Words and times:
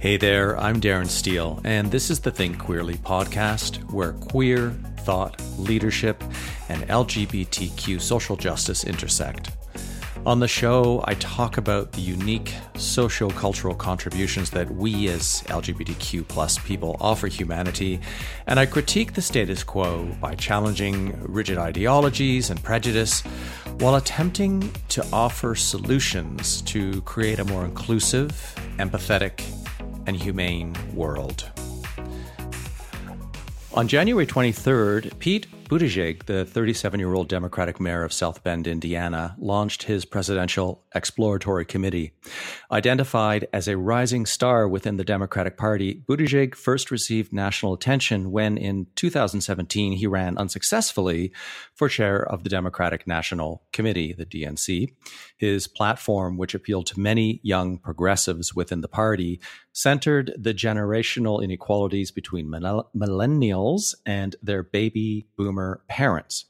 Hey 0.00 0.16
there, 0.16 0.56
I'm 0.60 0.80
Darren 0.80 1.08
Steele, 1.08 1.60
and 1.64 1.90
this 1.90 2.08
is 2.08 2.20
the 2.20 2.30
Think 2.30 2.56
Queerly 2.56 2.94
podcast, 2.94 3.78
where 3.90 4.12
queer 4.12 4.70
thought, 4.98 5.42
leadership, 5.58 6.22
and 6.68 6.84
LGBTQ 6.84 8.00
social 8.00 8.36
justice 8.36 8.84
intersect. 8.84 9.50
On 10.24 10.38
the 10.38 10.46
show, 10.46 11.02
I 11.08 11.14
talk 11.14 11.58
about 11.58 11.90
the 11.90 12.00
unique 12.00 12.54
socio-cultural 12.76 13.74
contributions 13.74 14.50
that 14.50 14.70
we 14.70 15.08
as 15.08 15.42
LGBTQ 15.48 16.28
plus 16.28 16.58
people 16.60 16.96
offer 17.00 17.26
humanity, 17.26 17.98
and 18.46 18.60
I 18.60 18.66
critique 18.66 19.14
the 19.14 19.22
status 19.22 19.64
quo 19.64 20.04
by 20.20 20.36
challenging 20.36 21.20
rigid 21.24 21.58
ideologies 21.58 22.50
and 22.50 22.62
prejudice 22.62 23.22
while 23.80 23.96
attempting 23.96 24.70
to 24.90 25.04
offer 25.12 25.56
solutions 25.56 26.62
to 26.62 27.00
create 27.02 27.40
a 27.40 27.44
more 27.44 27.64
inclusive, 27.64 28.54
empathetic, 28.78 29.57
and 30.08 30.16
humane 30.16 30.74
world. 30.94 31.50
On 33.74 33.86
January 33.86 34.26
23rd, 34.26 35.18
Pete 35.18 35.46
Buttigieg, 35.68 36.24
the 36.24 36.46
37 36.46 36.98
year 36.98 37.12
old 37.12 37.28
Democratic 37.28 37.78
mayor 37.78 38.02
of 38.02 38.10
South 38.10 38.42
Bend, 38.42 38.66
Indiana, 38.66 39.36
launched 39.38 39.82
his 39.82 40.06
presidential 40.06 40.82
exploratory 40.94 41.66
committee. 41.66 42.12
Identified 42.72 43.46
as 43.52 43.68
a 43.68 43.76
rising 43.76 44.24
star 44.24 44.66
within 44.66 44.96
the 44.96 45.04
Democratic 45.04 45.58
Party, 45.58 46.02
Buttigieg 46.08 46.54
first 46.54 46.90
received 46.90 47.34
national 47.34 47.74
attention 47.74 48.30
when 48.30 48.56
in 48.56 48.86
2017 48.96 49.92
he 49.92 50.06
ran 50.06 50.38
unsuccessfully 50.38 51.32
for 51.74 51.90
chair 51.90 52.26
of 52.26 52.44
the 52.44 52.50
Democratic 52.50 53.06
National 53.06 53.62
Committee, 53.70 54.14
the 54.14 54.24
DNC. 54.24 54.94
His 55.36 55.68
platform, 55.68 56.38
which 56.38 56.54
appealed 56.54 56.86
to 56.86 56.98
many 56.98 57.40
young 57.42 57.76
progressives 57.76 58.54
within 58.54 58.80
the 58.80 58.88
party, 58.88 59.38
centered 59.72 60.32
the 60.36 60.54
generational 60.54 61.42
inequalities 61.44 62.10
between 62.10 62.48
millennials 62.48 63.94
and 64.06 64.34
their 64.42 64.62
baby 64.62 65.28
boomer 65.36 65.57
former 65.58 65.82
parents. 65.88 66.44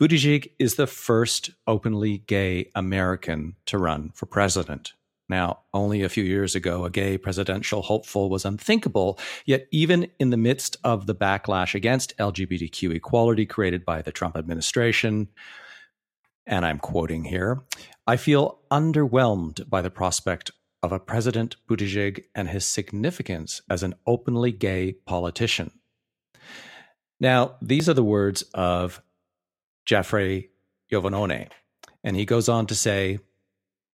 Buttigieg 0.00 0.50
is 0.58 0.74
the 0.74 0.88
first 0.88 1.50
openly 1.68 2.18
gay 2.26 2.70
American 2.74 3.54
to 3.66 3.78
run 3.78 4.10
for 4.14 4.26
president. 4.26 4.94
Now, 5.28 5.60
only 5.72 6.02
a 6.02 6.08
few 6.08 6.24
years 6.24 6.56
ago, 6.56 6.84
a 6.84 6.90
gay 6.90 7.16
presidential 7.18 7.82
hopeful 7.82 8.28
was 8.28 8.44
unthinkable, 8.44 9.20
yet, 9.46 9.68
even 9.70 10.08
in 10.18 10.30
the 10.30 10.36
midst 10.36 10.76
of 10.82 11.06
the 11.06 11.14
backlash 11.14 11.74
against 11.76 12.16
LGBTQ 12.18 12.96
equality 12.96 13.46
created 13.46 13.84
by 13.84 14.02
the 14.02 14.12
Trump 14.12 14.36
administration, 14.36 15.28
and 16.44 16.66
I'm 16.66 16.80
quoting 16.80 17.22
here, 17.22 17.62
I 18.08 18.16
feel 18.16 18.58
underwhelmed 18.72 19.70
by 19.70 19.82
the 19.82 19.90
prospect 19.90 20.50
of 20.82 20.90
a 20.90 20.98
President 20.98 21.54
Buttigieg 21.68 22.24
and 22.34 22.48
his 22.48 22.64
significance 22.64 23.62
as 23.70 23.84
an 23.84 23.94
openly 24.04 24.50
gay 24.50 24.94
politician. 25.06 25.70
Now, 27.22 27.54
these 27.62 27.88
are 27.88 27.94
the 27.94 28.02
words 28.02 28.42
of 28.52 29.00
Jeffrey 29.86 30.50
Iovannone. 30.92 31.48
And 32.02 32.16
he 32.16 32.24
goes 32.24 32.48
on 32.48 32.66
to 32.66 32.74
say, 32.74 33.20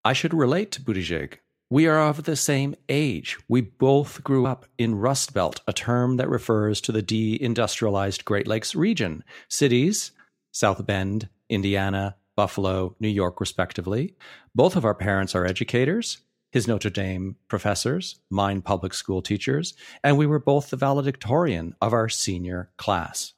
I 0.03 0.15
should 0.15 0.33
relate 0.33 0.73
to 0.73 0.81
Buttigieg. 0.81 1.35
We 1.69 1.87
are 1.87 2.01
of 2.01 2.25
the 2.25 2.37
same 2.37 2.75
age. 2.89 3.37
We 3.47 3.61
both 3.61 4.25
grew 4.25 4.47
up 4.47 4.65
in 4.79 4.95
Rust 4.95 5.35
Belt, 5.35 5.61
a 5.67 5.75
term 5.75 6.17
that 6.17 6.31
refers 6.31 6.81
to 6.81 6.93
the 6.93 7.03
deindustrialized 7.03 8.25
Great 8.25 8.49
Lakes 8.49 8.75
region, 8.75 9.23
cities, 9.47 10.13
South 10.51 10.87
Bend, 10.87 11.29
Indiana, 11.51 12.17
Buffalo, 12.35 12.97
New 12.99 13.09
York, 13.09 13.41
respectively. 13.41 14.15
Both 14.55 14.75
of 14.75 14.87
our 14.87 14.95
parents 14.95 15.35
are 15.35 15.45
educators 15.45 16.23
his 16.51 16.67
Notre 16.67 16.91
Dame 16.91 17.37
professors, 17.49 18.21
mine 18.31 18.63
public 18.63 18.95
school 18.95 19.23
teachers, 19.23 19.75
and 20.03 20.17
we 20.17 20.27
were 20.27 20.39
both 20.39 20.71
the 20.71 20.77
valedictorian 20.77 21.75
of 21.81 21.93
our 21.93 22.09
senior 22.09 22.71
class. 22.77 23.35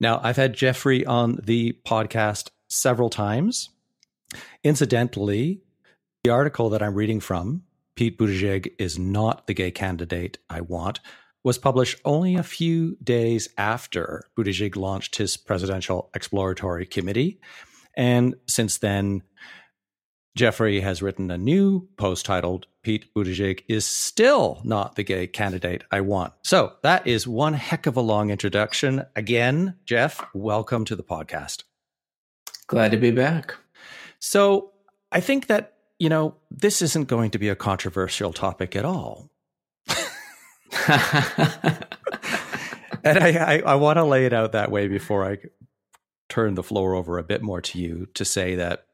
Now, 0.00 0.20
I've 0.22 0.36
had 0.36 0.54
Jeffrey 0.54 1.06
on 1.06 1.38
the 1.42 1.78
podcast 1.86 2.50
several 2.68 3.08
times. 3.08 3.70
Incidentally, 4.64 5.62
the 6.24 6.30
article 6.30 6.70
that 6.70 6.82
I'm 6.82 6.94
reading 6.94 7.20
from, 7.20 7.62
Pete 7.94 8.18
Buttigieg 8.18 8.72
is 8.78 8.98
not 8.98 9.46
the 9.46 9.54
gay 9.54 9.70
candidate 9.70 10.38
I 10.48 10.60
want, 10.62 11.00
was 11.44 11.58
published 11.58 12.00
only 12.04 12.36
a 12.36 12.42
few 12.42 12.96
days 13.02 13.48
after 13.58 14.22
Buttigieg 14.36 14.76
launched 14.76 15.16
his 15.16 15.36
presidential 15.36 16.10
exploratory 16.14 16.86
committee. 16.86 17.40
And 17.96 18.36
since 18.46 18.78
then, 18.78 19.22
Jeffrey 20.34 20.80
has 20.80 21.02
written 21.02 21.30
a 21.30 21.36
new 21.36 21.88
post 21.98 22.24
titled 22.24 22.66
Pete 22.82 23.12
Buttigieg 23.14 23.64
is 23.68 23.84
still 23.84 24.62
not 24.64 24.96
the 24.96 25.02
gay 25.02 25.26
candidate 25.26 25.84
I 25.90 26.00
want. 26.00 26.32
So 26.42 26.72
that 26.82 27.06
is 27.06 27.28
one 27.28 27.52
heck 27.52 27.86
of 27.86 27.98
a 27.98 28.00
long 28.00 28.30
introduction. 28.30 29.04
Again, 29.14 29.76
Jeff, 29.84 30.24
welcome 30.32 30.86
to 30.86 30.96
the 30.96 31.02
podcast. 31.02 31.64
Glad 32.66 32.92
to 32.92 32.96
be 32.96 33.10
back. 33.10 33.54
So 34.20 34.72
I 35.10 35.20
think 35.20 35.48
that, 35.48 35.74
you 35.98 36.08
know, 36.08 36.36
this 36.50 36.80
isn't 36.80 37.08
going 37.08 37.30
to 37.32 37.38
be 37.38 37.50
a 37.50 37.56
controversial 37.56 38.32
topic 38.32 38.74
at 38.74 38.86
all. 38.86 39.30
and 39.86 39.98
I, 43.04 43.32
I, 43.36 43.62
I 43.66 43.74
want 43.74 43.98
to 43.98 44.04
lay 44.04 44.24
it 44.24 44.32
out 44.32 44.52
that 44.52 44.70
way 44.70 44.88
before 44.88 45.30
I 45.30 45.36
turn 46.30 46.54
the 46.54 46.62
floor 46.62 46.94
over 46.94 47.18
a 47.18 47.22
bit 47.22 47.42
more 47.42 47.60
to 47.60 47.78
you 47.78 48.06
to 48.14 48.24
say 48.24 48.54
that 48.54 48.86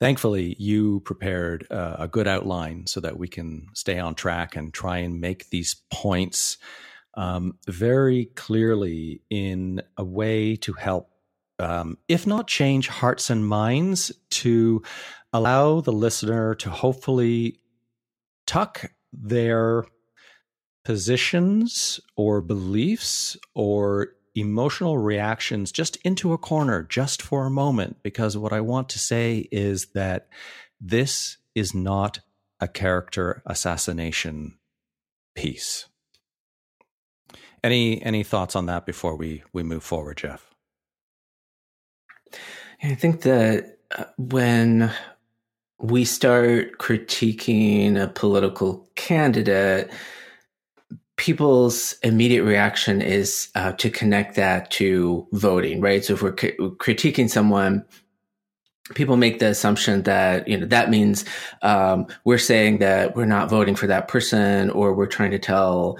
thankfully 0.00 0.56
you 0.58 1.00
prepared 1.00 1.66
uh, 1.70 1.96
a 1.98 2.08
good 2.08 2.28
outline 2.28 2.86
so 2.86 3.00
that 3.00 3.18
we 3.18 3.28
can 3.28 3.66
stay 3.74 3.98
on 3.98 4.14
track 4.14 4.56
and 4.56 4.72
try 4.72 4.98
and 4.98 5.20
make 5.20 5.50
these 5.50 5.76
points 5.90 6.58
um, 7.16 7.58
very 7.66 8.26
clearly 8.34 9.20
in 9.30 9.82
a 9.96 10.04
way 10.04 10.56
to 10.56 10.72
help 10.72 11.10
um, 11.58 11.98
if 12.08 12.26
not 12.26 12.48
change 12.48 12.88
hearts 12.88 13.30
and 13.30 13.46
minds 13.46 14.10
to 14.30 14.82
allow 15.32 15.80
the 15.80 15.92
listener 15.92 16.54
to 16.56 16.70
hopefully 16.70 17.60
tuck 18.46 18.90
their 19.12 19.84
positions 20.84 22.00
or 22.16 22.40
beliefs 22.40 23.36
or 23.54 24.08
emotional 24.34 24.98
reactions 24.98 25.70
just 25.70 25.96
into 25.98 26.32
a 26.32 26.38
corner 26.38 26.82
just 26.82 27.22
for 27.22 27.46
a 27.46 27.50
moment 27.50 27.98
because 28.02 28.36
what 28.36 28.52
I 28.52 28.60
want 28.60 28.88
to 28.90 28.98
say 28.98 29.48
is 29.52 29.86
that 29.94 30.28
this 30.80 31.38
is 31.54 31.74
not 31.74 32.20
a 32.60 32.68
character 32.68 33.42
assassination 33.46 34.58
piece. 35.34 35.86
Any 37.62 38.02
any 38.02 38.22
thoughts 38.22 38.54
on 38.56 38.66
that 38.66 38.84
before 38.84 39.16
we 39.16 39.42
we 39.52 39.62
move 39.62 39.82
forward, 39.82 40.18
Jeff? 40.18 40.54
I 42.82 42.94
think 42.94 43.22
that 43.22 43.78
uh, 43.96 44.04
when 44.18 44.92
we 45.78 46.04
start 46.04 46.78
critiquing 46.78 48.00
a 48.00 48.08
political 48.08 48.88
candidate, 48.94 49.90
people's 51.16 51.96
immediate 52.02 52.44
reaction 52.44 53.00
is 53.00 53.48
uh, 53.54 53.72
to 53.72 53.90
connect 53.90 54.36
that 54.36 54.70
to 54.72 55.26
voting, 55.32 55.80
right? 55.80 56.04
So 56.04 56.14
if 56.14 56.22
we're 56.22 56.32
critiquing 56.32 57.30
someone, 57.30 57.84
people 58.94 59.16
make 59.16 59.38
the 59.38 59.48
assumption 59.48 60.02
that 60.02 60.46
you 60.48 60.58
know 60.58 60.66
that 60.66 60.90
means 60.90 61.24
um, 61.62 62.06
we're 62.24 62.38
saying 62.38 62.78
that 62.78 63.16
we're 63.16 63.24
not 63.24 63.48
voting 63.48 63.76
for 63.76 63.86
that 63.86 64.08
person, 64.08 64.70
or 64.70 64.92
we're 64.92 65.06
trying 65.06 65.30
to 65.30 65.38
tell 65.38 65.98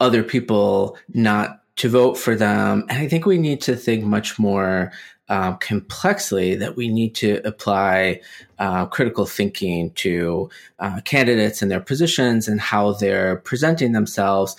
other 0.00 0.22
people 0.22 0.96
not 1.12 1.60
to 1.76 1.88
vote 1.88 2.16
for 2.16 2.36
them. 2.36 2.84
And 2.88 2.98
I 2.98 3.08
think 3.08 3.26
we 3.26 3.38
need 3.38 3.60
to 3.62 3.74
think 3.74 4.04
much 4.04 4.38
more 4.38 4.92
um, 5.28 5.56
complexly 5.58 6.54
that 6.56 6.76
we 6.76 6.88
need 6.88 7.14
to 7.16 7.40
apply 7.44 8.20
uh, 8.58 8.86
critical 8.86 9.26
thinking 9.26 9.90
to 9.92 10.50
uh, 10.78 11.00
candidates 11.02 11.62
and 11.62 11.70
their 11.70 11.80
positions 11.80 12.46
and 12.48 12.60
how 12.60 12.92
they're 12.92 13.36
presenting 13.36 13.92
themselves. 13.92 14.56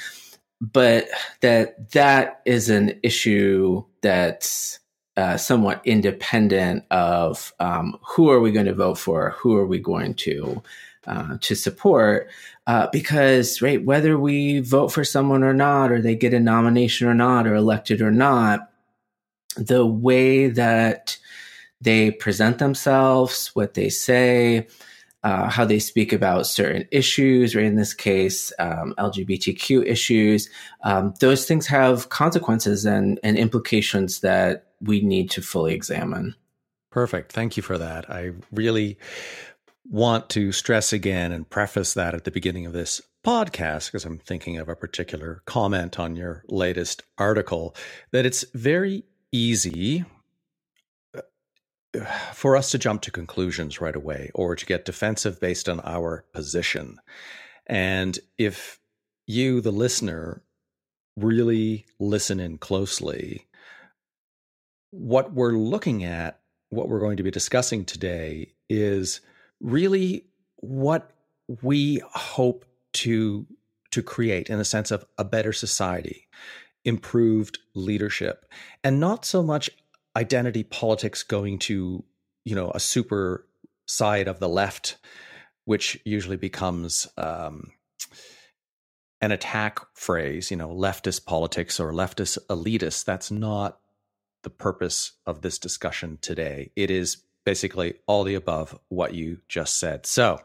But 0.61 1.07
that 1.41 1.91
that 1.91 2.41
is 2.45 2.69
an 2.69 2.99
issue 3.03 3.83
that's 4.01 4.79
uh, 5.17 5.37
somewhat 5.37 5.81
independent 5.85 6.83
of 6.91 7.53
um, 7.59 7.97
who 8.01 8.29
are 8.29 8.39
we 8.39 8.51
going 8.51 8.65
to 8.65 8.73
vote 8.73 8.97
for? 8.97 9.31
Who 9.31 9.55
are 9.55 9.65
we 9.65 9.79
going 9.79 10.15
to 10.15 10.63
uh, 11.07 11.37
to 11.41 11.55
support? 11.55 12.29
Uh, 12.67 12.87
because 12.91 13.61
right 13.61 13.85
whether 13.85 14.17
we 14.17 14.59
vote 14.59 14.91
for 14.91 15.03
someone 15.03 15.43
or 15.43 15.53
not 15.53 15.91
or 15.91 16.01
they 16.01 16.15
get 16.15 16.33
a 16.33 16.39
nomination 16.39 17.07
or 17.07 17.13
not 17.13 17.45
or 17.45 17.53
elected 17.53 18.01
or 18.01 18.11
not 18.11 18.71
the 19.55 19.85
way 19.85 20.47
that 20.47 21.17
they 21.81 22.11
present 22.11 22.57
themselves, 22.57 23.51
what 23.53 23.73
they 23.73 23.89
say, 23.89 24.67
uh, 25.23 25.49
how 25.49 25.65
they 25.65 25.79
speak 25.79 26.13
about 26.13 26.45
certain 26.45 26.87
issues, 26.91 27.55
right? 27.55 27.65
In 27.65 27.75
this 27.75 27.93
case, 27.95 28.53
um, 28.59 28.93
LGBTQ 28.99 29.85
issues. 29.85 30.49
Um, 30.83 31.15
those 31.19 31.45
things 31.45 31.65
have 31.65 32.09
consequences 32.09 32.85
and, 32.85 33.19
and 33.23 33.35
implications 33.35 34.19
that 34.19 34.67
we 34.81 35.01
need 35.01 35.31
to 35.31 35.41
fully 35.41 35.73
examine. 35.73 36.35
Perfect. 36.91 37.31
Thank 37.31 37.57
you 37.57 37.63
for 37.63 37.77
that. 37.77 38.09
I 38.09 38.31
really 38.51 38.99
want 39.89 40.29
to 40.29 40.51
stress 40.51 40.93
again 40.93 41.31
and 41.31 41.49
preface 41.49 41.95
that 41.95 42.13
at 42.13 42.23
the 42.23 42.31
beginning 42.31 42.67
of 42.67 42.73
this 42.73 43.01
podcast, 43.25 43.87
because 43.87 44.05
I'm 44.05 44.19
thinking 44.19 44.57
of 44.57 44.69
a 44.69 44.75
particular 44.75 45.41
comment 45.45 45.99
on 45.99 46.15
your 46.15 46.43
latest 46.47 47.01
article, 47.17 47.75
that 48.11 48.25
it's 48.25 48.45
very 48.53 49.03
easy 49.35 50.05
uh, 51.15 51.21
for 52.33 52.55
us 52.55 52.71
to 52.71 52.77
jump 52.77 53.01
to 53.01 53.11
conclusions 53.11 53.81
right 53.81 53.95
away 53.95 54.31
or 54.33 54.55
to 54.55 54.65
get 54.65 54.85
defensive 54.85 55.39
based 55.39 55.67
on 55.67 55.79
our 55.81 56.25
position. 56.33 56.99
And 57.67 58.17
if 58.37 58.79
you, 59.27 59.61
the 59.61 59.71
listener, 59.71 60.41
really 61.17 61.85
listen 61.99 62.39
in 62.39 62.57
closely, 62.57 63.47
what 64.91 65.33
we're 65.33 65.57
looking 65.57 66.03
at, 66.03 66.39
what 66.69 66.89
we're 66.89 66.99
going 66.99 67.17
to 67.17 67.23
be 67.23 67.31
discussing 67.31 67.85
today, 67.85 68.53
is 68.69 69.21
really 69.59 70.25
what 70.57 71.11
we 71.61 72.01
hope 72.13 72.65
to 72.93 73.45
to 73.91 74.03
create 74.03 74.49
in 74.49 74.57
the 74.57 74.65
sense 74.65 74.91
of 74.91 75.05
a 75.17 75.23
better 75.23 75.53
society, 75.53 76.27
improved 76.85 77.59
leadership, 77.73 78.45
and 78.83 78.99
not 78.99 79.25
so 79.25 79.43
much 79.43 79.69
identity 80.15 80.63
politics 80.63 81.23
going 81.23 81.59
to 81.59 82.03
you 82.45 82.55
know 82.55 82.71
a 82.73 82.79
super 82.79 83.45
side 83.87 84.27
of 84.27 84.39
the 84.39 84.49
left, 84.49 84.97
which 85.65 85.99
usually 86.05 86.37
becomes 86.37 87.07
um, 87.17 87.71
an 89.21 89.31
attack 89.31 89.79
phrase, 89.93 90.51
you 90.51 90.57
know, 90.57 90.69
leftist 90.69 91.25
politics 91.25 91.79
or 91.79 91.91
leftist 91.91 92.37
elitist 92.47 93.05
That's 93.05 93.31
not 93.31 93.79
the 94.43 94.49
purpose 94.49 95.13
of 95.25 95.41
this 95.41 95.57
discussion 95.57 96.19
today. 96.21 96.71
It 96.75 96.91
is 96.91 97.17
basically 97.45 97.95
all 98.07 98.23
the 98.23 98.35
above 98.35 98.77
what 98.89 99.13
you 99.13 99.39
just 99.47 99.79
said. 99.79 100.05
So 100.05 100.39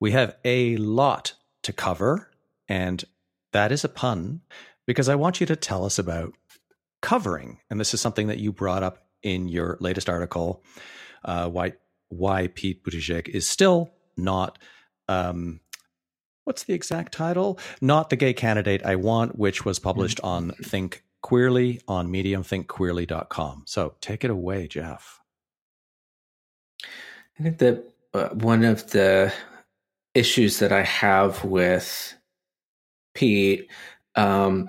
we 0.00 0.12
have 0.12 0.36
a 0.44 0.76
lot 0.76 1.34
to 1.62 1.72
cover, 1.72 2.30
and 2.68 3.04
that 3.52 3.72
is 3.72 3.84
a 3.84 3.88
pun 3.88 4.40
because 4.86 5.08
I 5.08 5.14
want 5.14 5.40
you 5.40 5.46
to 5.46 5.56
tell 5.56 5.84
us 5.84 5.98
about 5.98 6.34
covering. 7.00 7.58
And 7.70 7.80
this 7.80 7.94
is 7.94 8.00
something 8.00 8.28
that 8.28 8.38
you 8.38 8.52
brought 8.52 8.82
up 8.82 8.98
in 9.22 9.48
your 9.48 9.76
latest 9.80 10.08
article 10.08 10.62
uh, 11.24 11.48
why, 11.48 11.74
why 12.08 12.48
Pete 12.48 12.84
Buttigieg 12.84 13.28
is 13.28 13.48
still 13.48 13.92
not 14.16 14.58
um, 15.08 15.60
what's 16.44 16.64
the 16.64 16.74
exact 16.74 17.12
title? 17.12 17.58
Not 17.80 18.10
the 18.10 18.16
gay 18.16 18.32
candidate 18.32 18.84
I 18.84 18.96
want, 18.96 19.38
which 19.38 19.64
was 19.64 19.78
published 19.78 20.20
on 20.22 20.50
Think 20.62 21.04
Queerly 21.22 21.80
on 21.86 22.10
Medium, 22.10 22.42
thinkqueerly.com. 22.42 23.64
So 23.66 23.94
take 24.00 24.24
it 24.24 24.30
away, 24.30 24.66
Jeff. 24.66 25.20
I 27.38 27.42
think 27.42 27.58
that 27.58 27.84
uh, 28.12 28.28
one 28.30 28.64
of 28.64 28.90
the 28.90 29.32
issues 30.14 30.58
that 30.58 30.72
I 30.72 30.82
have 30.82 31.44
with 31.44 32.14
Pete 33.14 33.70
um, 34.14 34.68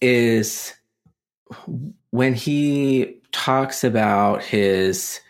is 0.00 0.74
when 2.10 2.34
he 2.34 3.20
talks 3.32 3.84
about 3.84 4.42
his 4.42 5.20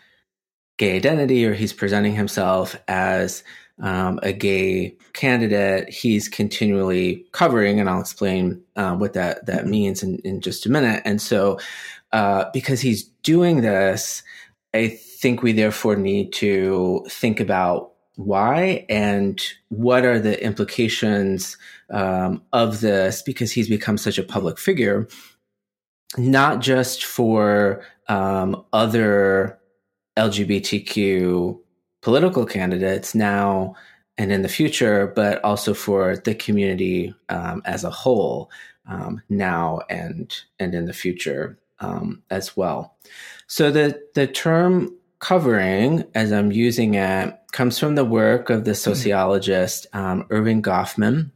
gay 0.77 0.95
identity 0.95 1.45
or 1.45 1.53
he's 1.53 1.73
presenting 1.73 2.15
himself 2.15 2.75
as 2.87 3.43
um, 3.81 4.19
a 4.21 4.31
gay 4.31 4.95
candidate, 5.13 5.89
he's 5.89 6.29
continually 6.29 7.25
covering, 7.31 7.79
and 7.79 7.89
I'll 7.89 8.01
explain 8.01 8.61
uh, 8.75 8.95
what 8.95 9.13
that 9.13 9.45
that 9.45 9.61
mm-hmm. 9.61 9.69
means 9.71 10.03
in, 10.03 10.17
in 10.19 10.41
just 10.41 10.65
a 10.65 10.69
minute. 10.69 11.01
And 11.05 11.21
so, 11.21 11.59
uh, 12.11 12.45
because 12.53 12.81
he's 12.81 13.03
doing 13.23 13.61
this, 13.61 14.21
I 14.73 14.89
think 14.89 15.41
we 15.41 15.53
therefore 15.53 15.95
need 15.95 16.33
to 16.33 17.05
think 17.09 17.39
about 17.39 17.92
why 18.15 18.85
and 18.89 19.41
what 19.69 20.05
are 20.05 20.19
the 20.19 20.41
implications 20.43 21.57
um, 21.89 22.41
of 22.53 22.81
this 22.81 23.21
because 23.21 23.51
he's 23.51 23.69
become 23.69 23.97
such 23.97 24.17
a 24.17 24.23
public 24.23 24.59
figure, 24.59 25.07
not 26.17 26.61
just 26.61 27.05
for 27.05 27.83
um, 28.07 28.63
other 28.73 29.59
LGBTQ 30.17 31.59
political 32.01 32.45
candidates 32.45 33.15
now 33.15 33.75
and 34.17 34.31
in 34.31 34.43
the 34.43 34.49
future, 34.49 35.11
but 35.15 35.43
also 35.43 35.73
for 35.73 36.17
the 36.17 36.35
community 36.35 37.15
um, 37.29 37.61
as 37.65 37.83
a 37.83 37.89
whole 37.89 38.51
um, 38.87 39.21
now 39.29 39.79
and 39.89 40.35
and 40.59 40.75
in 40.75 40.85
the 40.85 40.93
future 40.93 41.57
um, 41.79 42.21
as 42.29 42.55
well. 42.55 42.95
So 43.47 43.71
the 43.71 44.01
the 44.13 44.27
term 44.27 44.95
covering, 45.23 46.03
as 46.13 46.33
I'm 46.33 46.51
using 46.51 46.95
it, 46.95 47.33
comes 47.53 47.79
from 47.79 47.95
the 47.95 48.03
work 48.03 48.49
of 48.49 48.65
the 48.65 48.71
hmm. 48.71 48.75
sociologist 48.75 49.87
um, 49.93 50.25
Erving 50.29 50.61
Goffman 50.61 51.31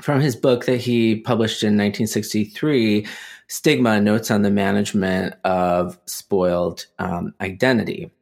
from 0.00 0.20
his 0.20 0.36
book 0.36 0.66
that 0.66 0.76
he 0.76 1.16
published 1.16 1.64
in 1.64 1.70
1963, 1.70 3.08
Stigma 3.48 4.00
Notes 4.00 4.30
on 4.30 4.42
the 4.42 4.50
Management 4.50 5.34
of 5.42 5.98
Spoiled 6.06 6.86
um, 7.00 7.34
Identity. 7.40 8.12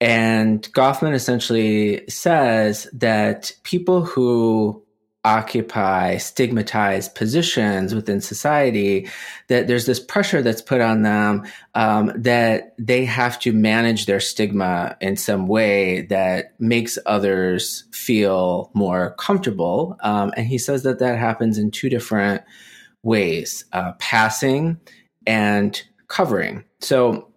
And 0.00 0.60
Goffman 0.72 1.14
essentially 1.14 2.02
says 2.08 2.88
that 2.94 3.52
people 3.62 4.02
who 4.02 4.82
occupy 5.26 6.16
stigmatized 6.18 7.16
positions 7.16 7.92
within 7.92 8.20
society, 8.20 9.08
that 9.48 9.66
there's 9.66 9.84
this 9.84 9.98
pressure 9.98 10.40
that's 10.40 10.62
put 10.62 10.80
on 10.80 11.02
them 11.02 11.44
um, 11.74 12.12
that 12.14 12.76
they 12.78 13.04
have 13.04 13.38
to 13.40 13.52
manage 13.52 14.06
their 14.06 14.20
stigma 14.20 14.96
in 15.00 15.16
some 15.16 15.48
way 15.48 16.02
that 16.02 16.54
makes 16.60 16.96
others 17.06 17.84
feel 17.90 18.70
more 18.72 19.16
comfortable. 19.18 19.96
Um, 20.00 20.32
and 20.36 20.46
he 20.46 20.58
says 20.58 20.84
that 20.84 21.00
that 21.00 21.18
happens 21.18 21.58
in 21.58 21.72
two 21.72 21.88
different 21.88 22.44
ways 23.02 23.64
uh, 23.72 23.92
passing 23.98 24.78
and 25.26 25.82
covering. 26.06 26.64
So 26.80 27.32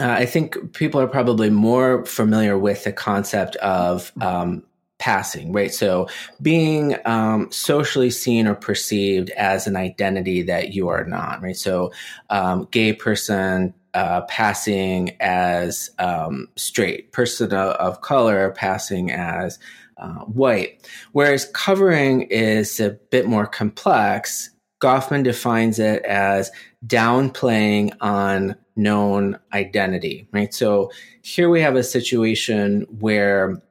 uh, 0.00 0.08
I 0.08 0.24
think 0.24 0.72
people 0.72 1.00
are 1.02 1.06
probably 1.06 1.50
more 1.50 2.06
familiar 2.06 2.56
with 2.56 2.84
the 2.84 2.92
concept 2.92 3.56
of 3.56 4.10
um, 4.22 4.64
passing, 4.98 5.52
right? 5.52 5.72
So 5.72 6.08
being 6.40 6.96
um, 7.04 7.50
socially 7.50 8.10
seen 8.10 8.46
or 8.46 8.54
perceived 8.54 9.30
as 9.30 9.66
an 9.66 9.76
identity 9.76 10.42
that 10.42 10.72
you 10.72 10.88
are 10.88 11.04
not, 11.04 11.42
right? 11.42 11.56
So 11.56 11.92
um, 12.30 12.68
gay 12.70 12.92
person 12.92 13.74
uh, 13.94 14.22
passing 14.22 15.16
as 15.20 15.90
um, 15.98 16.48
straight, 16.56 17.12
person 17.12 17.52
of 17.52 18.00
color 18.00 18.50
passing 18.50 19.10
as 19.10 19.58
uh, 19.96 20.20
white. 20.24 20.88
Whereas 21.12 21.50
covering 21.54 22.22
is 22.22 22.80
a 22.80 22.90
bit 23.10 23.26
more 23.26 23.46
complex. 23.46 24.50
Goffman 24.80 25.22
defines 25.22 25.78
it 25.78 26.04
as 26.04 26.50
downplaying 26.86 27.92
on 28.00 28.56
known 28.76 29.38
identity, 29.52 30.28
right? 30.32 30.52
So 30.52 30.90
here 31.22 31.48
we 31.48 31.60
have 31.60 31.76
a 31.76 31.84
situation 31.84 32.86
where 32.98 33.62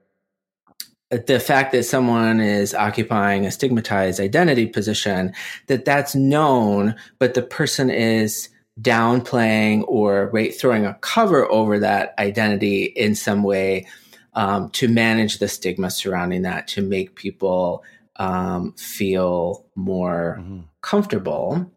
the 1.17 1.39
fact 1.39 1.71
that 1.71 1.83
someone 1.83 2.39
is 2.39 2.73
occupying 2.73 3.45
a 3.45 3.51
stigmatized 3.51 4.19
identity 4.19 4.65
position 4.65 5.33
that 5.67 5.85
that's 5.85 6.15
known 6.15 6.95
but 7.19 7.33
the 7.33 7.41
person 7.41 7.89
is 7.89 8.49
downplaying 8.81 9.83
or 9.87 10.29
right, 10.33 10.55
throwing 10.55 10.85
a 10.85 10.95
cover 10.95 11.49
over 11.51 11.79
that 11.79 12.13
identity 12.17 12.83
in 12.83 13.15
some 13.15 13.43
way 13.43 13.85
um, 14.33 14.69
to 14.71 14.87
manage 14.87 15.37
the 15.37 15.47
stigma 15.47 15.91
surrounding 15.91 16.41
that 16.41 16.67
to 16.67 16.81
make 16.81 17.15
people 17.15 17.83
um, 18.15 18.73
feel 18.73 19.65
more 19.75 20.37
mm-hmm. 20.39 20.61
comfortable 20.81 21.71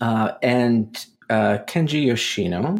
uh, 0.00 0.32
and 0.42 1.06
uh, 1.28 1.58
kenji 1.66 2.06
yoshino 2.06 2.76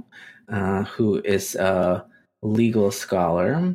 uh, 0.48 0.84
who 0.84 1.20
is 1.24 1.54
a 1.56 2.04
legal 2.42 2.90
scholar 2.90 3.74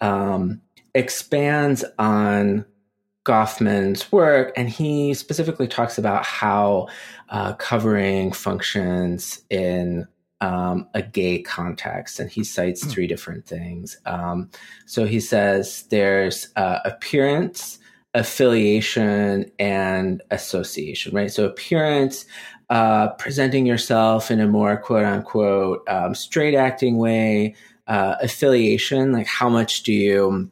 um, 0.00 0.60
expands 0.94 1.84
on 1.98 2.64
Goffman's 3.24 4.12
work, 4.12 4.52
and 4.56 4.68
he 4.68 5.14
specifically 5.14 5.66
talks 5.66 5.98
about 5.98 6.24
how 6.24 6.88
uh, 7.30 7.54
covering 7.54 8.32
functions 8.32 9.42
in 9.48 10.06
um, 10.40 10.88
a 10.92 11.00
gay 11.00 11.40
context, 11.40 12.20
and 12.20 12.30
he 12.30 12.44
cites 12.44 12.82
hmm. 12.82 12.90
three 12.90 13.06
different 13.06 13.46
things. 13.46 13.96
Um, 14.04 14.50
so 14.86 15.06
he 15.06 15.20
says 15.20 15.84
there's 15.90 16.48
uh, 16.56 16.80
appearance, 16.84 17.78
affiliation, 18.12 19.50
and 19.58 20.22
association, 20.30 21.14
right? 21.14 21.32
So 21.32 21.46
appearance, 21.46 22.26
uh, 22.68 23.08
presenting 23.14 23.64
yourself 23.64 24.30
in 24.30 24.40
a 24.40 24.46
more 24.46 24.76
quote 24.76 25.04
unquote 25.04 25.82
um, 25.88 26.14
straight 26.14 26.54
acting 26.54 26.98
way, 26.98 27.54
uh, 27.86 28.16
affiliation, 28.20 29.12
like 29.12 29.26
how 29.26 29.48
much 29.48 29.82
do 29.82 29.92
you 29.92 30.50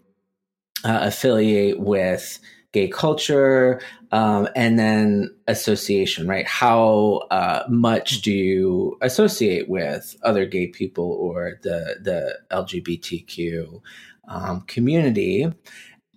uh, 0.85 1.01
affiliate 1.03 1.81
with 1.81 2.39
gay 2.73 2.89
culture 2.89 3.81
um, 4.13 4.49
and 4.57 4.79
then 4.79 5.35
association 5.47 6.27
right 6.27 6.47
how 6.47 7.21
uh, 7.31 7.63
much 7.69 8.23
do 8.23 8.33
you 8.33 8.97
associate 9.03 9.69
with 9.69 10.17
other 10.23 10.47
gay 10.47 10.67
people 10.67 11.13
or 11.21 11.59
the 11.63 11.97
the 12.03 12.39
lgbtq 12.51 13.81
um, 14.29 14.63
community. 14.63 15.53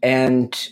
And 0.01 0.69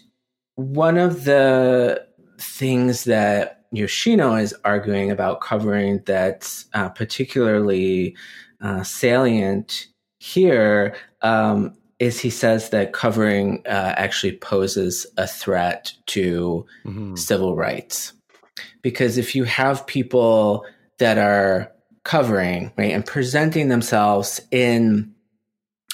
one 0.55 0.97
of 0.97 1.25
the 1.25 2.05
things 2.39 3.05
that 3.05 3.65
Yoshino 3.71 4.35
is 4.35 4.53
arguing 4.63 5.09
about 5.09 5.41
covering 5.41 6.03
that's 6.05 6.65
uh, 6.73 6.89
particularly 6.89 8.15
uh, 8.61 8.83
salient 8.83 9.87
here 10.19 10.95
um, 11.21 11.75
is 12.03 12.19
he 12.19 12.29
says 12.29 12.69
that 12.71 12.91
covering 12.91 13.63
uh, 13.65 13.93
actually 13.95 14.37
poses 14.37 15.07
a 15.17 15.25
threat 15.25 15.93
to 16.07 16.65
mm-hmm. 16.85 17.15
civil 17.15 17.55
rights. 17.55 18.11
Because 18.81 19.17
if 19.17 19.35
you 19.35 19.45
have 19.45 19.87
people 19.87 20.65
that 20.99 21.17
are 21.17 21.71
covering, 22.03 22.73
right, 22.77 22.91
and 22.91 23.05
presenting 23.05 23.69
themselves 23.69 24.41
in 24.51 25.13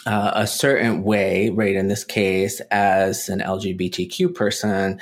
uh, 0.07 0.31
a 0.33 0.47
certain 0.47 1.03
way, 1.03 1.51
right, 1.51 1.75
in 1.75 1.87
this 1.87 2.03
case, 2.03 2.59
as 2.71 3.29
an 3.29 3.39
LGBTQ 3.39 4.33
person, 4.33 4.99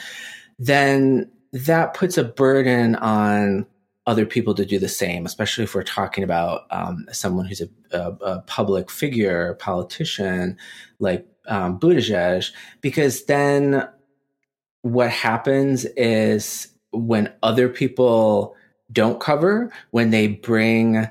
then 0.59 1.31
that 1.53 1.93
puts 1.93 2.17
a 2.17 2.23
burden 2.25 2.95
on 2.95 3.65
other 4.07 4.25
people 4.25 4.55
to 4.55 4.65
do 4.65 4.79
the 4.79 4.87
same, 4.87 5.25
especially 5.25 5.65
if 5.65 5.75
we're 5.75 5.83
talking 5.83 6.23
about 6.23 6.65
um, 6.71 7.05
someone 7.11 7.45
who's 7.45 7.61
a, 7.61 7.69
a, 7.91 8.11
a, 8.21 8.41
public 8.47 8.89
figure, 8.89 9.55
politician 9.55 10.57
like 10.99 11.27
um, 11.47 11.77
Buttigieg, 11.77 12.49
because 12.81 13.25
then 13.25 13.87
what 14.81 15.09
happens 15.09 15.85
is 15.97 16.69
when 16.91 17.31
other 17.43 17.67
people 17.67 18.55
don't 18.91 19.19
cover, 19.19 19.71
when 19.91 20.11
they 20.11 20.27
bring 20.27 21.07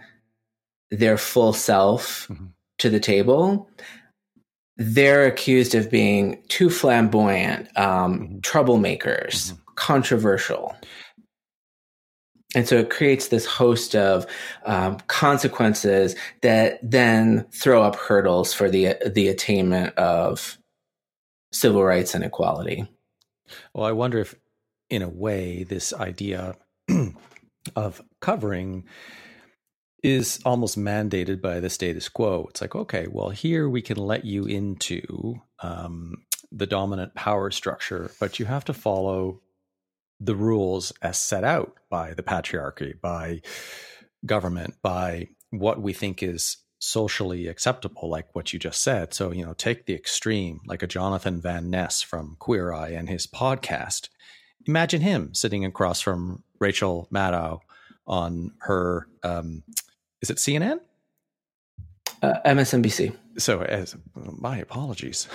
their 0.91 1.19
full 1.19 1.53
self 1.53 2.27
mm-hmm. 2.29 2.47
to 2.79 2.89
the 2.89 3.01
table, 3.01 3.69
they're 4.79 5.27
accused 5.27 5.75
of 5.75 5.91
being 5.91 6.43
too 6.49 6.71
flamboyant, 6.71 7.69
um, 7.77 8.21
mm-hmm. 8.21 8.39
troublemakers, 8.39 9.53
mm-hmm. 9.53 9.61
controversial. 9.75 10.75
And 12.57 12.67
so 12.67 12.79
it 12.79 12.89
creates 12.89 13.29
this 13.29 13.45
host 13.45 13.95
of 13.95 14.27
um, 14.65 14.97
consequences 15.09 16.17
that 16.41 16.81
then 16.83 17.47
throw 17.53 17.83
up 17.83 17.97
hurdles 17.97 18.55
for 18.55 18.71
the 18.71 18.97
the 19.07 19.29
attainment 19.29 19.95
of 19.97 20.57
civil 21.53 21.85
rights 21.85 22.15
and 22.15 22.25
equality. 22.25 22.89
Well, 23.75 23.85
I 23.85 23.93
wonder 23.93 24.19
if, 24.19 24.35
in 24.89 25.03
a 25.03 25.09
way, 25.09 25.65
this 25.65 25.93
idea 25.93 26.57
of 27.77 28.03
covering 28.21 28.85
is 30.03 30.41
almost 30.47 30.79
mandated 30.79 31.43
by 31.43 31.61
the 31.61 31.69
status 31.69 32.09
quo. 32.09 32.47
It's 32.49 32.63
like, 32.63 32.75
okay, 32.75 33.07
well, 33.07 33.31
here 33.31 33.69
we 33.69 33.83
can 33.83 33.99
let 33.99 34.25
you 34.25 34.47
into 34.47 35.43
um, 35.63 36.23
the 36.51 36.67
dominant 36.67 37.15
power 37.15 37.51
structure, 37.51 38.11
but 38.19 38.39
you 38.39 38.47
have 38.47 38.65
to 38.67 38.73
follow 38.73 39.43
the 40.21 40.37
rules 40.37 40.93
as 41.03 41.19
set 41.19 41.45
out 41.45 41.75
by 41.91 42.15
the 42.15 42.23
patriarchy, 42.23 42.99
by 43.01 43.43
government, 44.25 44.75
by 44.83 45.29
what 45.51 45.81
we 45.81 45.93
think 45.93 46.23
is 46.23 46.59
socially 46.79 47.47
acceptable, 47.47 48.09
like 48.09 48.35
what 48.35 48.53
you 48.53 48.59
just 48.59 48.83
said. 48.83 49.15
So, 49.15 49.33
you 49.33 49.45
know, 49.45 49.55
take 49.55 49.87
the 49.87 49.95
extreme, 49.95 50.61
like 50.67 50.83
a 50.83 50.87
Jonathan 50.87 51.41
Van 51.41 51.71
Ness 51.71 52.03
from 52.03 52.37
Queer 52.39 52.73
Eye 52.73 52.91
and 52.91 53.09
his 53.09 53.27
podcast. 53.27 54.09
Imagine 54.67 55.01
him 55.01 55.35
sitting 55.35 55.65
across 55.65 56.01
from 56.01 56.43
Rachel 56.59 57.09
Maddow 57.13 57.61
on 58.07 58.53
her, 58.61 59.09
um, 59.23 59.63
is 60.21 60.31
it 60.31 60.39
CNN? 60.39 60.81
Uh, 62.23 62.35
MSNBC. 62.47 63.15
So, 63.39 63.61
as 63.63 63.95
my 64.15 64.59
apologies, 64.59 65.29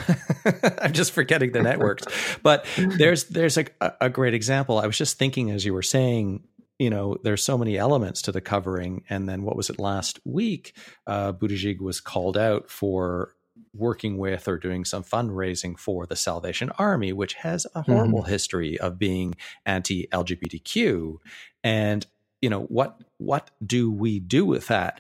I'm 0.80 0.94
just 0.94 1.12
forgetting 1.12 1.52
the 1.52 1.62
networks. 1.62 2.06
but 2.42 2.66
there's 2.78 3.26
there's 3.26 3.58
a, 3.58 3.68
a 4.02 4.10
great 4.10 4.34
example. 4.34 4.80
I 4.80 4.88
was 4.88 4.98
just 4.98 5.20
thinking 5.20 5.52
as 5.52 5.64
you 5.64 5.74
were 5.74 5.84
saying, 5.84 6.44
you 6.80 6.90
know, 6.90 7.18
there's 7.24 7.44
so 7.44 7.58
many 7.58 7.78
elements 7.78 8.24
to 8.24 8.32
the 8.32 8.42
covering, 8.42 9.04
and 9.10 9.30
then 9.30 9.44
what 9.44 9.56
was 9.56 9.70
it 9.70 9.80
last 9.80 10.20
week? 10.26 10.76
Uh, 11.06 11.32
Buttigieg 11.32 11.80
was 11.80 12.02
called 12.02 12.38
out 12.38 12.72
for 12.72 13.36
working 13.74 14.18
with 14.18 14.48
or 14.48 14.58
doing 14.58 14.84
some 14.84 15.04
fundraising 15.04 15.78
for 15.78 16.06
the 16.06 16.16
Salvation 16.16 16.72
Army, 16.78 17.14
which 17.14 17.36
has 17.36 17.68
a 17.76 17.84
horrible 17.84 18.22
mm-hmm. 18.22 18.32
history 18.32 18.80
of 18.80 18.98
being 18.98 19.36
anti-LGBTQ. 19.66 21.18
And 21.64 22.06
you 22.42 22.50
know 22.50 22.64
what 22.64 23.00
what 23.18 23.52
do 23.66 23.92
we 23.92 24.20
do 24.20 24.46
with 24.46 24.68
that? 24.68 25.00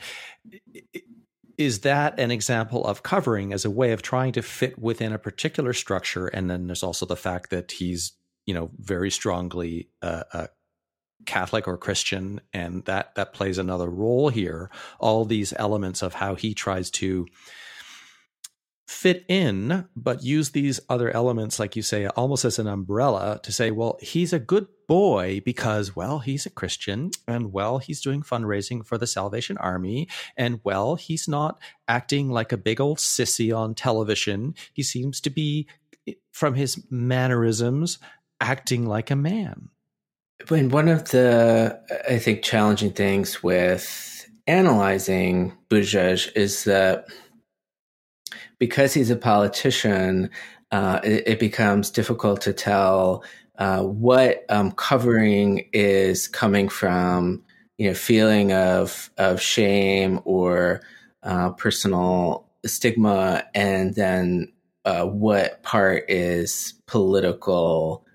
Is 1.65 1.79
that 1.79 2.19
an 2.19 2.31
example 2.31 2.85
of 2.85 3.03
covering 3.03 3.53
as 3.53 3.65
a 3.65 3.69
way 3.69 3.91
of 3.91 4.01
trying 4.01 4.31
to 4.33 4.41
fit 4.41 4.77
within 4.79 5.13
a 5.13 5.19
particular 5.19 5.73
structure? 5.73 6.27
And 6.27 6.49
then 6.49 6.67
there's 6.67 6.83
also 6.83 7.05
the 7.05 7.15
fact 7.15 7.49
that 7.49 7.71
he's 7.71 8.13
you 8.45 8.53
know 8.53 8.71
very 8.77 9.11
strongly 9.11 9.89
uh, 10.01 10.23
uh, 10.33 10.47
catholic 11.25 11.67
or 11.67 11.77
christian 11.77 12.41
and 12.51 12.83
that 12.85 13.13
that 13.15 13.33
plays 13.33 13.57
another 13.57 13.89
role 13.89 14.29
here. 14.29 14.69
All 14.99 15.25
these 15.25 15.53
elements 15.57 16.01
of 16.01 16.15
how 16.15 16.35
he 16.35 16.53
tries 16.53 16.89
to 16.91 17.27
fit 18.91 19.23
in, 19.29 19.87
but 19.95 20.21
use 20.21 20.49
these 20.49 20.81
other 20.89 21.09
elements, 21.11 21.59
like 21.59 21.77
you 21.77 21.81
say, 21.81 22.07
almost 22.07 22.43
as 22.43 22.59
an 22.59 22.67
umbrella 22.67 23.39
to 23.41 23.49
say, 23.49 23.71
well, 23.71 23.97
he's 24.01 24.33
a 24.33 24.39
good 24.39 24.67
boy 24.85 25.41
because, 25.45 25.95
well, 25.95 26.19
he's 26.19 26.45
a 26.45 26.49
Christian 26.49 27.09
and, 27.25 27.53
well, 27.53 27.77
he's 27.77 28.01
doing 28.01 28.21
fundraising 28.21 28.85
for 28.85 28.97
the 28.97 29.07
Salvation 29.07 29.57
Army 29.57 30.09
and, 30.35 30.59
well, 30.65 30.95
he's 30.95 31.25
not 31.25 31.57
acting 31.87 32.29
like 32.29 32.51
a 32.51 32.57
big 32.57 32.81
old 32.81 32.97
sissy 32.97 33.57
on 33.57 33.73
television. 33.73 34.53
He 34.73 34.83
seems 34.83 35.21
to 35.21 35.29
be, 35.29 35.67
from 36.33 36.55
his 36.55 36.85
mannerisms, 36.91 37.97
acting 38.41 38.85
like 38.85 39.09
a 39.09 39.15
man. 39.15 39.69
When 40.49 40.67
one 40.69 40.89
of 40.89 41.11
the, 41.11 41.79
I 42.09 42.17
think, 42.17 42.43
challenging 42.43 42.91
things 42.91 43.41
with 43.41 44.27
analyzing 44.47 45.57
Buttigieg 45.69 46.29
is 46.35 46.65
that 46.65 47.05
because 48.61 48.93
he's 48.93 49.09
a 49.09 49.15
politician, 49.15 50.29
uh, 50.71 50.99
it, 51.03 51.23
it, 51.25 51.39
becomes 51.39 51.89
difficult 51.89 52.41
to 52.41 52.53
tell 52.53 53.23
uh, 53.57 53.81
what 53.81 54.45
um, 54.49 54.71
covering 54.73 55.67
is 55.73 56.27
coming 56.27 56.69
from, 56.69 57.41
you 57.79 57.87
know, 57.87 57.95
feeling 57.95 58.53
of 58.53 59.09
of 59.17 59.41
shame 59.41 60.19
or 60.25 60.81
uh, 61.23 61.49
personal 61.53 62.47
stigma, 62.63 63.43
and 63.55 63.95
then 63.95 64.53
uh, 64.85 65.05
what 65.07 65.63
part 65.63 66.03
is 66.07 66.75
political 66.85 68.05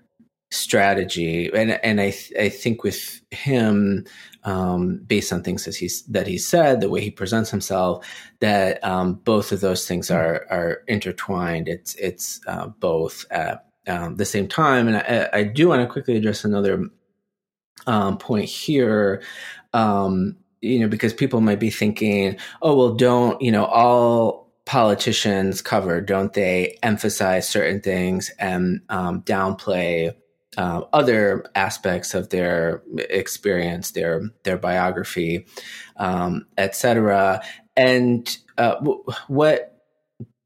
strategy. 0.49 1.51
And 1.53 1.71
and 1.71 1.99
I 1.99 2.11
th- 2.11 2.33
I 2.39 2.47
think 2.47 2.83
with 2.83 3.19
him, 3.31 4.05
um, 4.47 4.99
based 4.99 5.33
on 5.33 5.43
things 5.43 5.65
that 5.65 5.75
he's 5.75 6.03
that 6.03 6.25
he 6.25 6.37
said, 6.37 6.79
the 6.79 6.89
way 6.89 7.01
he 7.01 7.11
presents 7.11 7.51
himself, 7.51 8.07
that 8.39 8.81
um, 8.81 9.15
both 9.15 9.51
of 9.51 9.59
those 9.59 9.85
things 9.85 10.09
are 10.09 10.47
are 10.49 10.83
intertwined. 10.87 11.67
It's 11.67 11.95
it's 11.95 12.39
uh, 12.47 12.67
both 12.67 13.25
at 13.29 13.65
um, 13.87 14.15
the 14.15 14.23
same 14.23 14.47
time. 14.47 14.87
And 14.87 14.97
I, 14.97 15.29
I 15.33 15.43
do 15.43 15.67
want 15.67 15.81
to 15.81 15.91
quickly 15.91 16.15
address 16.15 16.45
another 16.45 16.85
um, 17.87 18.17
point 18.17 18.45
here. 18.45 19.21
Um, 19.73 20.37
you 20.61 20.79
know, 20.79 20.87
because 20.87 21.13
people 21.13 21.41
might 21.41 21.59
be 21.59 21.69
thinking, 21.69 22.37
oh 22.61 22.75
well, 22.77 22.95
don't 22.95 23.41
you 23.41 23.51
know 23.51 23.65
all 23.65 24.49
politicians 24.65 25.61
cover? 25.61 25.99
Don't 25.99 26.31
they 26.31 26.77
emphasize 26.83 27.49
certain 27.49 27.81
things 27.81 28.31
and 28.39 28.79
um, 28.87 29.23
downplay? 29.23 30.15
Uh, 30.57 30.81
other 30.91 31.45
aspects 31.55 32.13
of 32.13 32.29
their 32.29 32.81
experience, 32.97 33.91
their 33.91 34.23
their 34.43 34.57
biography, 34.57 35.45
um, 35.97 36.45
etc. 36.57 37.41
And 37.75 38.37
uh, 38.57 38.75
w- 38.75 39.03
what 39.27 39.81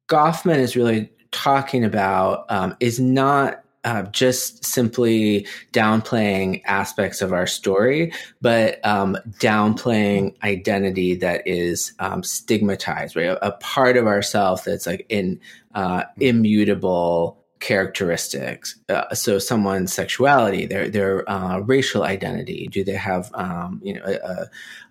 Goffman 0.10 0.58
is 0.58 0.76
really 0.76 1.10
talking 1.32 1.86
about 1.86 2.46
um, 2.50 2.76
is 2.80 3.00
not 3.00 3.64
uh, 3.84 4.04
just 4.04 4.64
simply 4.64 5.48
downplaying 5.74 6.62
aspects 6.66 7.22
of 7.22 7.34
our 7.34 7.48
story, 7.48 8.14
but 8.42 8.86
um, 8.86 9.18
downplaying 9.40 10.36
identity 10.44 11.16
that 11.16 11.42
is 11.48 11.94
um, 12.00 12.22
stigmatized, 12.22 13.16
right? 13.16 13.30
A, 13.30 13.48
a, 13.48 13.52
part 13.54 13.98
of 13.98 14.06
ourself 14.06 14.66
that's 14.66 14.86
like 14.86 15.06
in 15.10 15.40
uh, 15.74 16.04
immutable 16.20 17.41
characteristics. 17.62 18.78
Uh, 18.90 19.14
so 19.14 19.40
someone's 19.40 19.94
sexuality, 19.94 20.66
their 20.66 20.90
their 20.90 21.30
uh, 21.30 21.60
racial 21.60 22.04
identity, 22.04 22.68
do 22.70 22.84
they 22.84 22.94
have 22.94 23.32
um, 23.34 23.80
you 23.84 23.94
know 23.94 24.04
a, 24.04 24.14
a, 24.14 24.50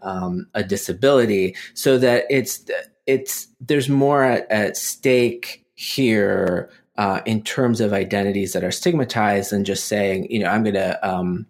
um, 0.09 0.47
a, 0.55 0.65
disability? 0.65 1.55
So 1.75 1.99
that 1.99 2.25
it's 2.31 2.65
it's 3.07 3.49
there's 3.61 3.91
more 3.91 4.25
at, 4.25 4.51
at 4.51 4.77
stake 4.79 5.67
here 5.75 6.71
uh, 6.97 7.21
in 7.27 7.43
terms 7.43 7.81
of 7.81 7.93
identities 7.93 8.55
that 8.55 8.65
are 8.65 8.71
stigmatized 8.73 9.51
than 9.53 9.65
just 9.65 9.85
saying 9.85 10.29
you 10.31 10.39
know 10.39 10.49
I'm 10.49 10.63
going 10.63 10.75
to 10.75 11.09
um, 11.09 11.47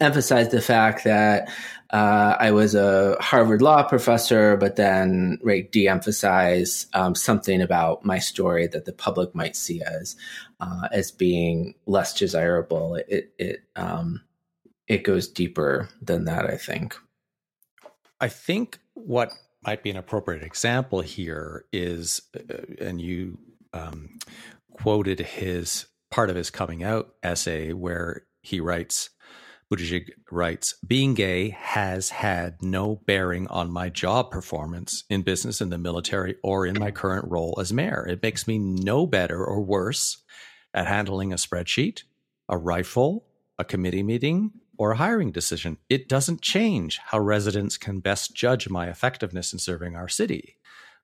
emphasize 0.00 0.48
the 0.48 0.62
fact 0.62 1.04
that 1.04 1.50
uh, 1.90 2.36
I 2.38 2.50
was 2.50 2.74
a 2.74 3.16
Harvard 3.20 3.62
law 3.62 3.82
professor, 3.82 4.56
but 4.56 4.76
then 4.76 5.38
right, 5.42 5.70
de-emphasize 5.70 6.86
um, 6.92 7.14
something 7.14 7.62
about 7.62 8.04
my 8.04 8.18
story 8.18 8.66
that 8.66 8.84
the 8.84 8.92
public 8.92 9.34
might 9.34 9.56
see 9.56 9.82
as 9.82 10.16
uh, 10.60 10.88
as 10.92 11.10
being 11.10 11.74
less 11.86 12.12
desirable. 12.12 12.96
It 12.96 13.32
it 13.38 13.62
um, 13.74 14.22
it 14.86 15.02
goes 15.02 15.28
deeper 15.28 15.88
than 16.02 16.24
that. 16.26 16.44
I 16.44 16.56
think. 16.56 16.96
I 18.20 18.28
think 18.28 18.78
what 18.94 19.32
might 19.64 19.82
be 19.82 19.90
an 19.90 19.96
appropriate 19.96 20.42
example 20.42 21.00
here 21.00 21.64
is, 21.72 22.20
uh, 22.36 22.64
and 22.80 23.00
you 23.00 23.38
um, 23.72 24.18
quoted 24.72 25.20
his 25.20 25.86
part 26.10 26.28
of 26.30 26.36
his 26.36 26.50
coming 26.50 26.82
out 26.82 27.14
essay 27.22 27.72
where 27.72 28.24
he 28.42 28.60
writes 28.60 29.10
Buttigieg 29.70 30.10
writes, 30.30 30.74
being 30.86 31.12
gay 31.12 31.50
has 31.50 32.08
had 32.08 32.62
no 32.62 33.02
bearing 33.06 33.46
on 33.48 33.70
my 33.70 33.90
job 33.90 34.30
performance 34.30 35.04
in 35.10 35.22
business, 35.22 35.60
in 35.60 35.68
the 35.68 35.76
military, 35.76 36.36
or 36.42 36.64
in 36.66 36.78
my 36.78 36.90
current 36.90 37.30
role 37.30 37.58
as 37.60 37.72
mayor. 37.72 38.06
It 38.08 38.22
makes 38.22 38.46
me 38.46 38.58
no 38.58 39.06
better 39.06 39.44
or 39.44 39.60
worse 39.60 40.22
at 40.72 40.86
handling 40.86 41.32
a 41.32 41.36
spreadsheet, 41.36 42.04
a 42.48 42.56
rifle, 42.56 43.26
a 43.58 43.64
committee 43.64 44.02
meeting, 44.02 44.52
or 44.78 44.92
a 44.92 44.96
hiring 44.96 45.32
decision. 45.32 45.76
It 45.90 46.08
doesn't 46.08 46.40
change 46.40 46.98
how 46.98 47.18
residents 47.18 47.76
can 47.76 48.00
best 48.00 48.34
judge 48.34 48.70
my 48.70 48.88
effectiveness 48.88 49.52
in 49.52 49.58
serving 49.58 49.96
our 49.96 50.08
city 50.08 50.56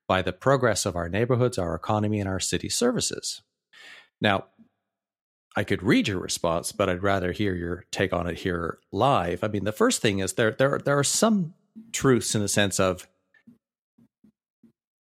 by 0.07 0.21
the 0.21 0.33
progress 0.33 0.85
of 0.85 0.95
our 0.95 1.09
neighborhoods, 1.09 1.57
our 1.57 1.75
economy, 1.75 2.19
and 2.19 2.29
our 2.29 2.39
city 2.39 2.69
services. 2.69 3.41
Now, 4.21 4.45
I 5.55 5.63
could 5.63 5.83
read 5.83 6.07
your 6.07 6.19
response, 6.19 6.71
but 6.71 6.89
I'd 6.89 7.03
rather 7.03 7.31
hear 7.31 7.55
your 7.55 7.85
take 7.91 8.11
on 8.11 8.27
it 8.27 8.39
here 8.39 8.79
live. 8.91 9.43
I 9.43 9.47
mean, 9.47 9.63
the 9.63 9.71
first 9.71 10.01
thing 10.01 10.19
is 10.19 10.33
there 10.33 10.51
there 10.51 10.79
there 10.83 10.99
are 10.99 11.03
some 11.03 11.53
truths 11.91 12.35
in 12.35 12.41
the 12.41 12.47
sense 12.47 12.79
of 12.79 13.07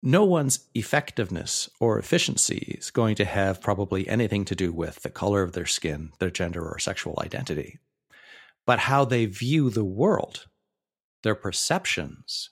no 0.02 0.24
one's 0.24 0.66
effectiveness 0.74 1.68
or 1.78 1.98
efficiency 1.98 2.76
is 2.78 2.90
going 2.90 3.14
to 3.16 3.24
have 3.26 3.60
probably 3.60 4.08
anything 4.08 4.46
to 4.46 4.54
do 4.54 4.72
with 4.72 5.02
the 5.02 5.10
color 5.10 5.42
of 5.42 5.52
their 5.52 5.66
skin, 5.66 6.10
their 6.18 6.30
gender, 6.30 6.66
or 6.66 6.78
sexual 6.78 7.18
identity, 7.22 7.78
but 8.66 8.78
how 8.78 9.04
they 9.04 9.26
view 9.26 9.68
the 9.68 9.84
world, 9.84 10.46
their 11.22 11.34
perceptions, 11.34 12.48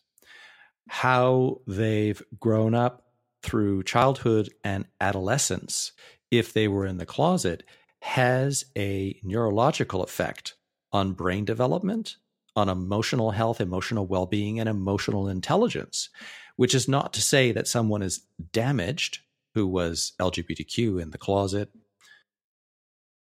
how 0.88 1.62
they've 1.66 2.23
grown 2.38 2.75
up 2.75 3.04
through 3.42 3.83
childhood 3.83 4.50
and 4.62 4.85
adolescence 5.00 5.92
if 6.30 6.52
they 6.52 6.68
were 6.68 6.85
in 6.85 6.99
the 6.99 7.07
closet 7.07 7.62
has 8.00 8.64
a 8.76 9.19
neurological 9.23 10.02
effect 10.02 10.55
on 10.93 11.12
brain 11.12 11.45
development, 11.45 12.17
on 12.57 12.69
emotional 12.69 13.33
health, 13.33 13.61
emotional 13.61 14.07
well 14.07 14.26
being, 14.26 14.59
and 14.61 14.69
emotional 14.69 15.28
intelligence, 15.28 16.09
which 16.57 16.75
is 16.75 16.88
not 16.88 17.12
to 17.12 17.23
say 17.23 17.52
that 17.52 17.69
someone 17.69 18.02
is 18.02 18.26
damaged 18.52 19.21
who 19.55 19.67
was 19.67 20.12
LGBTQ 20.21 21.00
in 21.00 21.11
the 21.11 21.19
closet, 21.19 21.71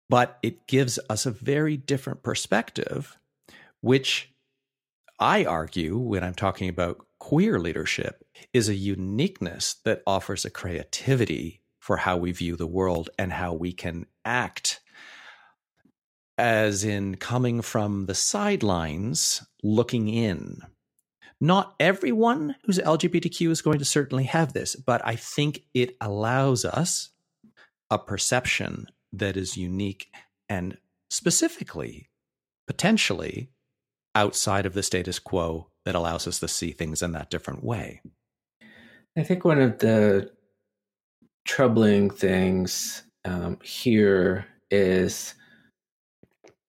but 0.09 0.39
it 0.43 0.67
gives 0.67 0.99
us 1.09 1.27
a 1.27 1.31
very 1.31 1.77
different 1.77 2.23
perspective, 2.23 3.19
which 3.81 4.33
I 5.19 5.45
argue 5.45 5.99
when 5.99 6.23
I'm 6.25 6.35
talking 6.35 6.69
about 6.69 7.05
queer 7.19 7.59
leadership 7.59 8.25
is 8.53 8.69
a 8.69 8.75
uniqueness 8.75 9.77
that 9.85 10.03
offers 10.07 10.45
a 10.45 10.51
creativity 10.51 11.58
for 11.89 11.97
how 11.97 12.19
we 12.19 12.33
view 12.33 12.55
the 12.55 12.67
world 12.67 13.09
and 13.19 13.33
how 13.33 13.55
we 13.55 13.73
can 13.73 14.05
act 14.23 14.81
as 16.37 16.85
in 16.85 17.15
coming 17.15 17.63
from 17.63 18.05
the 18.05 18.15
sidelines 18.15 19.43
looking 19.63 20.07
in. 20.07 20.61
Not 21.41 21.75
everyone 21.81 22.57
who's 22.65 22.79
LGBTQ 22.79 23.49
is 23.49 23.63
going 23.63 23.79
to 23.79 23.87
certainly 23.87 24.25
have 24.25 24.53
this, 24.53 24.77
but 24.77 25.01
I 25.03 25.17
think 25.17 25.63
it 25.73 25.97
allows 25.99 26.67
us 26.67 27.09
a 27.91 27.99
perception 27.99 28.89
that 29.15 29.39
is 29.39 29.57
unique 29.57 30.13
and 30.47 30.77
specifically, 31.09 32.11
potentially, 32.67 33.49
outside 34.15 34.67
of 34.67 34.75
the 34.75 34.83
status 34.83 35.19
quo 35.19 35.71
that 35.87 35.95
allows 35.95 36.27
us 36.27 36.39
to 36.41 36.49
see 36.49 36.73
things 36.73 37.01
in 37.01 37.13
that 37.13 37.31
different 37.31 37.65
way. 37.65 38.03
I 39.17 39.23
think 39.23 39.47
one 39.47 39.59
of 39.59 39.79
the 39.79 40.31
troubling 41.49 42.11
things 42.11 43.05
um, 43.25 43.59
here 43.63 44.47
is 44.71 45.35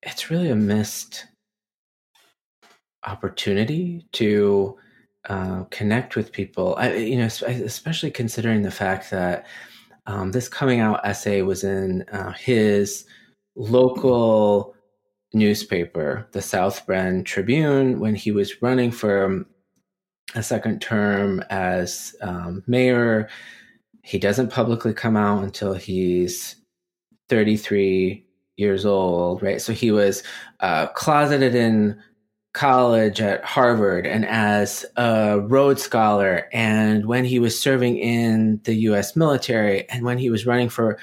it's 0.02 0.30
really 0.30 0.48
a 0.48 0.56
missed 0.56 1.26
opportunity 3.06 4.06
to 4.12 4.76
uh, 5.28 5.64
connect 5.64 6.16
with 6.16 6.32
people. 6.32 6.74
I, 6.78 6.94
you 6.94 7.18
know, 7.18 7.26
especially 7.26 8.10
considering 8.10 8.62
the 8.62 8.70
fact 8.70 9.10
that 9.10 9.46
um, 10.06 10.32
this 10.32 10.48
coming 10.48 10.80
out 10.80 11.04
essay 11.04 11.42
was 11.42 11.62
in 11.62 12.02
uh, 12.10 12.32
his 12.32 13.04
local 13.56 14.74
newspaper, 15.34 16.26
the 16.32 16.40
South 16.40 16.86
Bend 16.86 17.26
Tribune, 17.26 18.00
when 18.00 18.14
he 18.14 18.32
was 18.32 18.62
running 18.62 18.90
for 18.90 19.44
a 20.34 20.42
second 20.42 20.80
term 20.80 21.44
as 21.50 22.16
um, 22.22 22.64
mayor 22.66 23.28
he 24.10 24.18
doesn't 24.18 24.50
publicly 24.50 24.92
come 24.92 25.16
out 25.16 25.44
until 25.44 25.72
he's 25.72 26.56
33 27.28 28.26
years 28.56 28.84
old, 28.84 29.40
right? 29.40 29.62
So 29.62 29.72
he 29.72 29.92
was 29.92 30.24
uh, 30.58 30.88
closeted 30.88 31.54
in 31.54 31.96
college 32.52 33.20
at 33.20 33.44
Harvard 33.44 34.08
and 34.08 34.26
as 34.26 34.84
a 34.96 35.38
Rhodes 35.38 35.84
Scholar, 35.84 36.48
and 36.52 37.06
when 37.06 37.24
he 37.24 37.38
was 37.38 37.62
serving 37.62 37.98
in 37.98 38.60
the 38.64 38.74
US 38.88 39.14
military, 39.14 39.88
and 39.88 40.04
when 40.04 40.18
he 40.18 40.28
was 40.28 40.44
running 40.44 40.70
for 40.70 40.98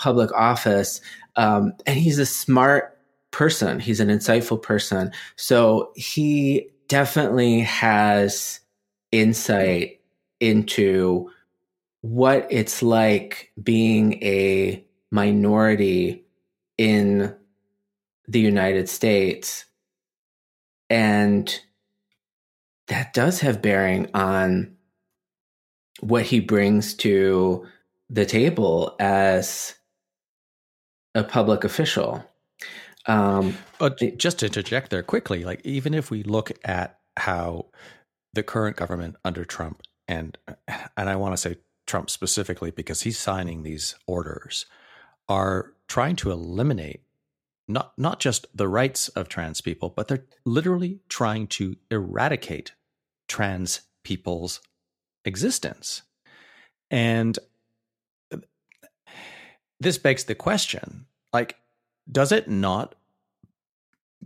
public 0.00 0.32
office. 0.32 1.00
Um, 1.36 1.74
and 1.86 1.96
he's 1.96 2.18
a 2.18 2.26
smart 2.26 2.98
person, 3.30 3.78
he's 3.78 4.00
an 4.00 4.08
insightful 4.08 4.60
person. 4.60 5.12
So 5.36 5.92
he 5.94 6.70
definitely 6.88 7.60
has 7.60 8.58
insight 9.12 10.00
into 10.40 11.30
what 12.00 12.46
it's 12.50 12.82
like 12.82 13.52
being 13.62 14.14
a 14.22 14.84
minority 15.10 16.24
in 16.76 17.34
the 18.26 18.40
United 18.40 18.88
States. 18.88 19.64
And 20.90 21.60
that 22.88 23.12
does 23.12 23.40
have 23.40 23.60
bearing 23.60 24.08
on 24.14 24.76
what 26.00 26.24
he 26.24 26.40
brings 26.40 26.94
to 26.94 27.66
the 28.08 28.24
table 28.24 28.94
as 28.98 29.74
a 31.14 31.24
public 31.24 31.64
official. 31.64 32.24
Um, 33.06 33.56
but 33.78 33.98
just 34.18 34.38
to 34.40 34.46
interject 34.46 34.90
there 34.90 35.02
quickly, 35.02 35.44
like 35.44 35.60
even 35.64 35.94
if 35.94 36.10
we 36.10 36.22
look 36.22 36.52
at 36.64 36.98
how 37.16 37.66
the 38.34 38.42
current 38.42 38.76
government 38.76 39.16
under 39.24 39.44
Trump 39.44 39.82
and 40.06 40.38
and 40.96 41.08
I 41.10 41.16
want 41.16 41.32
to 41.34 41.36
say 41.36 41.56
Trump 41.88 42.10
specifically, 42.10 42.70
because 42.70 43.02
he's 43.02 43.18
signing 43.18 43.62
these 43.62 43.96
orders, 44.06 44.66
are 45.28 45.72
trying 45.88 46.14
to 46.16 46.30
eliminate 46.30 47.02
not 47.66 47.92
not 47.98 48.20
just 48.20 48.46
the 48.54 48.68
rights 48.68 49.08
of 49.10 49.28
trans 49.28 49.60
people, 49.60 49.90
but 49.90 50.08
they're 50.08 50.24
literally 50.44 51.00
trying 51.08 51.46
to 51.46 51.76
eradicate 51.90 52.72
trans 53.26 53.82
people's 54.04 54.60
existence. 55.24 56.02
And 56.90 57.38
this 59.80 59.98
begs 59.98 60.24
the 60.24 60.34
question 60.34 61.06
like, 61.32 61.56
does 62.10 62.32
it 62.32 62.48
not 62.48 62.94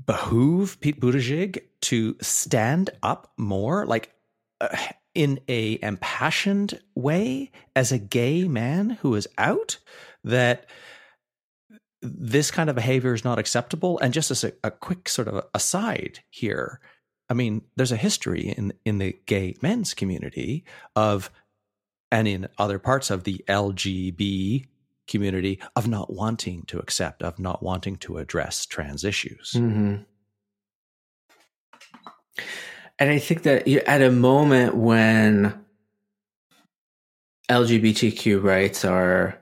behoove 0.07 0.81
Pete 0.81 1.01
Buttigieg 1.01 1.63
to 1.83 2.17
stand 2.21 2.91
up 3.03 3.33
more? 3.37 3.85
Like, 3.87 4.13
uh, 4.61 4.77
in 5.15 5.41
a 5.49 5.79
impassioned 5.83 6.81
way 6.95 7.51
as 7.77 7.93
a 7.93 7.99
gay 7.99 8.49
man 8.49 8.91
who 8.91 9.15
is 9.15 9.29
out 9.39 9.79
that 10.25 10.67
this 12.01 12.51
kind 12.51 12.69
of 12.69 12.77
behavior 12.77 13.15
is 13.15 13.25
not 13.25 13.39
acceptable 13.39 13.99
and 14.01 14.13
just 14.13 14.31
as 14.31 14.43
a, 14.43 14.53
a 14.65 14.71
quick 14.71 15.09
sort 15.09 15.29
of 15.29 15.45
aside 15.55 16.21
here 16.31 16.81
i 17.29 17.35
mean 17.35 17.63
there's 17.77 17.93
a 17.93 17.97
history 17.97 18.49
in 18.49 18.73
in 18.85 18.99
the 18.99 19.17
gay 19.27 19.55
men's 19.63 19.95
community 19.95 20.65
of 20.97 21.31
and 22.11 22.27
in 22.27 22.49
other 22.59 22.79
parts 22.79 23.11
of 23.11 23.25
the 23.25 23.45
lgb 23.49 24.67
community 25.07 25.61
of 25.77 25.87
not 25.87 26.13
wanting 26.13 26.63
to 26.63 26.79
accept 26.79 27.23
of 27.23 27.39
not 27.39 27.63
wanting 27.63 27.97
to 27.97 28.19
address 28.19 28.67
trans 28.67 29.05
issues 29.05 29.53
mm-hmm. 29.55 30.03
And 32.99 33.11
I 33.11 33.19
think 33.19 33.43
that 33.43 33.67
you 33.67 33.81
at 33.87 34.03
a 34.03 34.11
moment 34.11 34.77
when 34.77 35.65
LGBTQ 37.49 38.43
rights 38.43 38.85
are 38.85 39.39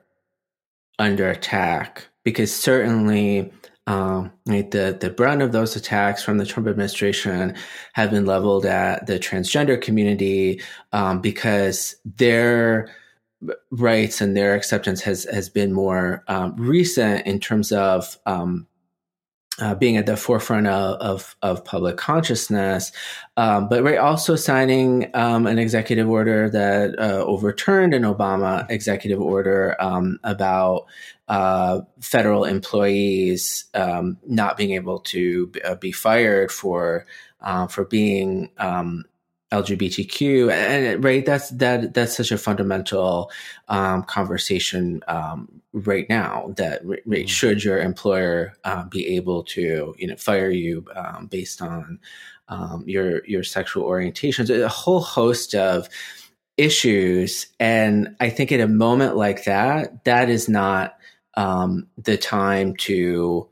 under 0.98 1.28
attack, 1.28 2.06
because 2.24 2.54
certainly 2.54 3.52
um, 3.86 4.30
right, 4.46 4.70
the 4.70 4.96
the 5.00 5.10
brunt 5.10 5.42
of 5.42 5.52
those 5.52 5.74
attacks 5.74 6.22
from 6.22 6.38
the 6.38 6.46
Trump 6.46 6.68
administration 6.68 7.54
have 7.94 8.10
been 8.10 8.24
leveled 8.24 8.64
at 8.64 9.06
the 9.06 9.18
transgender 9.18 9.80
community 9.80 10.62
um, 10.92 11.20
because 11.20 11.96
their 12.04 12.88
rights 13.70 14.20
and 14.20 14.36
their 14.36 14.54
acceptance 14.54 15.00
has 15.00 15.24
has 15.24 15.48
been 15.48 15.72
more 15.72 16.22
um, 16.28 16.54
recent 16.56 17.26
in 17.26 17.40
terms 17.40 17.72
of 17.72 18.16
um, 18.26 18.66
uh, 19.60 19.74
being 19.74 19.96
at 19.96 20.06
the 20.06 20.16
forefront 20.16 20.66
of, 20.66 20.96
of, 21.00 21.36
of 21.42 21.64
public 21.64 21.96
consciousness, 21.96 22.92
um, 23.36 23.68
but 23.68 23.82
right, 23.82 23.98
also 23.98 24.36
signing 24.36 25.10
um, 25.14 25.46
an 25.46 25.58
executive 25.58 26.08
order 26.08 26.50
that 26.50 26.98
uh, 26.98 27.24
overturned 27.24 27.94
an 27.94 28.02
Obama 28.02 28.68
executive 28.70 29.20
order 29.20 29.76
um, 29.80 30.18
about 30.24 30.86
uh, 31.28 31.82
federal 32.00 32.44
employees 32.44 33.66
um, 33.74 34.18
not 34.26 34.56
being 34.56 34.72
able 34.72 34.98
to 34.98 35.52
uh, 35.64 35.76
be 35.76 35.92
fired 35.92 36.50
for 36.50 37.06
uh, 37.40 37.66
for 37.66 37.84
being 37.84 38.50
um, 38.58 39.04
LGBTQ, 39.52 40.52
and 40.52 41.02
right, 41.02 41.26
that's 41.26 41.50
that 41.50 41.92
that's 41.92 42.16
such 42.16 42.30
a 42.30 42.38
fundamental 42.38 43.30
um, 43.68 44.04
conversation 44.04 45.02
um, 45.08 45.60
right 45.72 46.08
now. 46.08 46.52
That 46.56 46.86
right, 46.86 47.04
mm-hmm. 47.04 47.26
should 47.26 47.64
your 47.64 47.80
employer 47.80 48.54
uh, 48.62 48.84
be 48.84 49.16
able 49.16 49.42
to 49.44 49.94
you 49.98 50.06
know 50.06 50.16
fire 50.16 50.50
you 50.50 50.86
um, 50.94 51.26
based 51.26 51.60
on 51.60 51.98
um, 52.48 52.84
your 52.86 53.26
your 53.26 53.42
sexual 53.42 53.88
orientations, 53.88 54.50
a 54.50 54.68
whole 54.68 55.00
host 55.00 55.56
of 55.56 55.88
issues, 56.56 57.48
and 57.58 58.14
I 58.20 58.30
think 58.30 58.52
in 58.52 58.60
a 58.60 58.68
moment 58.68 59.16
like 59.16 59.44
that, 59.44 60.04
that 60.04 60.30
is 60.30 60.48
not 60.48 60.96
um, 61.34 61.88
the 61.98 62.16
time 62.16 62.76
to 62.76 63.48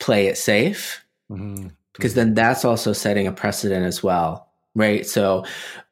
play 0.00 0.26
it 0.26 0.38
safe. 0.38 1.04
Mm-hmm. 1.30 1.68
Because 1.92 2.14
then 2.14 2.34
that's 2.34 2.64
also 2.64 2.94
setting 2.94 3.26
a 3.26 3.32
precedent 3.32 3.84
as 3.84 4.02
well 4.02 4.49
right? 4.74 5.06
So 5.06 5.44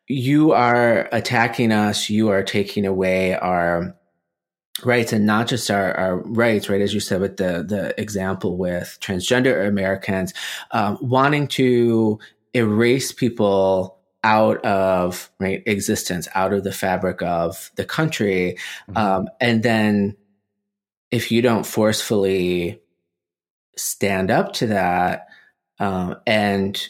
you 0.07 0.53
are 0.53 1.09
attacking 1.13 1.73
us, 1.73 2.09
you 2.09 2.31
are 2.31 2.43
taking 2.43 2.87
away 2.87 3.35
our 3.35 3.95
rights 4.85 5.13
and 5.13 5.27
not 5.27 5.49
just 5.49 5.71
our, 5.71 5.93
our 5.97 6.19
rights, 6.19 6.69
right? 6.69 6.81
As 6.81 6.95
you 6.95 7.01
said 7.01 7.21
with 7.21 7.37
the, 7.37 7.65
the 7.67 8.01
example 8.01 8.57
with 8.57 8.99
transgender 9.01 9.67
Americans, 9.67 10.33
um, 10.71 10.99
wanting 11.01 11.49
to 11.49 12.19
erase 12.55 13.13
people 13.13 13.99
out 14.25 14.65
of 14.65 15.31
right 15.39 15.63
existence, 15.67 16.29
out 16.35 16.53
of 16.53 16.65
the 16.65 16.73
fabric 16.73 17.23
of 17.23 17.71
the 17.77 17.85
country. 17.85 18.57
Mm-hmm. 18.89 18.97
Um, 18.97 19.29
and 19.41 19.63
then 19.63 20.17
if 21.11 21.31
you 21.31 21.43
don't 21.43 21.67
forcefully 21.67 22.81
stand 23.77 24.31
up 24.31 24.53
to 24.55 24.67
that, 24.69 25.29
um, 25.81 26.17
and 26.27 26.89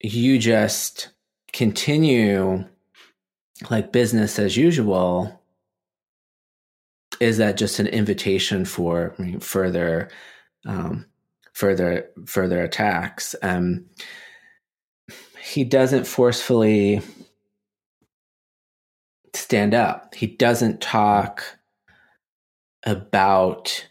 you 0.00 0.38
just 0.38 1.08
continue 1.52 2.64
like 3.70 3.92
business 3.92 4.38
as 4.38 4.56
usual, 4.56 5.40
is 7.20 7.38
that 7.38 7.56
just 7.56 7.78
an 7.78 7.86
invitation 7.86 8.64
for 8.64 9.14
further, 9.40 10.08
um, 10.66 11.06
further, 11.52 12.08
further 12.26 12.62
attacks? 12.62 13.34
Um, 13.42 13.86
he 15.42 15.64
doesn't 15.64 16.06
forcefully 16.06 17.02
stand 19.34 19.74
up. 19.74 20.14
He 20.14 20.26
doesn't 20.26 20.80
talk 20.80 21.44
about 22.84 23.86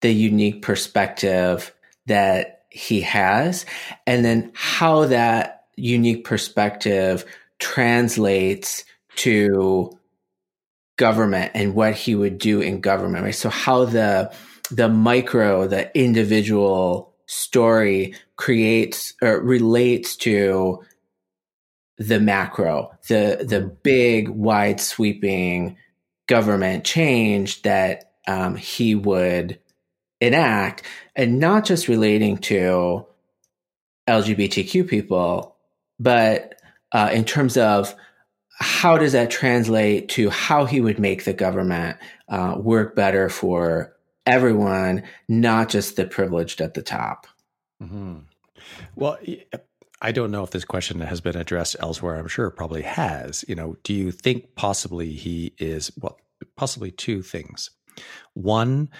the 0.00 0.12
unique 0.12 0.62
perspective 0.62 1.74
that 2.06 2.57
he 2.70 3.00
has, 3.02 3.66
and 4.06 4.24
then 4.24 4.52
how 4.54 5.06
that 5.06 5.64
unique 5.76 6.24
perspective 6.24 7.24
translates 7.58 8.84
to 9.16 9.90
government 10.96 11.52
and 11.54 11.74
what 11.74 11.94
he 11.94 12.14
would 12.14 12.38
do 12.38 12.60
in 12.60 12.80
government, 12.80 13.24
right? 13.24 13.34
So 13.34 13.48
how 13.48 13.84
the 13.84 14.32
the 14.70 14.88
micro, 14.88 15.66
the 15.66 15.96
individual 15.98 17.14
story 17.26 18.14
creates 18.36 19.14
or 19.22 19.40
relates 19.40 20.16
to 20.16 20.84
the 21.96 22.20
macro, 22.20 22.90
the 23.08 23.44
the 23.48 23.60
big, 23.60 24.28
wide 24.28 24.80
sweeping 24.80 25.76
government 26.26 26.84
change 26.84 27.62
that 27.62 28.12
um, 28.26 28.54
he 28.56 28.94
would 28.94 29.58
enact 30.20 30.82
and 31.18 31.40
not 31.40 31.66
just 31.66 31.88
relating 31.88 32.38
to 32.38 33.04
LGBTQ 34.08 34.88
people, 34.88 35.56
but 35.98 36.54
uh, 36.92 37.10
in 37.12 37.24
terms 37.24 37.58
of 37.58 37.94
how 38.60 38.96
does 38.96 39.12
that 39.12 39.30
translate 39.30 40.08
to 40.10 40.30
how 40.30 40.64
he 40.64 40.80
would 40.80 40.98
make 40.98 41.24
the 41.24 41.32
government 41.32 41.98
uh, 42.28 42.54
work 42.56 42.94
better 42.96 43.28
for 43.28 43.94
everyone, 44.24 45.02
not 45.28 45.68
just 45.68 45.96
the 45.96 46.06
privileged 46.06 46.60
at 46.60 46.74
the 46.74 46.82
top? 46.82 47.26
Mm-hmm. 47.82 48.18
Well, 48.94 49.18
I 50.00 50.12
don't 50.12 50.30
know 50.30 50.44
if 50.44 50.50
this 50.50 50.64
question 50.64 51.00
has 51.00 51.20
been 51.20 51.36
addressed 51.36 51.76
elsewhere. 51.80 52.16
I'm 52.16 52.28
sure 52.28 52.46
it 52.46 52.52
probably 52.52 52.82
has. 52.82 53.44
You 53.48 53.56
know, 53.56 53.76
do 53.82 53.92
you 53.92 54.12
think 54.12 54.54
possibly 54.54 55.12
he 55.12 55.52
is, 55.58 55.90
well, 56.00 56.16
possibly 56.56 56.92
two 56.92 57.22
things. 57.22 57.70
One, 58.34 58.90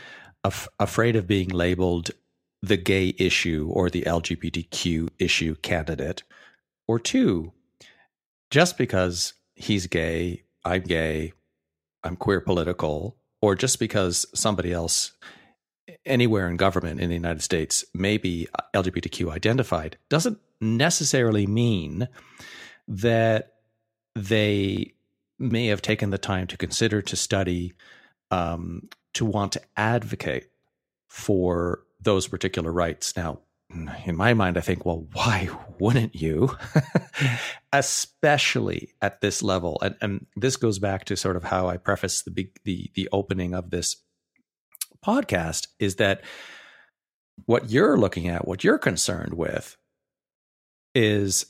af- 0.44 0.68
afraid 0.78 1.16
of 1.16 1.26
being 1.26 1.48
labeled 1.48 2.10
the 2.62 2.76
gay 2.76 3.14
issue 3.18 3.68
or 3.72 3.88
the 3.88 4.02
LGBTQ 4.02 5.08
issue 5.18 5.54
candidate, 5.56 6.22
or 6.86 6.98
two, 6.98 7.52
just 8.50 8.76
because 8.78 9.34
he's 9.54 9.86
gay, 9.86 10.42
I'm 10.64 10.82
gay, 10.82 11.32
I'm 12.02 12.16
queer 12.16 12.40
political, 12.40 13.16
or 13.40 13.54
just 13.54 13.78
because 13.78 14.26
somebody 14.34 14.72
else 14.72 15.12
anywhere 16.04 16.48
in 16.48 16.56
government 16.56 17.00
in 17.00 17.08
the 17.08 17.14
United 17.14 17.42
States 17.42 17.84
may 17.94 18.16
be 18.18 18.48
LGBTQ 18.74 19.30
identified, 19.30 19.96
doesn't 20.08 20.38
necessarily 20.60 21.46
mean 21.46 22.08
that 22.88 23.54
they 24.14 24.94
may 25.38 25.66
have 25.66 25.82
taken 25.82 26.10
the 26.10 26.18
time 26.18 26.46
to 26.48 26.56
consider, 26.56 27.00
to 27.02 27.16
study, 27.16 27.74
um, 28.30 28.88
to 29.14 29.24
want 29.24 29.52
to 29.52 29.60
advocate 29.76 30.48
for 31.08 31.80
those 32.00 32.28
particular 32.28 32.72
rights. 32.72 33.16
Now, 33.16 33.40
in 34.06 34.16
my 34.16 34.32
mind, 34.34 34.56
I 34.56 34.60
think, 34.60 34.86
well, 34.86 35.06
why 35.12 35.48
wouldn't 35.78 36.14
you? 36.14 36.56
Especially 37.72 38.94
at 39.02 39.20
this 39.20 39.42
level. 39.42 39.78
And, 39.82 39.96
and 40.00 40.26
this 40.36 40.56
goes 40.56 40.78
back 40.78 41.04
to 41.06 41.16
sort 41.16 41.36
of 41.36 41.44
how 41.44 41.68
I 41.68 41.76
preface 41.76 42.22
the 42.22 42.50
the, 42.64 42.90
the 42.94 43.08
opening 43.12 43.54
of 43.54 43.70
this 43.70 43.96
podcast 45.04 45.68
is 45.78 45.96
that 45.96 46.22
what 47.44 47.70
you're 47.70 47.98
looking 47.98 48.28
at, 48.28 48.48
what 48.48 48.64
you're 48.64 48.78
concerned 48.78 49.34
with 49.34 49.76
is 50.94 51.46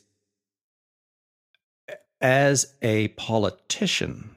as 2.20 2.74
a 2.82 3.08
politician 3.08 4.34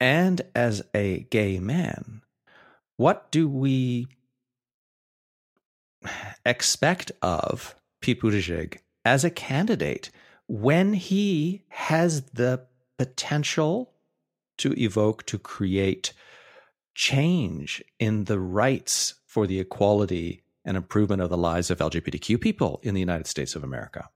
and 0.00 0.40
as 0.54 0.82
a 0.94 1.26
gay 1.30 1.58
man, 1.60 2.22
what 2.96 3.30
do 3.30 3.48
we 3.48 4.08
expect 6.44 7.12
of 7.22 7.74
Pete 8.00 8.20
Buttigieg 8.20 8.78
as 9.04 9.24
a 9.24 9.30
candidate 9.30 10.10
when 10.48 10.94
he 10.94 11.62
has 11.68 12.22
the 12.32 12.66
potential 12.98 13.92
to 14.58 14.72
evoke, 14.78 15.24
to 15.26 15.38
create 15.38 16.12
change 16.94 17.82
in 17.98 18.24
the 18.24 18.38
rights 18.38 19.14
for 19.26 19.46
the 19.46 19.60
equality 19.60 20.42
and 20.64 20.76
improvement 20.76 21.22
of 21.22 21.30
the 21.30 21.36
lives 21.36 21.70
of 21.70 21.78
LGBTQ 21.78 22.40
people 22.40 22.80
in 22.82 22.94
the 22.94 23.00
United 23.00 23.26
States 23.26 23.54
of 23.54 23.64
America? 23.64 24.08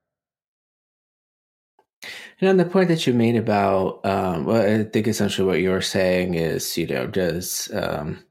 And 2.40 2.50
on 2.50 2.56
the 2.56 2.64
point 2.64 2.88
that 2.88 3.06
you 3.06 3.14
made 3.14 3.36
about, 3.36 4.04
um, 4.04 4.44
well, 4.44 4.80
I 4.80 4.84
think 4.84 5.06
essentially 5.06 5.46
what 5.46 5.60
you're 5.60 5.80
saying 5.80 6.34
is, 6.34 6.76
you 6.76 6.86
know, 6.86 7.06
does 7.06 7.70
um, 7.72 8.24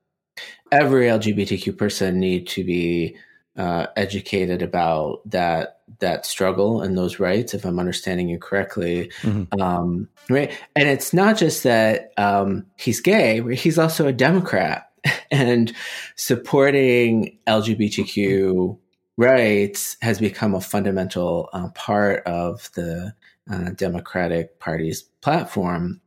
every 0.71 1.07
LGBTQ 1.07 1.77
person 1.77 2.19
need 2.19 2.47
to 2.49 2.63
be 2.63 3.15
uh, 3.55 3.87
educated 3.95 4.61
about 4.61 5.21
that 5.29 5.79
that 5.99 6.25
struggle 6.25 6.81
and 6.81 6.97
those 6.97 7.19
rights, 7.19 7.53
if 7.53 7.65
I'm 7.65 7.79
understanding 7.79 8.27
you 8.27 8.39
correctly. 8.39 9.11
Mm-hmm. 9.21 9.61
Um, 9.61 10.09
right, 10.29 10.51
and 10.75 10.89
it's 10.89 11.13
not 11.13 11.37
just 11.37 11.63
that 11.63 12.11
um, 12.17 12.65
he's 12.77 12.99
gay; 12.99 13.55
he's 13.55 13.77
also 13.77 14.07
a 14.07 14.13
Democrat, 14.13 14.89
and 15.31 15.71
supporting 16.15 17.37
LGBTQ 17.47 18.77
rights 19.17 19.97
has 20.01 20.19
become 20.19 20.55
a 20.55 20.61
fundamental 20.61 21.49
uh, 21.53 21.69
part 21.69 22.23
of 22.25 22.71
the 22.75 23.13
uh, 23.51 23.71
Democratic 23.71 24.59
Party's 24.59 25.01
platform 25.21 26.01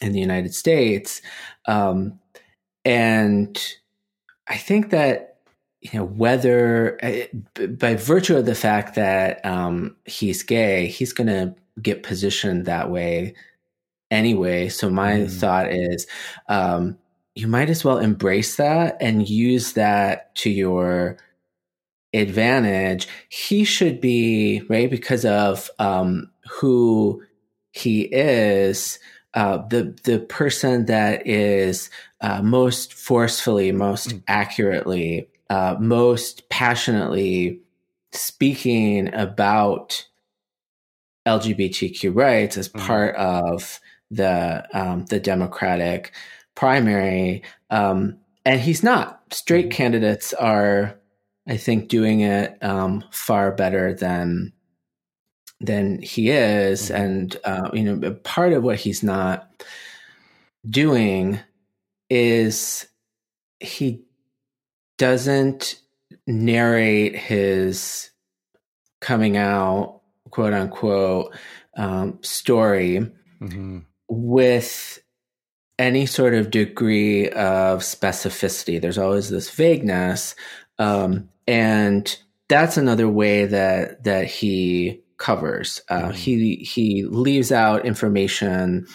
in 0.00 0.12
the 0.12 0.20
United 0.20 0.54
States. 0.54 1.22
Um, 1.66 2.18
and 2.84 3.60
I 4.48 4.56
think 4.56 4.90
that 4.90 5.38
you 5.80 5.98
know 5.98 6.04
whether 6.04 6.98
uh, 7.04 7.66
by 7.66 7.94
virtue 7.94 8.36
of 8.36 8.46
the 8.46 8.54
fact 8.54 8.94
that 8.94 9.44
um, 9.44 9.96
he's 10.04 10.42
gay, 10.42 10.86
he's 10.86 11.12
going 11.12 11.26
to 11.26 11.54
get 11.80 12.02
positioned 12.02 12.66
that 12.66 12.90
way 12.90 13.34
anyway. 14.10 14.68
So 14.68 14.88
my 14.88 15.12
mm. 15.12 15.30
thought 15.30 15.72
is, 15.72 16.06
um, 16.48 16.98
you 17.34 17.48
might 17.48 17.68
as 17.68 17.84
well 17.84 17.98
embrace 17.98 18.56
that 18.56 18.96
and 19.00 19.28
use 19.28 19.72
that 19.72 20.34
to 20.36 20.50
your 20.50 21.16
advantage. 22.12 23.08
He 23.28 23.64
should 23.64 24.00
be 24.00 24.62
right 24.68 24.88
because 24.88 25.24
of 25.24 25.68
um, 25.78 26.30
who 26.50 27.22
he 27.72 28.02
is. 28.02 28.98
Uh, 29.34 29.66
the 29.66 29.96
the 30.04 30.20
person 30.20 30.86
that 30.86 31.26
is 31.26 31.90
uh, 32.20 32.40
most 32.40 32.94
forcefully, 32.94 33.72
most 33.72 34.10
mm. 34.10 34.22
accurately, 34.28 35.28
uh, 35.50 35.76
most 35.80 36.48
passionately 36.48 37.60
speaking 38.12 39.12
about 39.12 40.06
LGBTQ 41.26 42.14
rights 42.14 42.56
as 42.56 42.68
mm. 42.68 42.80
part 42.80 43.16
of 43.16 43.80
the 44.10 44.66
um, 44.72 45.04
the 45.06 45.20
Democratic 45.20 46.12
primary, 46.54 47.42
um, 47.70 48.16
and 48.44 48.60
he's 48.60 48.82
not. 48.82 49.22
Straight 49.30 49.66
mm-hmm. 49.66 49.76
candidates 49.76 50.32
are, 50.32 50.98
I 51.46 51.56
think, 51.56 51.88
doing 51.88 52.20
it 52.20 52.56
um, 52.62 53.04
far 53.10 53.52
better 53.52 53.94
than 53.94 54.53
than 55.60 56.00
he 56.02 56.30
is, 56.30 56.84
mm-hmm. 56.84 57.02
and 57.02 57.36
uh, 57.44 57.70
you 57.72 57.82
know, 57.82 58.12
part 58.24 58.52
of 58.52 58.62
what 58.62 58.78
he's 58.78 59.02
not 59.02 59.50
doing 60.68 61.38
is 62.10 62.86
he 63.60 64.02
doesn't 64.98 65.80
narrate 66.26 67.16
his 67.16 68.10
coming 69.00 69.36
out, 69.36 70.00
quote 70.30 70.52
unquote, 70.52 71.34
um, 71.76 72.18
story 72.22 73.10
mm-hmm. 73.40 73.80
with 74.08 75.02
any 75.78 76.06
sort 76.06 76.34
of 76.34 76.50
degree 76.50 77.28
of 77.30 77.80
specificity. 77.80 78.80
There's 78.80 78.98
always 78.98 79.30
this 79.30 79.50
vagueness, 79.50 80.34
um, 80.78 81.28
and 81.46 82.16
that's 82.48 82.76
another 82.76 83.08
way 83.08 83.46
that 83.46 84.04
that 84.04 84.26
he 84.26 85.03
covers. 85.18 85.80
Uh, 85.88 86.02
mm-hmm. 86.02 86.12
He 86.12 86.56
he 86.56 87.04
leaves 87.04 87.52
out 87.52 87.86
information. 87.86 88.86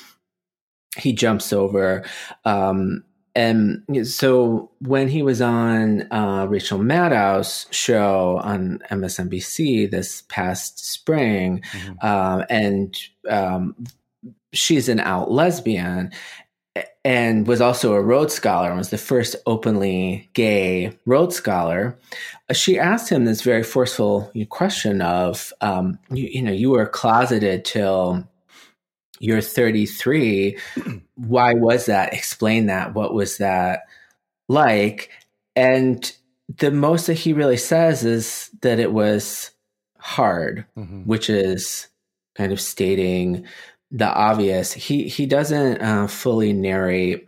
He 0.98 1.14
jumps 1.14 1.54
over. 1.54 2.04
Um, 2.46 3.04
and 3.36 3.84
so 4.04 4.72
when 4.80 5.08
he 5.08 5.22
was 5.22 5.40
on 5.40 6.12
uh, 6.12 6.48
Rachel 6.50 6.80
Maddow's 6.80 7.68
show 7.72 8.40
on 8.44 8.80
MSNBC 8.92 9.90
this 9.90 10.24
past 10.24 10.92
spring, 10.92 11.62
mm-hmm. 11.72 11.94
uh, 12.02 12.44
and 12.50 12.98
um, 13.30 13.76
she's 14.52 14.90
an 14.90 15.00
out 15.00 15.32
lesbian, 15.32 16.12
and 17.04 17.48
was 17.48 17.62
also 17.62 17.94
a 17.94 18.02
Rhodes 18.02 18.34
Scholar 18.34 18.70
and 18.70 18.78
was 18.78 18.90
the 18.90 18.98
first 18.98 19.36
openly 19.46 20.30
gay 20.34 20.98
Rhodes 21.06 21.36
Scholar, 21.36 21.98
uh, 22.50 22.54
she 22.54 22.78
asked 22.78 23.10
him 23.10 23.26
this 23.26 23.42
very 23.42 23.64
forceful 23.64 24.32
question 24.50 25.02
of, 25.02 25.54
um, 25.62 25.98
you, 26.12 26.28
you, 26.32 26.42
know, 26.42 26.52
you 26.52 26.72
were 26.72 26.86
closeted 26.86 27.66
till 27.66 28.28
you're 29.20 29.42
33. 29.42 30.58
Why 31.16 31.54
was 31.54 31.86
that? 31.88 32.14
Explain 32.14 32.68
that. 32.68 32.94
What 32.94 33.14
was 33.14 33.38
that 33.38 33.88
like? 34.48 35.10
And 35.56 36.12
the 36.58 36.72
most 36.72 37.08
that 37.08 37.14
he 37.14 37.34
really 37.34 37.58
says 37.58 38.04
is 38.06 38.50
that 38.62 38.80
it 38.80 38.92
was 38.92 39.52
hard, 40.00 40.66
mm-hmm. 40.78 41.04
which 41.04 41.30
is 41.30 41.88
kind 42.36 42.52
of 42.52 42.62
stating 42.62 43.46
the 43.92 44.08
obvious. 44.08 44.74
He 44.74 45.08
he 45.08 45.26
doesn't 45.26 45.82
uh, 45.82 46.08
fully 46.08 46.54
narrate 46.54 47.28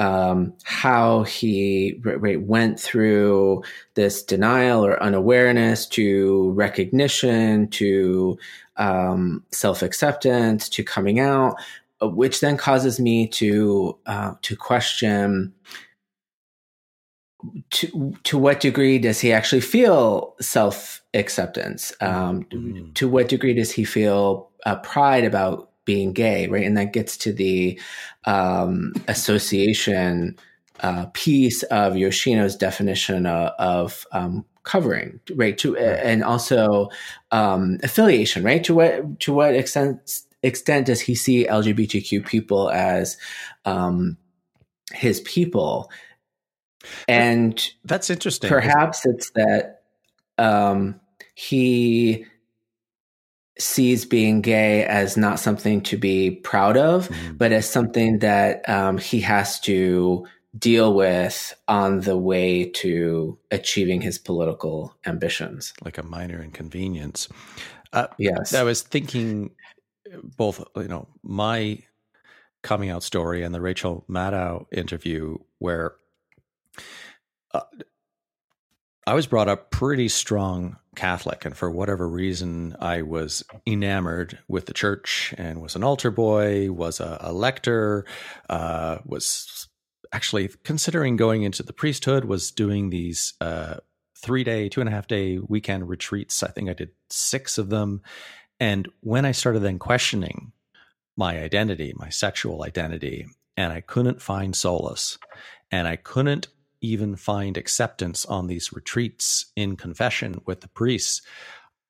um, 0.00 0.54
how 0.64 1.24
he 1.24 2.00
right, 2.02 2.40
went 2.40 2.80
through 2.80 3.62
this 3.94 4.22
denial 4.22 4.84
or 4.84 5.00
unawareness 5.02 5.86
to 5.88 6.52
recognition 6.52 7.68
to 7.68 8.38
um, 8.76 9.44
self 9.52 9.82
acceptance 9.82 10.70
to 10.70 10.82
coming 10.82 11.20
out, 11.20 11.56
uh, 12.02 12.08
which 12.08 12.40
then 12.40 12.56
causes 12.56 12.98
me 12.98 13.28
to 13.28 13.96
uh, 14.06 14.34
to 14.42 14.56
question. 14.56 15.52
To 17.70 18.14
to 18.24 18.38
what 18.38 18.60
degree 18.60 18.98
does 18.98 19.20
he 19.20 19.32
actually 19.32 19.60
feel 19.62 20.34
self 20.40 21.02
acceptance? 21.14 21.92
Um, 22.00 22.44
mm-hmm. 22.44 22.92
To 22.94 23.08
what 23.08 23.28
degree 23.28 23.54
does 23.54 23.70
he 23.70 23.84
feel 23.84 24.50
uh, 24.66 24.76
pride 24.76 25.24
about 25.24 25.69
being 25.84 26.12
gay, 26.12 26.46
right? 26.48 26.66
And 26.66 26.76
that 26.76 26.92
gets 26.92 27.16
to 27.18 27.32
the 27.32 27.80
um, 28.24 28.92
association 29.08 30.38
uh, 30.80 31.06
piece 31.12 31.62
of 31.64 31.94
Yoshino's 31.94 32.56
definition 32.56 33.26
of, 33.26 33.52
of 33.58 34.06
um, 34.12 34.44
covering, 34.62 35.20
right? 35.34 35.56
To 35.58 35.76
and 35.76 36.22
also 36.22 36.88
um, 37.30 37.78
affiliation, 37.82 38.42
right? 38.44 38.62
To 38.64 38.74
what 38.74 39.20
to 39.20 39.32
what 39.32 39.54
extent 39.54 40.22
extent 40.42 40.86
does 40.86 41.00
he 41.00 41.14
see 41.14 41.46
LGBTQ 41.46 42.26
people 42.26 42.70
as 42.70 43.16
um, 43.64 44.16
his 44.92 45.20
people? 45.20 45.90
And 47.08 47.62
that's 47.84 48.08
interesting. 48.08 48.48
Perhaps 48.48 49.04
it's 49.04 49.30
that 49.32 49.82
um, 50.38 50.98
he 51.34 52.24
sees 53.60 54.04
being 54.04 54.40
gay 54.40 54.84
as 54.84 55.16
not 55.16 55.38
something 55.38 55.80
to 55.82 55.96
be 55.96 56.30
proud 56.30 56.76
of, 56.76 57.08
mm-hmm. 57.08 57.36
but 57.36 57.52
as 57.52 57.68
something 57.68 58.20
that 58.20 58.68
um, 58.68 58.98
he 58.98 59.20
has 59.20 59.60
to 59.60 60.26
deal 60.58 60.94
with 60.94 61.54
on 61.68 62.00
the 62.00 62.16
way 62.16 62.64
to 62.64 63.38
achieving 63.50 64.00
his 64.00 64.18
political 64.18 64.96
ambitions. 65.06 65.72
Like 65.84 65.98
a 65.98 66.02
minor 66.02 66.42
inconvenience. 66.42 67.28
Uh, 67.92 68.08
yes. 68.18 68.54
I 68.54 68.62
was 68.62 68.82
thinking 68.82 69.50
both, 70.36 70.62
you 70.76 70.88
know, 70.88 71.08
my 71.22 71.78
coming 72.62 72.90
out 72.90 73.02
story 73.02 73.42
and 73.42 73.54
the 73.54 73.60
Rachel 73.60 74.04
Maddow 74.08 74.66
interview, 74.72 75.38
where 75.58 75.94
uh, 77.52 77.60
I 79.06 79.14
was 79.14 79.26
brought 79.26 79.48
up 79.48 79.70
pretty 79.70 80.08
strong 80.08 80.76
Catholic, 80.96 81.44
and 81.44 81.56
for 81.56 81.70
whatever 81.70 82.08
reason, 82.08 82.74
I 82.80 83.02
was 83.02 83.44
enamored 83.66 84.38
with 84.48 84.66
the 84.66 84.72
church 84.72 85.32
and 85.38 85.62
was 85.62 85.76
an 85.76 85.84
altar 85.84 86.10
boy, 86.10 86.72
was 86.72 86.98
a, 87.00 87.18
a 87.20 87.32
lector, 87.32 88.04
uh, 88.48 88.98
was 89.04 89.68
actually 90.12 90.50
considering 90.64 91.16
going 91.16 91.42
into 91.42 91.62
the 91.62 91.72
priesthood, 91.72 92.24
was 92.24 92.50
doing 92.50 92.90
these 92.90 93.34
uh, 93.40 93.76
three 94.16 94.42
day, 94.42 94.68
two 94.68 94.80
and 94.80 94.88
a 94.88 94.92
half 94.92 95.06
day 95.06 95.38
weekend 95.38 95.88
retreats. 95.88 96.42
I 96.42 96.48
think 96.48 96.68
I 96.68 96.74
did 96.74 96.90
six 97.08 97.56
of 97.56 97.68
them. 97.68 98.02
And 98.58 98.88
when 99.00 99.24
I 99.24 99.32
started 99.32 99.60
then 99.60 99.78
questioning 99.78 100.52
my 101.16 101.40
identity, 101.40 101.92
my 101.96 102.08
sexual 102.08 102.64
identity, 102.64 103.26
and 103.56 103.72
I 103.72 103.80
couldn't 103.80 104.22
find 104.22 104.56
solace, 104.56 105.18
and 105.70 105.86
I 105.86 105.96
couldn't 105.96 106.48
even 106.80 107.16
find 107.16 107.56
acceptance 107.56 108.24
on 108.24 108.46
these 108.46 108.72
retreats 108.72 109.46
in 109.56 109.76
confession 109.76 110.40
with 110.46 110.60
the 110.60 110.68
priests, 110.68 111.22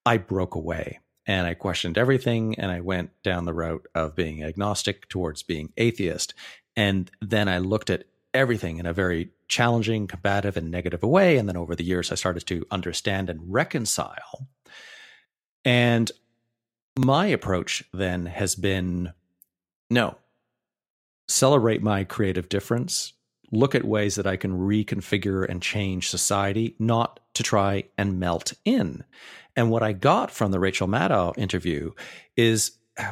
I 0.05 0.17
broke 0.17 0.55
away 0.55 0.99
and 1.25 1.45
I 1.47 1.53
questioned 1.53 1.97
everything 1.97 2.55
and 2.57 2.71
I 2.71 2.81
went 2.81 3.11
down 3.23 3.45
the 3.45 3.53
route 3.53 3.87
of 3.93 4.15
being 4.15 4.43
agnostic 4.43 5.07
towards 5.07 5.43
being 5.43 5.71
atheist. 5.77 6.33
And 6.75 7.11
then 7.21 7.47
I 7.47 7.59
looked 7.59 7.89
at 7.89 8.05
everything 8.33 8.77
in 8.77 8.85
a 8.85 8.93
very 8.93 9.29
challenging, 9.47 10.07
combative, 10.07 10.57
and 10.57 10.71
negative 10.71 11.03
way. 11.03 11.37
And 11.37 11.47
then 11.47 11.57
over 11.57 11.75
the 11.75 11.83
years, 11.83 12.11
I 12.11 12.15
started 12.15 12.45
to 12.47 12.65
understand 12.71 13.29
and 13.29 13.41
reconcile. 13.51 14.47
And 15.63 16.11
my 16.97 17.27
approach 17.27 17.83
then 17.93 18.25
has 18.25 18.55
been 18.55 19.13
no, 19.89 20.17
celebrate 21.27 21.83
my 21.83 22.03
creative 22.03 22.49
difference, 22.49 23.13
look 23.51 23.75
at 23.75 23.83
ways 23.83 24.15
that 24.15 24.27
I 24.27 24.37
can 24.37 24.57
reconfigure 24.57 25.47
and 25.47 25.61
change 25.61 26.09
society, 26.09 26.75
not 26.79 27.19
to 27.33 27.43
try 27.43 27.85
and 27.97 28.19
melt 28.19 28.53
in. 28.65 29.03
And 29.55 29.69
what 29.69 29.83
I 29.83 29.93
got 29.93 30.31
from 30.31 30.51
the 30.51 30.59
Rachel 30.59 30.87
Maddow 30.87 31.37
interview 31.37 31.91
is 32.37 32.71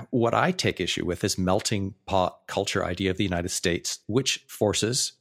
what 0.09 0.33
I 0.33 0.51
take 0.51 0.79
issue 0.79 1.05
with 1.05 1.21
this 1.21 1.37
melting 1.37 1.93
pot 2.05 2.39
culture 2.47 2.85
idea 2.85 3.11
of 3.11 3.17
the 3.17 3.23
United 3.23 3.49
States, 3.49 3.99
which 4.07 4.45
forces 4.47 5.13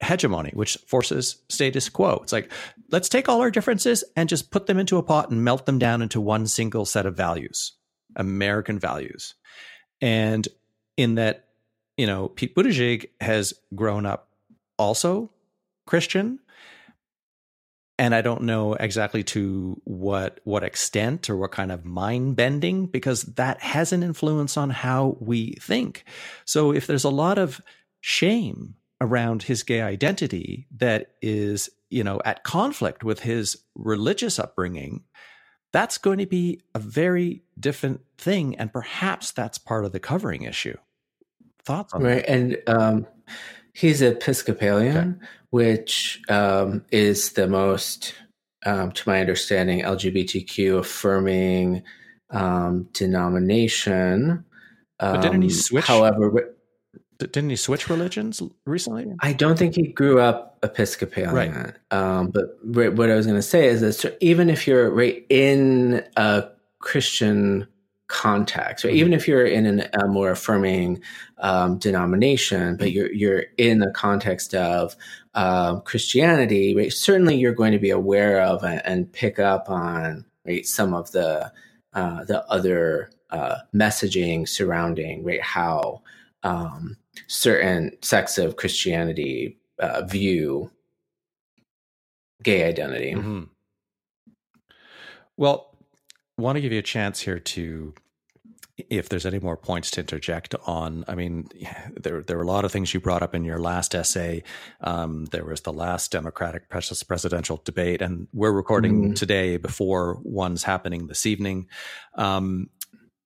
hegemony, 0.00 0.50
which 0.54 0.76
forces 0.86 1.42
status 1.48 1.88
quo. 1.88 2.20
It's 2.22 2.32
like, 2.32 2.52
let's 2.90 3.08
take 3.08 3.28
all 3.28 3.40
our 3.40 3.50
differences 3.50 4.04
and 4.14 4.28
just 4.28 4.50
put 4.50 4.66
them 4.66 4.78
into 4.78 4.98
a 4.98 5.02
pot 5.02 5.30
and 5.30 5.42
melt 5.42 5.66
them 5.66 5.78
down 5.78 6.02
into 6.02 6.20
one 6.20 6.46
single 6.46 6.84
set 6.84 7.06
of 7.06 7.16
values, 7.16 7.72
American 8.14 8.78
values. 8.78 9.34
And 10.00 10.46
in 10.96 11.14
that, 11.14 11.48
you 11.96 12.06
know, 12.06 12.28
Pete 12.28 12.54
Buttigieg 12.54 13.06
has 13.20 13.54
grown 13.74 14.04
up 14.04 14.25
also 14.78 15.30
Christian, 15.86 16.40
and 17.98 18.14
I 18.14 18.20
don't 18.20 18.42
know 18.42 18.74
exactly 18.74 19.22
to 19.24 19.80
what 19.84 20.40
what 20.44 20.64
extent 20.64 21.30
or 21.30 21.36
what 21.36 21.52
kind 21.52 21.72
of 21.72 21.84
mind 21.84 22.36
bending 22.36 22.86
because 22.86 23.22
that 23.22 23.60
has 23.62 23.92
an 23.92 24.02
influence 24.02 24.56
on 24.56 24.70
how 24.70 25.16
we 25.20 25.52
think. 25.60 26.04
So 26.44 26.72
if 26.72 26.86
there's 26.86 27.04
a 27.04 27.10
lot 27.10 27.38
of 27.38 27.60
shame 28.00 28.74
around 29.00 29.42
his 29.42 29.62
gay 29.62 29.80
identity 29.80 30.66
that 30.76 31.12
is, 31.22 31.70
you 31.90 32.04
know, 32.04 32.20
at 32.24 32.44
conflict 32.44 33.02
with 33.02 33.20
his 33.20 33.62
religious 33.74 34.38
upbringing, 34.38 35.04
that's 35.72 35.98
going 35.98 36.18
to 36.18 36.26
be 36.26 36.60
a 36.74 36.78
very 36.78 37.42
different 37.58 38.02
thing 38.18 38.56
and 38.56 38.72
perhaps 38.72 39.30
that's 39.32 39.58
part 39.58 39.84
of 39.84 39.92
the 39.92 40.00
covering 40.00 40.42
issue. 40.42 40.76
Thoughts 41.64 41.94
on 41.94 42.02
right. 42.02 42.26
that? 42.26 42.30
And 42.30 42.62
um 42.66 43.06
he's 43.76 44.02
Episcopalian. 44.02 44.96
Okay 44.96 45.26
which 45.56 46.20
um, 46.28 46.84
is 46.92 47.32
the 47.32 47.48
most, 47.48 48.14
um, 48.64 48.92
to 48.92 49.08
my 49.08 49.20
understanding, 49.20 49.82
LGBTQ 49.82 50.80
affirming 50.80 51.82
um, 52.30 52.88
denomination. 52.92 54.44
But 54.98 55.22
didn't 55.22 55.40
he 55.40 55.48
um, 55.48 55.54
switch? 55.54 55.86
However, 55.86 56.54
didn't 57.18 57.48
he 57.48 57.56
switch 57.56 57.88
religions 57.88 58.42
recently? 58.66 59.06
I 59.20 59.32
don't 59.32 59.58
think 59.58 59.76
he 59.76 59.86
grew 59.86 60.20
up 60.20 60.58
Episcopalian. 60.62 61.34
Right. 61.34 61.74
Um, 61.90 62.28
but 62.28 62.58
what 62.62 63.10
I 63.10 63.14
was 63.14 63.26
going 63.26 63.38
to 63.38 63.42
say 63.42 63.66
is 63.66 63.80
that 63.80 64.16
even 64.20 64.50
if 64.50 64.66
you're 64.66 64.90
right 64.90 65.24
in 65.30 66.04
a 66.16 66.48
Christian 66.80 67.66
context, 68.08 68.84
right? 68.84 68.92
Mm-hmm. 68.92 68.98
Even 68.98 69.12
if 69.12 69.26
you're 69.28 69.46
in 69.46 69.66
an, 69.66 69.88
a 70.00 70.06
more 70.06 70.30
affirming 70.30 71.00
um, 71.38 71.78
denomination, 71.78 72.76
but 72.76 72.92
you're 72.92 73.12
you're 73.12 73.44
in 73.56 73.78
the 73.78 73.90
context 73.90 74.54
of 74.54 74.96
uh, 75.34 75.80
Christianity, 75.80 76.74
right? 76.74 76.92
Certainly, 76.92 77.36
you're 77.36 77.52
going 77.52 77.72
to 77.72 77.78
be 77.78 77.90
aware 77.90 78.40
of 78.40 78.62
and, 78.62 78.82
and 78.84 79.12
pick 79.12 79.38
up 79.38 79.68
on 79.70 80.24
right 80.44 80.66
some 80.66 80.94
of 80.94 81.12
the 81.12 81.52
uh, 81.92 82.24
the 82.24 82.44
other 82.50 83.10
uh, 83.30 83.56
messaging 83.74 84.48
surrounding 84.48 85.24
right 85.24 85.42
how 85.42 86.02
um, 86.42 86.96
certain 87.26 87.90
sects 88.02 88.38
of 88.38 88.56
Christianity 88.56 89.58
uh, 89.78 90.02
view 90.04 90.70
gay 92.42 92.64
identity. 92.64 93.14
Mm-hmm. 93.14 93.44
Well, 95.36 95.65
want 96.38 96.56
to 96.56 96.60
give 96.60 96.72
you 96.72 96.78
a 96.78 96.82
chance 96.82 97.20
here 97.20 97.38
to 97.38 97.94
if 98.90 99.08
there's 99.08 99.24
any 99.24 99.38
more 99.38 99.56
points 99.56 99.90
to 99.92 100.00
interject 100.00 100.54
on, 100.66 101.04
I 101.08 101.14
mean, 101.14 101.48
there 101.96 102.22
there 102.22 102.36
were 102.36 102.42
a 102.42 102.46
lot 102.46 102.64
of 102.64 102.72
things 102.72 102.92
you 102.92 103.00
brought 103.00 103.22
up 103.22 103.34
in 103.34 103.44
your 103.44 103.58
last 103.58 103.94
essay. 103.94 104.42
Um, 104.80 105.26
there 105.26 105.44
was 105.44 105.62
the 105.62 105.72
last 105.72 106.12
Democratic 106.12 106.68
presidential 106.68 107.60
debate, 107.64 108.02
and 108.02 108.28
we're 108.32 108.52
recording 108.52 109.12
mm. 109.12 109.16
today 109.16 109.56
before 109.56 110.18
one's 110.22 110.62
happening 110.62 111.06
this 111.06 111.26
evening. 111.26 111.68
Um, 112.14 112.70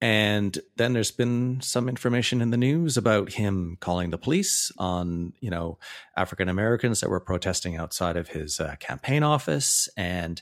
and 0.03 0.59
then 0.77 0.95
there's 0.95 1.11
been 1.11 1.61
some 1.61 1.87
information 1.87 2.41
in 2.41 2.51
the 2.51 2.57
news 2.57 2.97
about 2.97 3.35
him 3.35 3.77
calling 3.81 4.09
the 4.09 4.17
police 4.17 4.73
on, 4.79 5.35
you 5.41 5.51
know, 5.51 5.79
African 6.17 6.49
Americans 6.49 7.01
that 7.01 7.11
were 7.11 7.21
protesting 7.21 7.77
outside 7.77 8.17
of 8.17 8.29
his 8.29 8.61
uh, 8.61 8.77
campaign 8.81 9.23
office, 9.23 9.91
and 9.99 10.41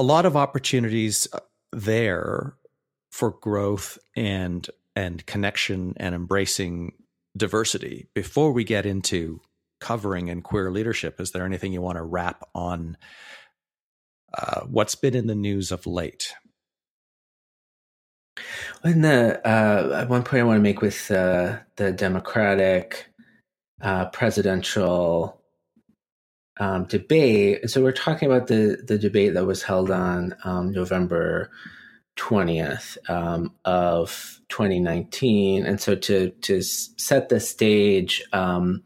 a 0.00 0.02
lot 0.02 0.24
of 0.24 0.34
opportunities 0.34 1.28
uh, 1.34 1.40
there 1.72 2.54
for 3.12 3.32
growth 3.32 3.98
and 4.16 4.68
and 4.96 5.24
connection 5.26 5.92
and 5.98 6.14
embracing 6.14 6.92
diversity 7.36 8.08
before 8.14 8.50
we 8.50 8.64
get 8.64 8.86
into 8.86 9.40
covering 9.78 10.30
and 10.30 10.42
queer 10.42 10.70
leadership. 10.70 11.20
Is 11.20 11.32
there 11.32 11.44
anything 11.44 11.74
you 11.74 11.82
want 11.82 11.96
to 11.96 12.02
wrap 12.02 12.48
on 12.54 12.96
uh, 14.36 14.62
what's 14.62 14.94
been 14.94 15.14
in 15.14 15.26
the 15.26 15.34
news 15.34 15.70
of 15.70 15.86
late? 15.86 16.32
In 18.82 19.02
the 19.02 19.46
uh, 19.46 20.06
one 20.06 20.22
point 20.22 20.40
i 20.40 20.44
want 20.44 20.56
to 20.56 20.62
make 20.62 20.80
with 20.80 21.10
uh, 21.10 21.58
the 21.76 21.92
democratic 21.92 23.06
uh, 23.82 24.06
presidential 24.06 25.39
um, 26.60 26.84
debate 26.84 27.68
so 27.68 27.82
we're 27.82 27.90
talking 27.92 28.30
about 28.30 28.46
the 28.46 28.80
the 28.86 28.98
debate 28.98 29.34
that 29.34 29.46
was 29.46 29.62
held 29.62 29.90
on 29.90 30.34
um, 30.44 30.70
november 30.70 31.50
20th 32.20 32.98
um, 33.08 33.52
of 33.64 34.40
2019. 34.50 35.64
And 35.64 35.80
so 35.80 35.94
to, 35.94 36.30
to 36.30 36.62
set 36.62 37.28
the 37.28 37.40
stage 37.40 38.22
um, 38.32 38.82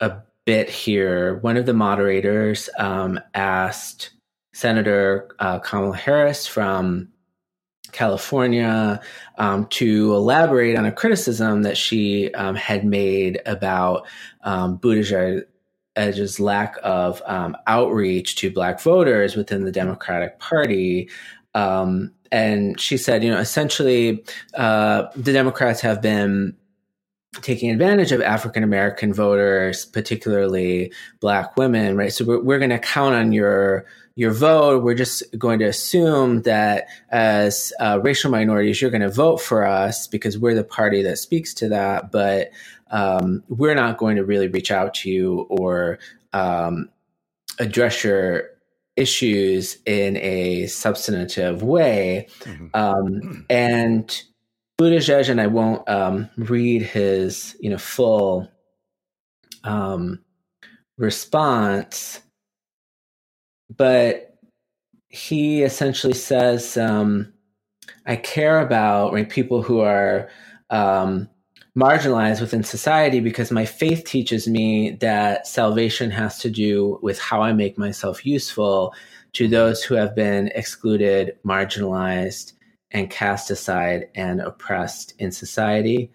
a 0.00 0.16
bit 0.46 0.70
here, 0.70 1.36
one 1.38 1.56
of 1.56 1.66
the 1.66 1.74
moderators 1.74 2.70
um, 2.78 3.20
asked 3.34 4.10
Senator 4.54 5.28
uh, 5.38 5.58
Kamala 5.58 5.96
Harris 5.96 6.46
from 6.46 7.08
California 7.92 9.00
um, 9.36 9.66
to 9.66 10.14
elaborate 10.14 10.76
on 10.76 10.86
a 10.86 10.92
criticism 10.92 11.62
that 11.62 11.76
she 11.76 12.32
um, 12.32 12.54
had 12.54 12.84
made 12.84 13.40
about 13.44 14.06
um, 14.44 14.76
Buttigieg's 15.96 16.40
lack 16.40 16.76
of 16.82 17.22
um, 17.26 17.56
outreach 17.66 18.36
to 18.36 18.50
Black 18.50 18.80
voters 18.80 19.36
within 19.36 19.64
the 19.64 19.72
Democratic 19.72 20.38
Party. 20.38 21.08
Um, 21.54 22.12
and 22.30 22.80
she 22.80 22.96
said, 22.96 23.22
you 23.22 23.30
know, 23.30 23.38
essentially, 23.38 24.24
uh, 24.54 25.06
the 25.14 25.32
Democrats 25.32 25.80
have 25.82 26.00
been 26.00 26.56
taking 27.40 27.70
advantage 27.70 28.12
of 28.12 28.20
African 28.20 28.62
American 28.62 29.12
voters, 29.12 29.86
particularly 29.86 30.92
Black 31.20 31.56
women, 31.56 31.96
right? 31.96 32.12
So 32.12 32.24
we're, 32.24 32.42
we're 32.42 32.58
going 32.58 32.70
to 32.70 32.78
count 32.78 33.14
on 33.14 33.32
your 33.32 33.86
your 34.14 34.30
vote. 34.30 34.82
We're 34.82 34.94
just 34.94 35.22
going 35.38 35.58
to 35.60 35.64
assume 35.64 36.42
that 36.42 36.88
as 37.10 37.72
uh, 37.80 38.00
racial 38.02 38.30
minorities, 38.30 38.82
you're 38.82 38.90
going 38.90 39.00
to 39.02 39.08
vote 39.08 39.38
for 39.38 39.64
us 39.64 40.06
because 40.06 40.38
we're 40.38 40.54
the 40.54 40.64
party 40.64 41.02
that 41.02 41.16
speaks 41.16 41.54
to 41.54 41.68
that. 41.70 42.12
But 42.12 42.50
um, 42.92 43.42
we're 43.48 43.74
not 43.74 43.96
going 43.96 44.16
to 44.16 44.24
really 44.24 44.48
reach 44.48 44.70
out 44.70 44.94
to 44.94 45.10
you 45.10 45.46
or 45.48 45.98
um, 46.32 46.90
address 47.58 48.04
your 48.04 48.50
issues 48.96 49.78
in 49.86 50.18
a 50.18 50.66
substantive 50.66 51.62
way. 51.62 52.28
Mm-hmm. 52.40 52.66
Um, 52.74 53.46
and 53.50 54.22
Buttigieg, 54.78 55.28
and 55.30 55.40
I 55.40 55.46
won't 55.46 55.88
um, 55.88 56.28
read 56.36 56.82
his 56.82 57.56
you 57.60 57.70
know 57.70 57.78
full 57.78 58.48
um, 59.64 60.20
response, 60.98 62.20
but 63.74 64.36
he 65.08 65.62
essentially 65.62 66.14
says, 66.14 66.76
um, 66.76 67.32
"I 68.04 68.16
care 68.16 68.60
about 68.60 69.14
right, 69.14 69.28
people 69.28 69.62
who 69.62 69.80
are." 69.80 70.28
Um, 70.68 71.28
marginalized 71.76 72.40
within 72.40 72.62
society 72.62 73.20
because 73.20 73.50
my 73.50 73.64
faith 73.64 74.04
teaches 74.04 74.46
me 74.46 74.92
that 75.00 75.46
salvation 75.46 76.10
has 76.10 76.38
to 76.38 76.50
do 76.50 76.98
with 77.02 77.18
how 77.18 77.40
I 77.40 77.52
make 77.52 77.78
myself 77.78 78.26
useful 78.26 78.94
to 79.34 79.48
those 79.48 79.82
who 79.82 79.94
have 79.94 80.14
been 80.14 80.48
excluded, 80.54 81.38
marginalized, 81.46 82.52
and 82.90 83.10
cast 83.10 83.50
aside 83.50 84.08
and 84.14 84.40
oppressed 84.40 85.14
in 85.18 85.32
society. 85.32 86.10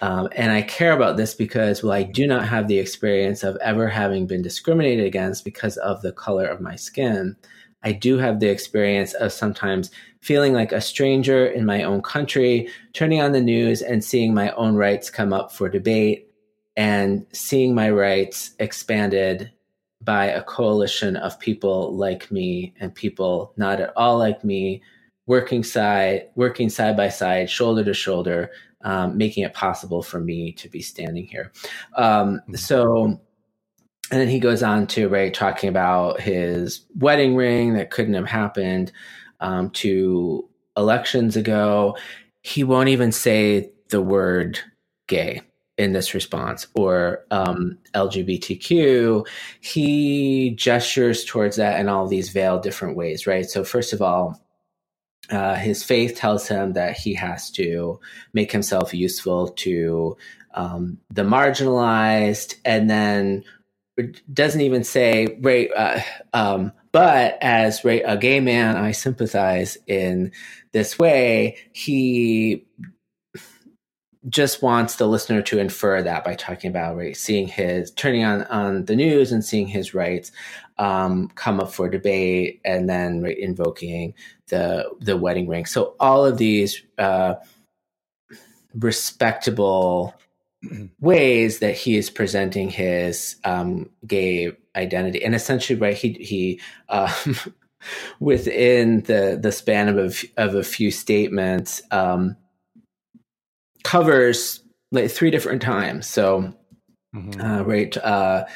Um, 0.00 0.28
and 0.36 0.52
I 0.52 0.62
care 0.62 0.92
about 0.92 1.16
this 1.16 1.34
because, 1.34 1.82
well, 1.82 1.92
I 1.92 2.04
do 2.04 2.26
not 2.26 2.46
have 2.46 2.68
the 2.68 2.78
experience 2.78 3.42
of 3.42 3.56
ever 3.56 3.88
having 3.88 4.26
been 4.26 4.42
discriminated 4.42 5.06
against 5.06 5.44
because 5.44 5.78
of 5.78 6.02
the 6.02 6.12
color 6.12 6.46
of 6.46 6.60
my 6.60 6.76
skin. 6.76 7.34
I 7.86 7.92
do 7.92 8.18
have 8.18 8.40
the 8.40 8.48
experience 8.48 9.14
of 9.14 9.32
sometimes 9.32 9.92
feeling 10.20 10.52
like 10.52 10.72
a 10.72 10.80
stranger 10.80 11.46
in 11.46 11.64
my 11.64 11.84
own 11.84 12.02
country, 12.02 12.68
turning 12.94 13.20
on 13.20 13.30
the 13.30 13.40
news 13.40 13.80
and 13.80 14.02
seeing 14.02 14.34
my 14.34 14.50
own 14.54 14.74
rights 14.74 15.08
come 15.08 15.32
up 15.32 15.52
for 15.52 15.68
debate 15.68 16.28
and 16.76 17.24
seeing 17.32 17.76
my 17.76 17.88
rights 17.90 18.56
expanded 18.58 19.52
by 20.02 20.26
a 20.26 20.42
coalition 20.42 21.14
of 21.14 21.38
people 21.38 21.96
like 21.96 22.32
me 22.32 22.74
and 22.80 22.92
people 22.92 23.52
not 23.56 23.80
at 23.80 23.92
all 23.96 24.18
like 24.18 24.42
me 24.42 24.82
working 25.26 25.62
side 25.62 26.28
working 26.34 26.68
side 26.68 26.96
by 26.96 27.08
side 27.08 27.48
shoulder 27.48 27.84
to 27.84 27.94
shoulder 27.94 28.50
um, 28.82 29.16
making 29.16 29.44
it 29.44 29.54
possible 29.54 30.02
for 30.02 30.20
me 30.20 30.52
to 30.52 30.68
be 30.68 30.82
standing 30.82 31.26
here 31.26 31.52
um, 31.96 32.40
mm-hmm. 32.40 32.56
so 32.56 33.20
and 34.10 34.20
then 34.20 34.28
he 34.28 34.38
goes 34.38 34.62
on 34.62 34.86
to 34.88 35.08
right 35.08 35.34
talking 35.34 35.68
about 35.68 36.20
his 36.20 36.82
wedding 36.96 37.34
ring 37.34 37.74
that 37.74 37.90
couldn't 37.90 38.14
have 38.14 38.28
happened 38.28 38.92
um, 39.40 39.70
two 39.70 40.48
elections 40.76 41.36
ago. 41.36 41.96
He 42.42 42.62
won't 42.62 42.88
even 42.90 43.10
say 43.10 43.72
the 43.88 44.00
word 44.00 44.60
gay 45.08 45.42
in 45.78 45.92
this 45.92 46.14
response 46.14 46.66
or 46.74 47.24
um, 47.30 47.78
LGBTQ. 47.94 49.26
He 49.60 50.50
gestures 50.50 51.24
towards 51.24 51.56
that 51.56 51.80
in 51.80 51.88
all 51.88 52.06
these 52.06 52.30
veiled 52.30 52.62
different 52.62 52.96
ways, 52.96 53.26
right? 53.26 53.44
So, 53.44 53.64
first 53.64 53.92
of 53.92 54.00
all, 54.00 54.40
uh, 55.30 55.56
his 55.56 55.82
faith 55.82 56.16
tells 56.16 56.46
him 56.46 56.74
that 56.74 56.96
he 56.96 57.14
has 57.14 57.50
to 57.52 58.00
make 58.32 58.52
himself 58.52 58.94
useful 58.94 59.48
to 59.48 60.16
um, 60.54 60.98
the 61.10 61.22
marginalized, 61.22 62.54
and 62.64 62.88
then 62.88 63.44
doesn't 64.32 64.60
even 64.60 64.84
say 64.84 65.38
right 65.40 65.70
uh, 65.76 66.00
um, 66.32 66.72
but 66.92 67.38
as 67.42 67.84
right 67.84 68.02
a 68.06 68.16
gay 68.16 68.40
man 68.40 68.76
i 68.76 68.92
sympathize 68.92 69.78
in 69.86 70.32
this 70.76 70.98
way. 70.98 71.56
He 71.72 72.66
just 74.28 74.60
wants 74.60 74.96
the 74.96 75.06
listener 75.06 75.40
to 75.40 75.58
infer 75.58 76.02
that 76.02 76.22
by 76.22 76.34
talking 76.34 76.68
about 76.68 76.96
right 76.96 77.16
seeing 77.16 77.48
his 77.48 77.92
turning 77.92 78.24
on 78.24 78.42
on 78.44 78.84
the 78.84 78.96
news 78.96 79.32
and 79.32 79.42
seeing 79.42 79.68
his 79.68 79.94
rights 79.94 80.32
um, 80.78 81.28
come 81.28 81.60
up 81.60 81.72
for 81.72 81.88
debate 81.88 82.60
and 82.64 82.90
then 82.90 83.24
invoking 83.24 84.12
the 84.48 84.84
the 85.00 85.16
wedding 85.16 85.48
ring. 85.48 85.64
So 85.64 85.94
all 85.98 86.26
of 86.26 86.36
these 86.36 86.82
uh, 86.98 87.36
respectable 88.74 90.14
ways 91.00 91.58
that 91.60 91.74
he 91.74 91.96
is 91.96 92.10
presenting 92.10 92.70
his 92.70 93.36
um, 93.44 93.90
gay 94.06 94.52
identity 94.74 95.24
and 95.24 95.34
essentially 95.34 95.78
right 95.78 95.96
he 95.96 96.12
he 96.12 96.60
um, 96.88 97.10
within 98.20 99.02
the 99.02 99.38
the 99.40 99.52
span 99.52 99.88
of 99.88 99.98
a, 99.98 100.42
of 100.42 100.54
a 100.54 100.62
few 100.62 100.90
statements 100.90 101.82
um, 101.90 102.36
covers 103.86 104.64
like 104.90 105.10
three 105.10 105.30
different 105.30 105.62
times. 105.62 106.06
So, 106.06 106.52
mm-hmm. 107.14 107.40
uh, 107.40 107.62
right, 107.62 107.96
uh, 107.96 108.46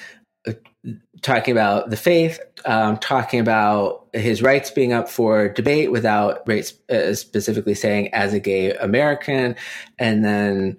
talking 1.23 1.53
about 1.53 1.91
the 1.91 1.97
faith, 1.97 2.41
um, 2.65 2.97
talking 2.97 3.39
about 3.39 4.09
his 4.13 4.43
rights 4.43 4.71
being 4.71 4.93
up 4.93 5.09
for 5.09 5.49
debate 5.49 5.93
without 5.93 6.47
right, 6.49 6.73
uh, 6.91 7.15
specifically 7.15 7.75
saying 7.75 8.13
as 8.13 8.35
a 8.35 8.41
gay 8.41 8.73
American, 8.75 9.55
and 9.99 10.25
then 10.25 10.77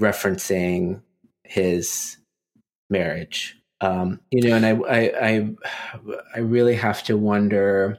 referencing 0.00 1.02
his 1.44 2.16
marriage. 2.88 3.56
Um, 3.80 4.20
you 4.30 4.48
know, 4.48 4.56
and 4.56 4.66
I, 4.66 4.72
I, 4.72 5.28
I, 5.28 5.50
I 6.34 6.38
really 6.40 6.74
have 6.74 7.02
to 7.04 7.16
wonder 7.16 7.98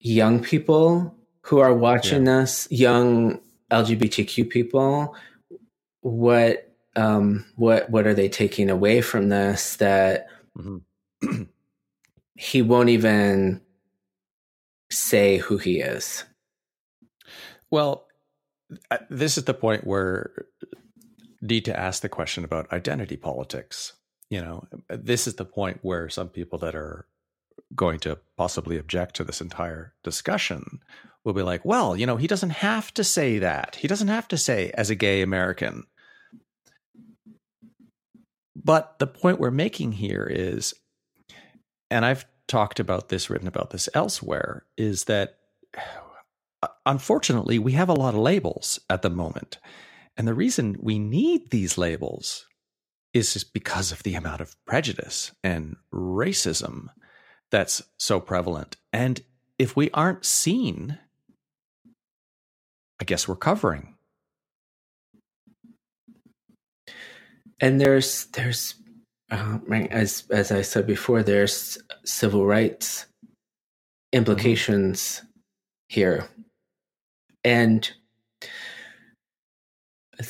young 0.00 0.42
people 0.42 1.14
who 1.42 1.58
are 1.58 1.74
watching 1.74 2.26
yeah. 2.26 2.40
this, 2.40 2.66
young 2.70 3.40
LGBTQ 3.70 4.50
people, 4.50 5.14
what 6.00 6.66
um, 6.96 7.44
what 7.56 7.88
what 7.90 8.06
are 8.06 8.14
they 8.14 8.28
taking 8.28 8.68
away 8.68 9.00
from 9.00 9.28
this 9.28 9.76
that 9.76 10.26
mm-hmm. 10.58 11.42
he 12.34 12.62
won't 12.62 12.88
even 12.88 13.60
say 14.90 15.38
who 15.38 15.58
he 15.58 15.80
is? 15.80 16.24
Well, 17.70 18.06
this 19.08 19.38
is 19.38 19.44
the 19.44 19.54
point 19.54 19.86
where 19.86 20.46
need 21.40 21.64
to 21.64 21.78
ask 21.78 22.02
the 22.02 22.08
question 22.08 22.44
about 22.44 22.72
identity 22.72 23.16
politics. 23.16 23.94
You 24.28 24.40
know, 24.40 24.64
this 24.88 25.26
is 25.26 25.34
the 25.34 25.44
point 25.44 25.78
where 25.82 26.08
some 26.08 26.28
people 26.28 26.58
that 26.60 26.74
are 26.74 27.06
going 27.74 27.98
to 28.00 28.18
possibly 28.36 28.78
object 28.78 29.16
to 29.16 29.24
this 29.24 29.40
entire 29.40 29.94
discussion 30.02 30.80
will 31.24 31.32
be 31.32 31.42
like, 31.42 31.64
well, 31.64 31.96
you 31.96 32.06
know, 32.06 32.16
he 32.16 32.26
doesn't 32.26 32.50
have 32.50 32.92
to 32.94 33.04
say 33.04 33.38
that. 33.38 33.76
He 33.76 33.88
doesn't 33.88 34.08
have 34.08 34.28
to 34.28 34.38
say 34.38 34.70
as 34.74 34.90
a 34.90 34.94
gay 34.94 35.22
American. 35.22 35.84
But 38.56 38.98
the 38.98 39.06
point 39.06 39.40
we're 39.40 39.50
making 39.50 39.92
here 39.92 40.28
is, 40.30 40.74
and 41.90 42.04
I've 42.04 42.26
talked 42.46 42.80
about 42.80 43.08
this, 43.08 43.30
written 43.30 43.48
about 43.48 43.70
this 43.70 43.88
elsewhere, 43.94 44.64
is 44.76 45.04
that 45.04 45.38
unfortunately 46.84 47.58
we 47.58 47.72
have 47.72 47.88
a 47.88 47.94
lot 47.94 48.14
of 48.14 48.20
labels 48.20 48.80
at 48.88 49.02
the 49.02 49.10
moment. 49.10 49.58
And 50.16 50.26
the 50.26 50.34
reason 50.34 50.76
we 50.80 50.98
need 50.98 51.50
these 51.50 51.78
labels 51.78 52.46
is 53.14 53.32
just 53.32 53.52
because 53.52 53.92
of 53.92 54.02
the 54.02 54.14
amount 54.14 54.40
of 54.40 54.54
prejudice 54.66 55.32
and 55.42 55.76
racism 55.92 56.88
that's 57.50 57.82
so 57.96 58.20
prevalent. 58.20 58.76
And 58.92 59.20
if 59.58 59.76
we 59.76 59.90
aren't 59.90 60.24
seen 60.24 60.98
I 63.00 63.04
guess 63.04 63.26
we're 63.26 63.36
covering. 63.36 63.94
And 67.60 67.80
there's 67.80 68.26
there's 68.26 68.74
uh, 69.30 69.58
as 69.90 70.24
as 70.30 70.52
I 70.52 70.62
said 70.62 70.86
before, 70.86 71.22
there's 71.22 71.78
civil 72.04 72.46
rights 72.46 73.06
implications 74.12 75.00
mm-hmm. 75.00 75.26
here, 75.88 76.28
and 77.44 77.90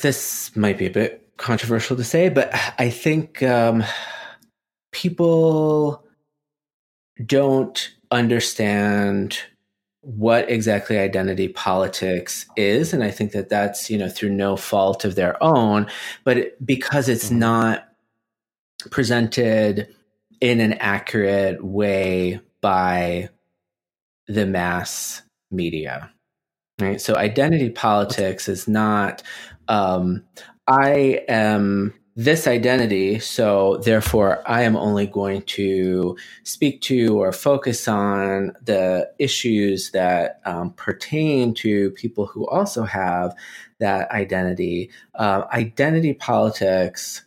this 0.01 0.55
might 0.55 0.77
be 0.77 0.85
a 0.85 0.91
bit 0.91 1.27
controversial 1.37 1.97
to 1.97 2.03
say, 2.03 2.29
but 2.29 2.53
I 2.79 2.89
think 2.89 3.43
um, 3.43 3.83
people 4.91 6.05
don't 7.25 7.91
understand 8.11 9.39
what 10.01 10.49
exactly 10.49 10.97
identity 10.97 11.47
politics 11.47 12.47
is 12.57 12.91
and 12.91 13.03
i 13.03 13.11
think 13.11 13.33
that 13.33 13.49
that's 13.49 13.87
you 13.87 13.97
know 13.99 14.09
through 14.09 14.31
no 14.31 14.57
fault 14.57 15.05
of 15.05 15.13
their 15.13 15.41
own 15.43 15.85
but 16.23 16.37
because 16.65 17.07
it's 17.07 17.27
mm-hmm. 17.27 17.39
not 17.39 17.89
presented 18.89 19.87
in 20.41 20.59
an 20.59 20.73
accurate 20.73 21.63
way 21.63 22.41
by 22.61 23.29
the 24.27 24.45
mass 24.45 25.21
media 25.51 26.11
right 26.81 27.01
so 27.01 27.15
identity 27.15 27.69
politics 27.69 28.49
is 28.49 28.67
not 28.67 29.23
um, 29.67 30.23
i 30.67 31.21
am 31.27 31.93
this 32.15 32.45
identity. 32.45 33.19
So, 33.19 33.77
therefore, 33.77 34.43
I 34.45 34.63
am 34.63 34.75
only 34.75 35.07
going 35.07 35.43
to 35.43 36.17
speak 36.43 36.81
to 36.81 37.19
or 37.19 37.31
focus 37.31 37.87
on 37.87 38.53
the 38.61 39.09
issues 39.17 39.91
that 39.91 40.41
um, 40.45 40.73
pertain 40.73 41.53
to 41.55 41.91
people 41.91 42.25
who 42.25 42.47
also 42.47 42.83
have 42.83 43.33
that 43.79 44.11
identity. 44.11 44.91
Uh, 45.15 45.43
identity 45.53 46.13
politics, 46.13 47.23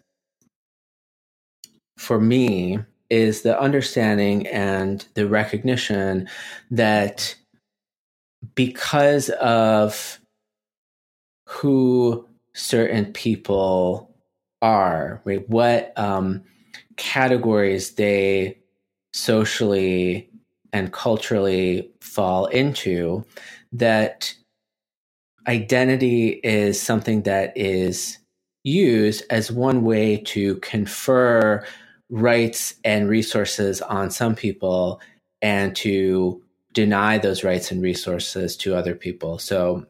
for 1.96 2.20
me, 2.20 2.78
is 3.08 3.42
the 3.42 3.58
understanding 3.58 4.46
and 4.48 5.06
the 5.14 5.26
recognition 5.26 6.28
that 6.70 7.34
because 8.54 9.30
of 9.30 10.18
who 11.46 12.26
certain 12.54 13.12
people 13.12 14.14
are, 14.62 15.20
right? 15.24 15.48
What 15.48 15.96
um, 15.98 16.42
categories 16.96 17.92
they 17.92 18.58
socially 19.12 20.30
and 20.72 20.92
culturally 20.92 21.90
fall 22.00 22.46
into, 22.46 23.24
that 23.72 24.34
identity 25.46 26.28
is 26.42 26.80
something 26.80 27.22
that 27.22 27.56
is 27.56 28.18
used 28.64 29.24
as 29.30 29.52
one 29.52 29.84
way 29.84 30.16
to 30.16 30.56
confer 30.56 31.64
rights 32.10 32.74
and 32.84 33.08
resources 33.08 33.80
on 33.82 34.10
some 34.10 34.34
people 34.34 35.00
and 35.42 35.76
to 35.76 36.42
deny 36.74 37.16
those 37.16 37.42
rights 37.42 37.70
and 37.70 37.82
resources 37.82 38.56
to 38.58 38.74
other 38.74 38.94
people. 38.94 39.38
So, 39.38 39.86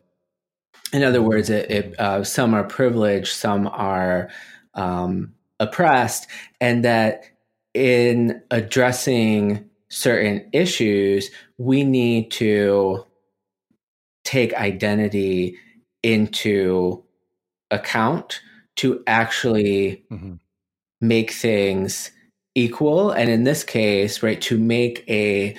in 0.92 1.02
other 1.02 1.22
words, 1.22 1.50
it, 1.50 1.70
it, 1.70 1.98
uh, 1.98 2.22
some 2.22 2.54
are 2.54 2.62
privileged, 2.62 3.34
some 3.34 3.66
are 3.66 4.30
um, 4.74 5.34
oppressed, 5.58 6.28
and 6.60 6.84
that 6.84 7.24
in 7.72 8.42
addressing 8.52 9.68
certain 9.88 10.48
issues, 10.52 11.30
we 11.58 11.82
need 11.82 12.30
to 12.32 13.04
take 14.24 14.54
identity 14.54 15.56
into 16.02 17.02
account 17.70 18.40
to 18.76 19.02
actually 19.06 20.04
mm-hmm. 20.10 20.34
make 21.00 21.30
things 21.32 22.10
equal. 22.54 23.10
And 23.10 23.30
in 23.30 23.44
this 23.44 23.64
case, 23.64 24.22
right, 24.22 24.40
to 24.42 24.58
make 24.58 25.04
a 25.08 25.56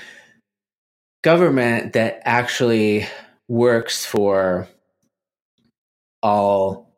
government 1.26 1.93
that 1.93 2.21
actually 2.23 3.07
works 3.47 4.05
for 4.05 4.67
all 6.21 6.95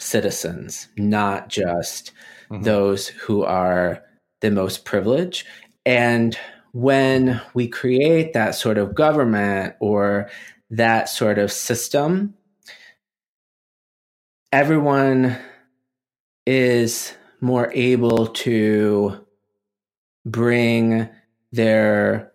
citizens, 0.00 0.88
not 0.96 1.48
just 1.48 2.10
mm-hmm. 2.50 2.64
those 2.64 3.06
who 3.06 3.44
are 3.44 4.02
the 4.40 4.50
most 4.50 4.84
privileged. 4.84 5.46
And 5.86 6.36
when 6.72 7.40
we 7.54 7.68
create 7.68 8.32
that 8.32 8.56
sort 8.56 8.78
of 8.78 8.96
government 8.96 9.76
or 9.78 10.28
that 10.70 11.08
sort 11.08 11.38
of 11.38 11.52
system, 11.52 12.34
everyone 14.50 15.38
is 16.46 17.14
more 17.40 17.70
able 17.72 18.26
to 18.26 19.24
bring 20.26 21.08
their 21.52 22.31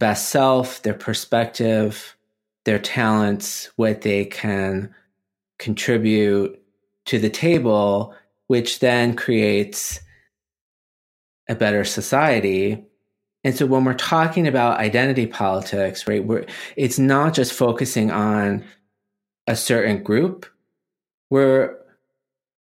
best 0.00 0.30
self, 0.30 0.82
their 0.82 0.94
perspective, 0.94 2.16
their 2.64 2.80
talents, 2.80 3.70
what 3.76 4.00
they 4.00 4.24
can 4.24 4.92
contribute 5.58 6.60
to 7.04 7.20
the 7.20 7.30
table 7.30 8.14
which 8.50 8.80
then 8.80 9.14
creates 9.14 10.00
a 11.48 11.54
better 11.54 11.84
society. 11.84 12.84
And 13.44 13.54
so 13.54 13.64
when 13.64 13.84
we're 13.84 13.94
talking 13.94 14.48
about 14.48 14.80
identity 14.80 15.28
politics, 15.28 16.08
right, 16.08 16.24
we're, 16.24 16.46
it's 16.74 16.98
not 16.98 17.32
just 17.32 17.52
focusing 17.52 18.10
on 18.10 18.64
a 19.46 19.54
certain 19.54 20.02
group. 20.02 20.46
We're 21.30 21.76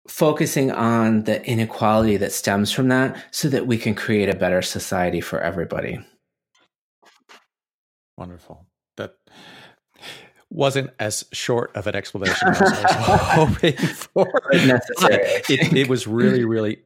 focusing 0.06 0.70
on 0.70 1.24
the 1.24 1.44
inequality 1.44 2.16
that 2.18 2.30
stems 2.30 2.70
from 2.70 2.86
that 2.90 3.20
so 3.32 3.48
that 3.48 3.66
we 3.66 3.76
can 3.76 3.96
create 3.96 4.28
a 4.28 4.36
better 4.36 4.62
society 4.62 5.20
for 5.20 5.40
everybody. 5.40 5.98
Wonderful. 8.22 8.66
That 8.98 9.16
wasn't 10.48 10.90
as 11.00 11.24
short 11.32 11.74
of 11.74 11.88
an 11.88 11.96
explanation 11.96 12.48
as 12.48 12.62
I 12.62 12.70
was 12.70 13.52
hoping 13.52 13.76
for. 13.76 14.32
necessary. 14.52 15.42
It, 15.48 15.72
it, 15.72 15.88
was 15.88 16.06
really, 16.06 16.44
really 16.44 16.82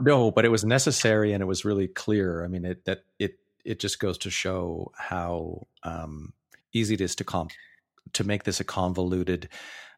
no, 0.00 0.30
but 0.30 0.46
it 0.46 0.48
was 0.48 0.64
necessary 0.64 1.34
and 1.34 1.42
it 1.42 1.46
was 1.46 1.66
really 1.66 1.86
clear. 1.86 2.42
I 2.42 2.48
mean, 2.48 2.64
it 2.64 2.86
that 2.86 3.04
it 3.18 3.38
it 3.62 3.78
just 3.78 4.00
goes 4.00 4.16
to 4.18 4.30
show 4.30 4.90
how 4.96 5.66
um, 5.82 6.32
easy 6.72 6.94
it 6.94 7.02
is 7.02 7.14
to 7.16 7.24
comp 7.24 7.52
to 8.14 8.24
make 8.24 8.44
this 8.44 8.58
a 8.58 8.64
convoluted 8.64 9.50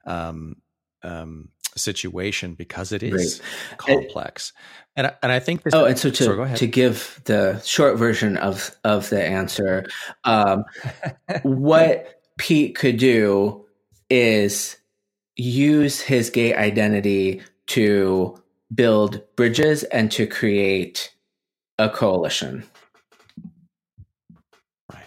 um, 0.05 0.57
um, 1.05 1.51
situation 1.79 2.55
because 2.55 2.93
it 2.93 3.03
is 3.03 3.41
right. 3.71 3.79
complex. 3.79 4.53
And, 4.97 5.07
and 5.07 5.17
and 5.23 5.33
I 5.33 5.39
think 5.39 5.63
this. 5.63 5.75
Oh, 5.75 5.85
and 5.85 5.99
so 5.99 6.11
to 6.11 6.25
sorry, 6.25 6.55
to 6.57 6.67
give 6.67 7.21
the 7.25 7.61
short 7.61 7.97
version 7.97 8.37
of 8.37 8.77
of 8.85 9.09
the 9.09 9.23
answer, 9.23 9.87
um, 10.25 10.65
what 11.43 12.21
Pete 12.39 12.75
could 12.77 12.99
do 12.99 13.65
is 14.11 14.77
use 15.37 16.01
his 16.01 16.31
gay 16.31 16.55
identity 16.55 17.43
to 17.69 18.37
build 18.75 19.23
bridges 19.37 19.85
and 19.85 20.11
to 20.13 20.27
create 20.27 21.15
a 21.79 21.89
coalition. 21.89 22.65
Right. 24.93 25.07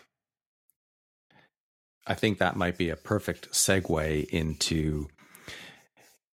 I 2.07 2.15
think 2.15 2.39
that 2.39 2.55
might 2.55 2.77
be 2.77 2.89
a 2.89 2.95
perfect 2.95 3.51
segue 3.51 4.25
into 4.29 5.07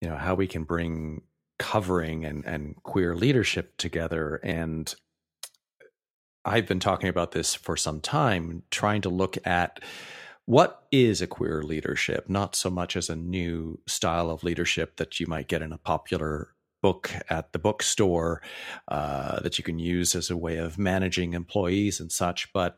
you 0.03 0.09
know 0.09 0.17
how 0.17 0.35
we 0.35 0.47
can 0.47 0.65
bring 0.65 1.23
covering 1.59 2.25
and, 2.25 2.45
and 2.45 2.77
queer 2.83 3.15
leadership 3.15 3.77
together 3.79 4.41
and 4.43 4.95
I've 6.45 6.67
been 6.67 6.81
talking 6.81 7.09
about 7.09 7.33
this 7.33 7.55
for 7.55 7.77
some 7.77 8.01
time, 8.01 8.65
trying 8.71 9.03
to 9.03 9.09
look 9.09 9.39
at 9.47 9.81
what 10.45 10.83
is 10.91 11.23
a 11.23 11.27
queer 11.27 11.63
leadership, 11.63 12.29
not 12.29 12.57
so 12.57 12.69
much 12.69 12.97
as 12.97 13.09
a 13.09 13.17
new 13.17 13.79
style 13.87 14.29
of 14.29 14.43
leadership 14.43 14.97
that 14.97 15.21
you 15.21 15.27
might 15.29 15.47
get 15.47 15.63
in 15.63 15.73
a 15.73 15.79
popular 15.79 16.49
book 16.83 17.13
at 17.31 17.53
the 17.53 17.61
bookstore 17.61 18.43
uh, 18.89 19.39
that 19.41 19.57
you 19.57 19.63
can 19.63 19.79
use 19.79 20.17
as 20.17 20.31
a 20.31 20.37
way 20.37 20.57
of 20.57 20.79
managing 20.79 21.33
employees 21.33 22.01
and 22.01 22.11
such, 22.11 22.53
but 22.53 22.77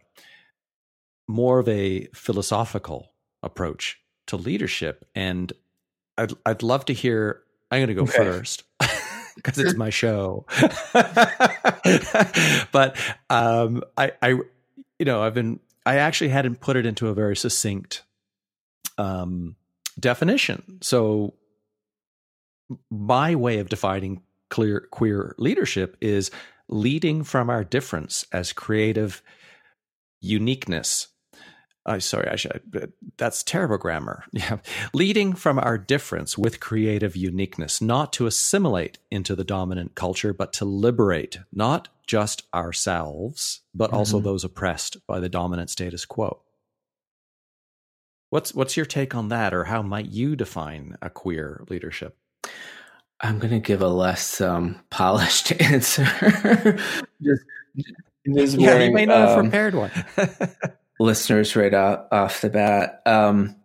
more 1.26 1.58
of 1.58 1.68
a 1.68 2.06
philosophical 2.14 3.14
approach 3.42 3.98
to 4.26 4.36
leadership. 4.36 5.06
And 5.14 5.54
I'd 6.18 6.32
I'd 6.46 6.62
love 6.62 6.84
to 6.86 6.92
hear. 6.92 7.40
I'm 7.70 7.78
going 7.78 7.88
to 7.88 7.94
go 7.94 8.02
okay. 8.02 8.12
first 8.12 8.62
because 9.36 9.58
it's 9.58 9.76
my 9.76 9.90
show. 9.90 10.46
but 12.72 12.96
um, 13.30 13.82
I, 13.96 14.12
I, 14.22 14.28
you 14.98 15.04
know, 15.04 15.22
I've 15.22 15.34
been. 15.34 15.60
I 15.86 15.96
actually 15.96 16.30
hadn't 16.30 16.60
put 16.60 16.76
it 16.76 16.86
into 16.86 17.08
a 17.08 17.14
very 17.14 17.36
succinct 17.36 18.02
um, 18.96 19.56
definition. 19.98 20.78
So 20.80 21.34
my 22.90 23.34
way 23.34 23.58
of 23.58 23.68
defining 23.68 24.22
clear 24.50 24.86
queer 24.90 25.34
leadership 25.38 25.96
is 26.00 26.30
leading 26.68 27.24
from 27.24 27.50
our 27.50 27.64
difference 27.64 28.24
as 28.32 28.52
creative 28.52 29.22
uniqueness 30.20 31.08
I 31.86 31.98
sorry, 31.98 32.28
I 32.28 32.36
should. 32.36 32.92
That's 33.18 33.42
terrible 33.42 33.78
grammar. 33.78 34.24
Yeah, 34.32 34.58
leading 34.92 35.34
from 35.34 35.58
our 35.58 35.78
difference 35.78 36.38
with 36.38 36.60
creative 36.60 37.14
uniqueness, 37.16 37.80
not 37.80 38.12
to 38.14 38.26
assimilate 38.26 38.98
into 39.10 39.36
the 39.36 39.44
dominant 39.44 39.94
culture, 39.94 40.32
but 40.32 40.52
to 40.54 40.64
liberate 40.64 41.38
not 41.52 41.88
just 42.06 42.42
ourselves, 42.54 43.60
but 43.74 43.88
mm-hmm. 43.88 43.96
also 43.96 44.20
those 44.20 44.44
oppressed 44.44 45.06
by 45.06 45.20
the 45.20 45.28
dominant 45.28 45.70
status 45.70 46.04
quo. 46.04 46.40
What's 48.30 48.54
what's 48.54 48.76
your 48.76 48.86
take 48.86 49.14
on 49.14 49.28
that, 49.28 49.54
or 49.54 49.64
how 49.64 49.82
might 49.82 50.10
you 50.10 50.36
define 50.36 50.96
a 51.00 51.10
queer 51.10 51.64
leadership? 51.68 52.16
I'm 53.20 53.38
going 53.38 53.52
to 53.52 53.60
give 53.60 53.80
a 53.80 53.88
less 53.88 54.40
um, 54.40 54.80
polished 54.90 55.52
answer. 55.60 56.04
just, 57.22 57.44
just 58.34 58.58
yeah, 58.58 58.82
you 58.82 58.92
may 58.92 59.06
not 59.06 59.20
um, 59.20 59.28
have 59.28 59.38
prepared 59.44 59.74
one. 59.74 59.90
Listeners 61.00 61.56
right 61.56 61.74
off, 61.74 62.40
the 62.40 62.50
bat. 62.50 63.02
Um, 63.06 63.56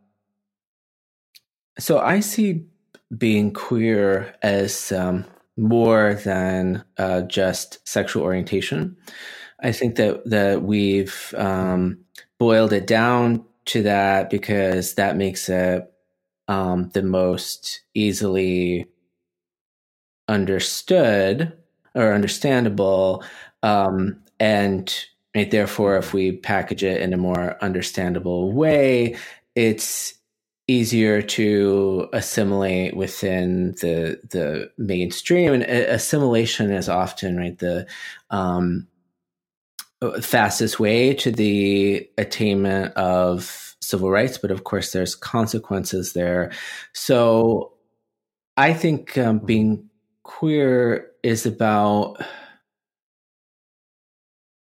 so 1.77 1.99
I 1.99 2.19
see 2.19 2.65
being 3.17 3.53
queer 3.53 4.35
as 4.41 4.91
um, 4.91 5.25
more 5.57 6.15
than 6.15 6.83
uh, 6.97 7.21
just 7.21 7.87
sexual 7.87 8.23
orientation. 8.23 8.95
I 9.61 9.71
think 9.71 9.95
that 9.95 10.23
that 10.25 10.63
we've 10.63 11.33
um, 11.37 11.99
boiled 12.37 12.73
it 12.73 12.87
down 12.87 13.45
to 13.65 13.83
that 13.83 14.29
because 14.29 14.95
that 14.95 15.17
makes 15.17 15.49
it 15.49 15.91
um, 16.47 16.89
the 16.93 17.03
most 17.03 17.81
easily 17.93 18.87
understood 20.27 21.53
or 21.95 22.13
understandable, 22.13 23.23
um, 23.63 24.21
and 24.39 25.05
Right? 25.35 25.49
Therefore, 25.49 25.97
if 25.97 26.13
we 26.13 26.31
package 26.31 26.83
it 26.83 27.01
in 27.01 27.13
a 27.13 27.17
more 27.17 27.57
understandable 27.61 28.51
way, 28.51 29.15
it's 29.55 30.13
easier 30.67 31.21
to 31.21 32.07
assimilate 32.13 32.95
within 32.95 33.71
the 33.81 34.19
the 34.29 34.71
mainstream. 34.77 35.53
And 35.53 35.63
assimilation 35.63 36.71
is 36.71 36.89
often 36.89 37.37
right 37.37 37.57
the 37.57 37.87
um, 38.29 38.87
fastest 40.21 40.79
way 40.79 41.13
to 41.15 41.31
the 41.31 42.09
attainment 42.17 42.93
of 42.93 43.75
civil 43.81 44.09
rights, 44.09 44.37
but 44.37 44.51
of 44.51 44.63
course, 44.63 44.91
there's 44.91 45.15
consequences 45.15 46.13
there. 46.13 46.51
So, 46.93 47.73
I 48.55 48.73
think 48.73 49.17
um, 49.17 49.39
being 49.39 49.89
queer 50.23 51.07
is 51.23 51.45
about 51.45 52.21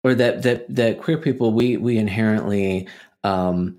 or 0.04 0.16
that 0.16 0.43
that 0.43 0.74
that 0.74 0.99
queer 0.99 1.18
people 1.18 1.54
we 1.54 1.78
we 1.78 1.97
inherently 1.97 2.88
um, 3.24 3.78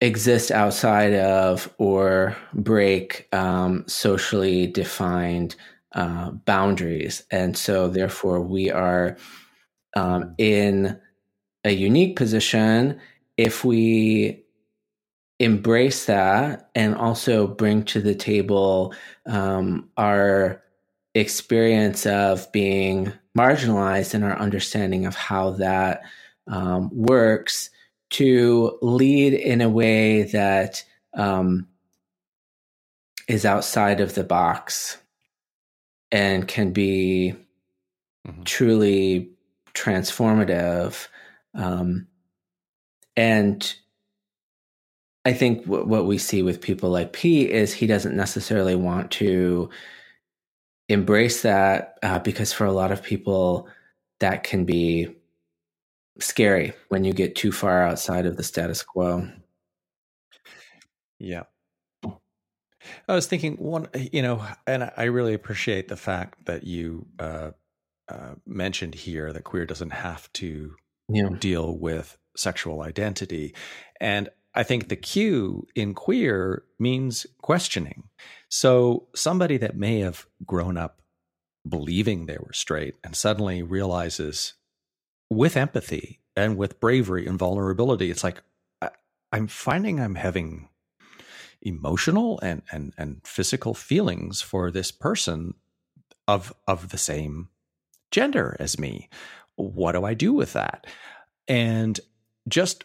exist 0.00 0.50
outside 0.50 1.14
of 1.14 1.72
or 1.78 2.36
break 2.54 3.28
um, 3.32 3.84
socially 3.86 4.66
defined 4.66 5.56
uh, 5.94 6.30
boundaries, 6.30 7.24
and 7.30 7.56
so 7.56 7.88
therefore 7.88 8.40
we 8.40 8.70
are 8.70 9.16
um, 9.94 10.34
in 10.38 10.98
a 11.64 11.70
unique 11.70 12.16
position 12.16 13.00
if 13.36 13.64
we 13.64 14.44
embrace 15.38 16.06
that 16.06 16.70
and 16.74 16.94
also 16.94 17.46
bring 17.46 17.82
to 17.84 18.00
the 18.00 18.14
table 18.14 18.94
um, 19.26 19.88
our 19.96 20.62
experience 21.18 22.06
of 22.06 22.50
being 22.52 23.12
marginalized 23.36 24.14
and 24.14 24.24
our 24.24 24.38
understanding 24.38 25.06
of 25.06 25.14
how 25.14 25.50
that 25.50 26.02
um, 26.46 26.90
works 26.92 27.70
to 28.10 28.78
lead 28.82 29.32
in 29.32 29.60
a 29.60 29.68
way 29.68 30.24
that 30.24 30.84
um, 31.14 31.66
is 33.28 33.44
outside 33.44 34.00
of 34.00 34.14
the 34.14 34.24
box 34.24 34.98
and 36.12 36.46
can 36.46 36.72
be 36.72 37.34
mm-hmm. 38.26 38.42
truly 38.44 39.30
transformative. 39.74 41.08
Um, 41.54 42.06
and 43.16 43.74
I 45.24 45.32
think 45.32 45.64
w- 45.64 45.84
what 45.84 46.06
we 46.06 46.18
see 46.18 46.42
with 46.42 46.60
people 46.60 46.90
like 46.90 47.12
Pete 47.12 47.50
is 47.50 47.72
he 47.72 47.86
doesn't 47.86 48.16
necessarily 48.16 48.76
want 48.76 49.10
to 49.12 49.68
embrace 50.88 51.42
that 51.42 51.98
uh, 52.02 52.18
because 52.18 52.52
for 52.52 52.64
a 52.64 52.72
lot 52.72 52.92
of 52.92 53.02
people, 53.02 53.68
that 54.20 54.44
can 54.44 54.64
be 54.64 55.14
scary 56.18 56.72
when 56.88 57.04
you 57.04 57.12
get 57.12 57.34
too 57.34 57.52
far 57.52 57.82
outside 57.82 58.26
of 58.26 58.36
the 58.36 58.42
status 58.42 58.82
quo. 58.82 59.28
Yeah. 61.18 61.44
I 63.08 63.14
was 63.14 63.26
thinking 63.26 63.56
one, 63.56 63.88
you 63.94 64.22
know, 64.22 64.44
and 64.66 64.90
I 64.96 65.04
really 65.04 65.34
appreciate 65.34 65.88
the 65.88 65.96
fact 65.96 66.44
that 66.46 66.64
you 66.64 67.06
uh, 67.18 67.50
uh, 68.08 68.34
mentioned 68.46 68.94
here 68.94 69.32
that 69.32 69.44
queer 69.44 69.66
doesn't 69.66 69.90
have 69.90 70.32
to 70.34 70.76
yeah. 71.08 71.28
deal 71.38 71.76
with 71.76 72.16
sexual 72.36 72.82
identity. 72.82 73.54
And 74.00 74.28
I 74.56 74.62
think 74.62 74.88
the 74.88 74.96
Q 74.96 75.66
in 75.74 75.92
queer 75.92 76.64
means 76.78 77.26
questioning. 77.42 78.04
So 78.48 79.06
somebody 79.14 79.58
that 79.58 79.76
may 79.76 80.00
have 80.00 80.26
grown 80.44 80.78
up 80.78 81.02
believing 81.68 82.24
they 82.24 82.38
were 82.38 82.54
straight 82.54 82.94
and 83.04 83.14
suddenly 83.14 83.62
realizes 83.62 84.54
with 85.28 85.56
empathy 85.56 86.20
and 86.34 86.56
with 86.56 86.80
bravery 86.80 87.26
and 87.26 87.38
vulnerability, 87.38 88.10
it's 88.10 88.24
like, 88.24 88.40
I, 88.80 88.90
I'm 89.30 89.46
finding 89.46 90.00
I'm 90.00 90.14
having 90.14 90.68
emotional 91.60 92.38
and, 92.40 92.62
and, 92.72 92.94
and 92.96 93.20
physical 93.24 93.74
feelings 93.74 94.40
for 94.40 94.70
this 94.70 94.90
person 94.90 95.54
of, 96.26 96.54
of 96.66 96.90
the 96.90 96.98
same 96.98 97.48
gender 98.10 98.56
as 98.58 98.78
me. 98.78 99.10
What 99.56 99.92
do 99.92 100.04
I 100.04 100.14
do 100.14 100.32
with 100.32 100.54
that? 100.54 100.86
And 101.48 101.98
just 102.48 102.84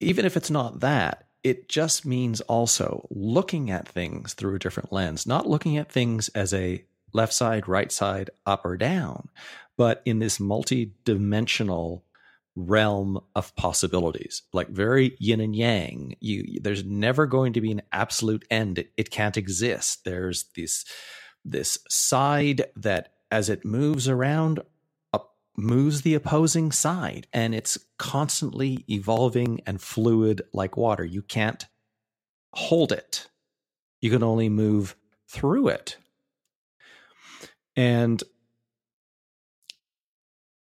even 0.00 0.24
if 0.24 0.36
it's 0.36 0.50
not 0.50 0.80
that, 0.80 1.26
it 1.42 1.68
just 1.68 2.04
means 2.04 2.40
also 2.42 3.06
looking 3.10 3.70
at 3.70 3.88
things 3.88 4.34
through 4.34 4.56
a 4.56 4.58
different 4.58 4.92
lens, 4.92 5.26
not 5.26 5.46
looking 5.46 5.76
at 5.76 5.90
things 5.90 6.28
as 6.30 6.52
a 6.52 6.84
left 7.12 7.32
side, 7.32 7.68
right 7.68 7.90
side, 7.90 8.30
up 8.46 8.64
or 8.64 8.76
down, 8.76 9.28
but 9.76 10.02
in 10.04 10.18
this 10.18 10.38
multi-dimensional 10.38 12.04
realm 12.56 13.20
of 13.34 13.54
possibilities, 13.56 14.42
like 14.52 14.68
very 14.68 15.16
yin 15.18 15.40
and 15.40 15.56
yang. 15.56 16.14
You, 16.20 16.60
there's 16.60 16.84
never 16.84 17.26
going 17.26 17.54
to 17.54 17.60
be 17.60 17.70
an 17.70 17.82
absolute 17.92 18.44
end. 18.50 18.78
It, 18.78 18.92
it 18.96 19.10
can't 19.10 19.36
exist. 19.36 20.04
There's 20.04 20.44
this 20.56 20.84
this 21.42 21.78
side 21.88 22.66
that, 22.76 23.14
as 23.30 23.48
it 23.48 23.64
moves 23.64 24.08
around, 24.08 24.60
moves 25.56 26.02
the 26.02 26.14
opposing 26.14 26.72
side 26.72 27.26
and 27.32 27.54
it's 27.54 27.78
constantly 27.98 28.84
evolving 28.88 29.60
and 29.66 29.80
fluid 29.80 30.42
like 30.52 30.76
water. 30.76 31.04
You 31.04 31.22
can't 31.22 31.66
hold 32.52 32.92
it. 32.92 33.28
You 34.00 34.10
can 34.10 34.22
only 34.22 34.48
move 34.48 34.96
through 35.28 35.68
it. 35.68 35.96
And 37.76 38.22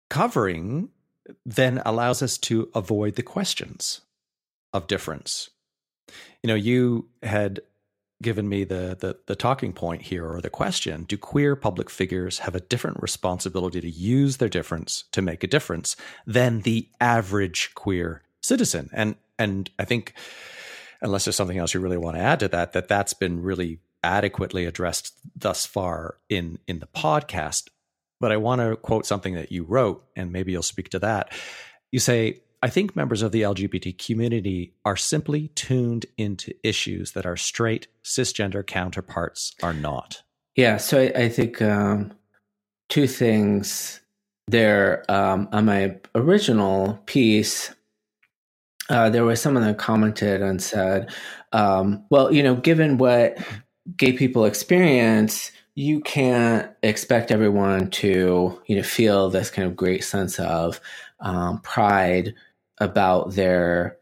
covering 0.10 0.90
then 1.46 1.82
allows 1.86 2.22
us 2.22 2.38
to 2.38 2.70
avoid 2.76 3.16
the 3.16 3.24
questions 3.24 4.02
of 4.74 4.88
difference. 4.88 5.50
You 6.44 6.48
know, 6.48 6.56
you 6.56 7.08
had 7.24 7.62
given 8.22 8.48
me 8.48 8.64
the, 8.64 8.96
the, 9.00 9.18
the 9.28 9.36
talking 9.36 9.74
point 9.74 10.04
here 10.04 10.26
or 10.26 10.42
the 10.42 10.50
question 10.50 11.04
do 11.04 11.18
queer 11.18 11.56
public 11.56 11.90
figures 11.90 12.40
have 12.40 12.56
a 12.56 12.60
different 12.60 13.02
responsibility 13.02 13.82
to 13.82 13.90
use 13.90 14.38
their 14.38 14.50
difference 14.50 15.06
to 15.12 15.22
make 15.22 15.44
a 15.44 15.48
difference 15.48 15.96
than 16.26 16.62
the 16.62 16.88
average 17.00 17.74
queer 17.76 18.22
citizen? 18.42 18.90
And 18.94 19.16
and 19.42 19.70
i 19.80 19.86
think 19.86 20.14
unless 21.02 21.26
there's 21.26 21.36
something 21.36 21.58
else 21.58 21.74
you 21.74 21.80
really 21.80 21.98
want 21.98 22.16
to 22.16 22.22
add 22.22 22.40
to 22.40 22.48
that 22.48 22.74
that 22.74 22.88
that's 22.88 23.14
been 23.14 23.42
really 23.42 23.80
adequately 24.04 24.66
addressed 24.66 25.14
thus 25.36 25.66
far 25.66 26.18
in 26.30 26.60
in 26.68 26.80
the 26.80 26.88
podcast. 26.88 27.70
But 28.20 28.32
i 28.32 28.38
want 28.38 28.62
to 28.62 28.76
quote 28.76 29.06
something 29.06 29.34
that 29.36 29.52
you 29.52 29.64
wrote 29.64 30.04
and 30.16 30.32
maybe 30.32 30.52
you'll 30.52 30.64
speak 30.64 30.90
to 30.90 31.00
that. 31.00 31.34
You 31.92 32.00
say 32.00 32.42
I 32.64 32.70
think 32.70 32.96
members 32.96 33.22
of 33.22 33.32
the 33.32 33.42
LGBT 33.42 33.98
community 33.98 34.74
are 34.86 34.96
simply 34.96 35.48
tuned 35.50 36.06
into 36.18 36.54
issues 36.64 37.14
that 37.14 37.26
our 37.26 37.38
straight 37.38 37.88
cisgender 38.04 38.66
counterparts 38.66 39.56
are 39.64 39.74
not. 39.74 40.22
Yeah, 40.56 40.78
so 40.78 41.02
I, 41.02 41.24
I 41.24 41.30
think 41.30 41.62
um, 41.62 42.14
two 42.90 43.08
things 43.08 44.02
there. 44.48 45.04
Um, 45.10 45.50
on 45.52 45.66
my 45.66 45.98
original 46.14 47.02
piece, 47.06 47.74
uh, 48.90 49.10
there 49.10 49.26
was 49.26 49.42
someone 49.42 49.64
that 49.64 49.78
commented 49.78 50.42
and 50.42 50.62
said, 50.62 51.12
um, 51.54 52.04
well, 52.10 52.32
you 52.32 52.44
know, 52.44 52.56
given 52.56 52.98
what 52.98 53.38
gay 53.98 54.14
people 54.14 54.46
experience, 54.46 55.52
you 55.76 56.02
can't 56.02 56.70
expect 56.84 57.32
everyone 57.32 57.90
to, 57.90 58.62
you 58.68 58.76
know, 58.76 58.84
feel 58.84 59.30
this 59.30 59.50
kind 59.50 59.68
of 59.68 59.76
great 59.76 60.04
sense 60.04 60.38
of 60.40 60.80
um, 61.22 61.60
pride 61.62 62.36
about 62.82 63.32
their 63.32 63.98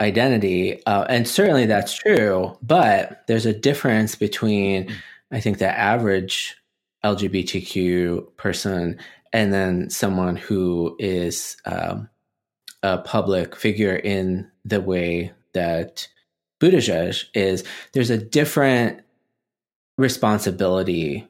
identity. 0.00 0.84
Uh, 0.84 1.04
and 1.08 1.26
certainly 1.26 1.66
that's 1.66 1.94
true, 1.94 2.58
but 2.60 3.22
there's 3.26 3.46
a 3.46 3.54
difference 3.54 4.16
between, 4.16 4.94
I 5.30 5.40
think, 5.40 5.58
the 5.58 5.70
average 5.70 6.56
LGBTQ 7.04 8.36
person 8.36 8.98
and 9.32 9.52
then 9.52 9.90
someone 9.90 10.36
who 10.36 10.96
is 10.98 11.56
um, 11.64 12.08
a 12.82 12.98
public 12.98 13.56
figure 13.56 13.96
in 13.96 14.50
the 14.64 14.80
way 14.80 15.32
that 15.52 16.08
Buttigieg 16.60 17.24
is. 17.34 17.64
There's 17.92 18.10
a 18.10 18.18
different 18.18 19.00
responsibility 19.98 21.28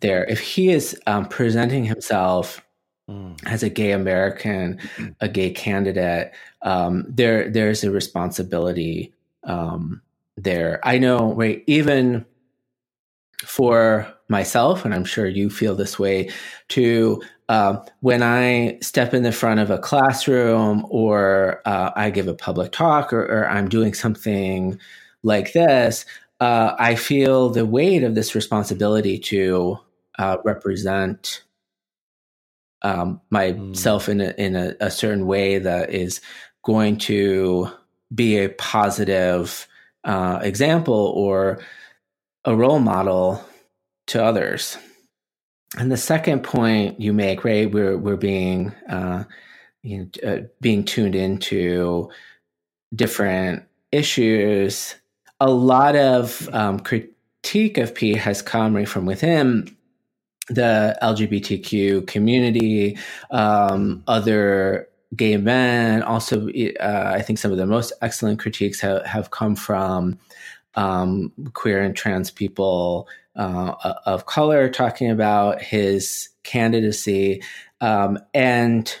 there. 0.00 0.24
If 0.24 0.40
he 0.40 0.70
is 0.70 0.98
um, 1.06 1.26
presenting 1.26 1.84
himself 1.84 2.63
Mm. 3.08 3.38
As 3.46 3.62
a 3.62 3.68
gay 3.68 3.92
American, 3.92 4.80
a 5.20 5.28
gay 5.28 5.50
candidate, 5.50 6.32
um, 6.62 7.04
there 7.08 7.50
there's 7.50 7.84
a 7.84 7.90
responsibility 7.90 9.12
um, 9.44 10.00
there. 10.36 10.80
I 10.82 10.98
know, 10.98 11.34
right? 11.34 11.62
Even 11.66 12.24
for 13.44 14.12
myself, 14.28 14.84
and 14.84 14.94
I'm 14.94 15.04
sure 15.04 15.26
you 15.26 15.50
feel 15.50 15.74
this 15.74 15.98
way 15.98 16.30
too. 16.68 17.22
Uh, 17.50 17.84
when 18.00 18.22
I 18.22 18.78
step 18.80 19.12
in 19.12 19.22
the 19.22 19.32
front 19.32 19.60
of 19.60 19.70
a 19.70 19.78
classroom, 19.78 20.86
or 20.88 21.60
uh, 21.66 21.90
I 21.94 22.08
give 22.08 22.26
a 22.26 22.34
public 22.34 22.72
talk, 22.72 23.12
or, 23.12 23.22
or, 23.22 23.46
I'm 23.46 23.68
doing 23.68 23.92
something 23.92 24.78
like 25.22 25.52
this, 25.52 26.06
uh, 26.40 26.74
I 26.78 26.94
feel 26.94 27.50
the 27.50 27.66
weight 27.66 28.02
of 28.02 28.14
this 28.14 28.34
responsibility 28.34 29.18
to 29.18 29.78
uh, 30.18 30.38
represent 30.42 31.42
um, 32.84 33.20
myself 33.30 34.06
mm. 34.06 34.08
in 34.10 34.20
a, 34.20 34.34
in 34.36 34.56
a, 34.56 34.74
a, 34.78 34.90
certain 34.90 35.26
way 35.26 35.58
that 35.58 35.90
is 35.90 36.20
going 36.62 36.98
to 36.98 37.68
be 38.14 38.36
a 38.38 38.50
positive 38.50 39.66
uh, 40.04 40.38
example 40.42 41.12
or 41.16 41.60
a 42.44 42.54
role 42.54 42.78
model 42.78 43.42
to 44.06 44.22
others. 44.22 44.76
And 45.78 45.90
the 45.90 45.96
second 45.96 46.44
point 46.44 47.00
you 47.00 47.12
make, 47.12 47.42
right, 47.42 47.68
we're 47.68 47.96
we're 47.96 48.16
being 48.16 48.72
uh, 48.88 49.24
you 49.82 50.10
know, 50.22 50.30
uh, 50.30 50.40
being 50.60 50.84
tuned 50.84 51.14
into 51.14 52.10
different 52.94 53.64
issues. 53.90 54.94
A 55.40 55.50
lot 55.50 55.96
of 55.96 56.48
um, 56.52 56.78
critique 56.80 57.78
of 57.78 57.94
Pete 57.94 58.18
has 58.18 58.40
come 58.42 58.76
right 58.76 58.88
from 58.88 59.06
within 59.06 59.74
the 60.48 60.96
LGBTQ 61.02 62.06
community, 62.06 62.98
um, 63.30 64.02
other 64.06 64.88
gay 65.16 65.36
men. 65.36 66.02
Also, 66.02 66.48
uh, 66.48 67.12
I 67.14 67.22
think 67.22 67.38
some 67.38 67.52
of 67.52 67.58
the 67.58 67.66
most 67.66 67.92
excellent 68.02 68.38
critiques 68.38 68.80
have, 68.80 69.04
have 69.06 69.30
come 69.30 69.56
from 69.56 70.18
um, 70.74 71.32
queer 71.52 71.80
and 71.82 71.96
trans 71.96 72.30
people 72.30 73.08
uh, 73.36 73.74
of 74.06 74.26
color 74.26 74.68
talking 74.68 75.10
about 75.10 75.62
his 75.62 76.28
candidacy. 76.42 77.42
Um, 77.80 78.18
and 78.32 78.94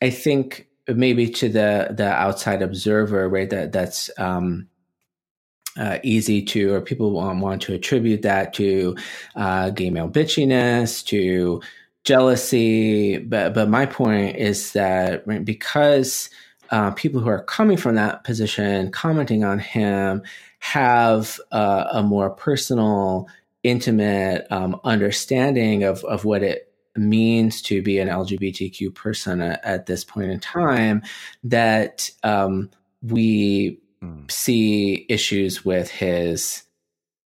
I 0.00 0.10
think 0.10 0.68
maybe 0.86 1.28
to 1.28 1.48
the 1.48 1.88
the 1.90 2.08
outside 2.08 2.62
observer, 2.62 3.28
right, 3.28 3.50
that 3.50 3.72
that's 3.72 4.10
um, 4.18 4.68
uh, 5.78 5.98
easy 6.02 6.42
to, 6.42 6.74
or 6.74 6.80
people 6.80 7.12
want, 7.12 7.40
want 7.40 7.62
to 7.62 7.74
attribute 7.74 8.22
that 8.22 8.52
to 8.54 8.96
uh, 9.36 9.70
gay 9.70 9.90
male 9.90 10.08
bitchiness, 10.08 11.04
to 11.06 11.62
jealousy. 12.04 13.18
But 13.18 13.54
but 13.54 13.68
my 13.68 13.86
point 13.86 14.36
is 14.36 14.72
that 14.72 15.26
right, 15.26 15.44
because 15.44 16.30
uh, 16.70 16.90
people 16.92 17.20
who 17.20 17.28
are 17.28 17.42
coming 17.44 17.76
from 17.76 17.94
that 17.94 18.24
position, 18.24 18.90
commenting 18.90 19.44
on 19.44 19.58
him, 19.58 20.22
have 20.60 21.38
uh, 21.52 21.84
a 21.92 22.02
more 22.02 22.30
personal, 22.30 23.28
intimate 23.62 24.46
um, 24.50 24.80
understanding 24.84 25.84
of 25.84 26.04
of 26.04 26.24
what 26.24 26.42
it 26.42 26.72
means 26.96 27.62
to 27.62 27.80
be 27.80 27.98
an 27.98 28.08
LGBTQ 28.08 28.92
person 28.94 29.40
at, 29.40 29.64
at 29.64 29.86
this 29.86 30.04
point 30.04 30.30
in 30.30 30.40
time, 30.40 31.02
that 31.44 32.10
um, 32.24 32.70
we 33.02 33.78
mm. 34.02 34.30
see 34.30 35.06
issues 35.08 35.64
with 35.64 35.90
his 35.90 36.62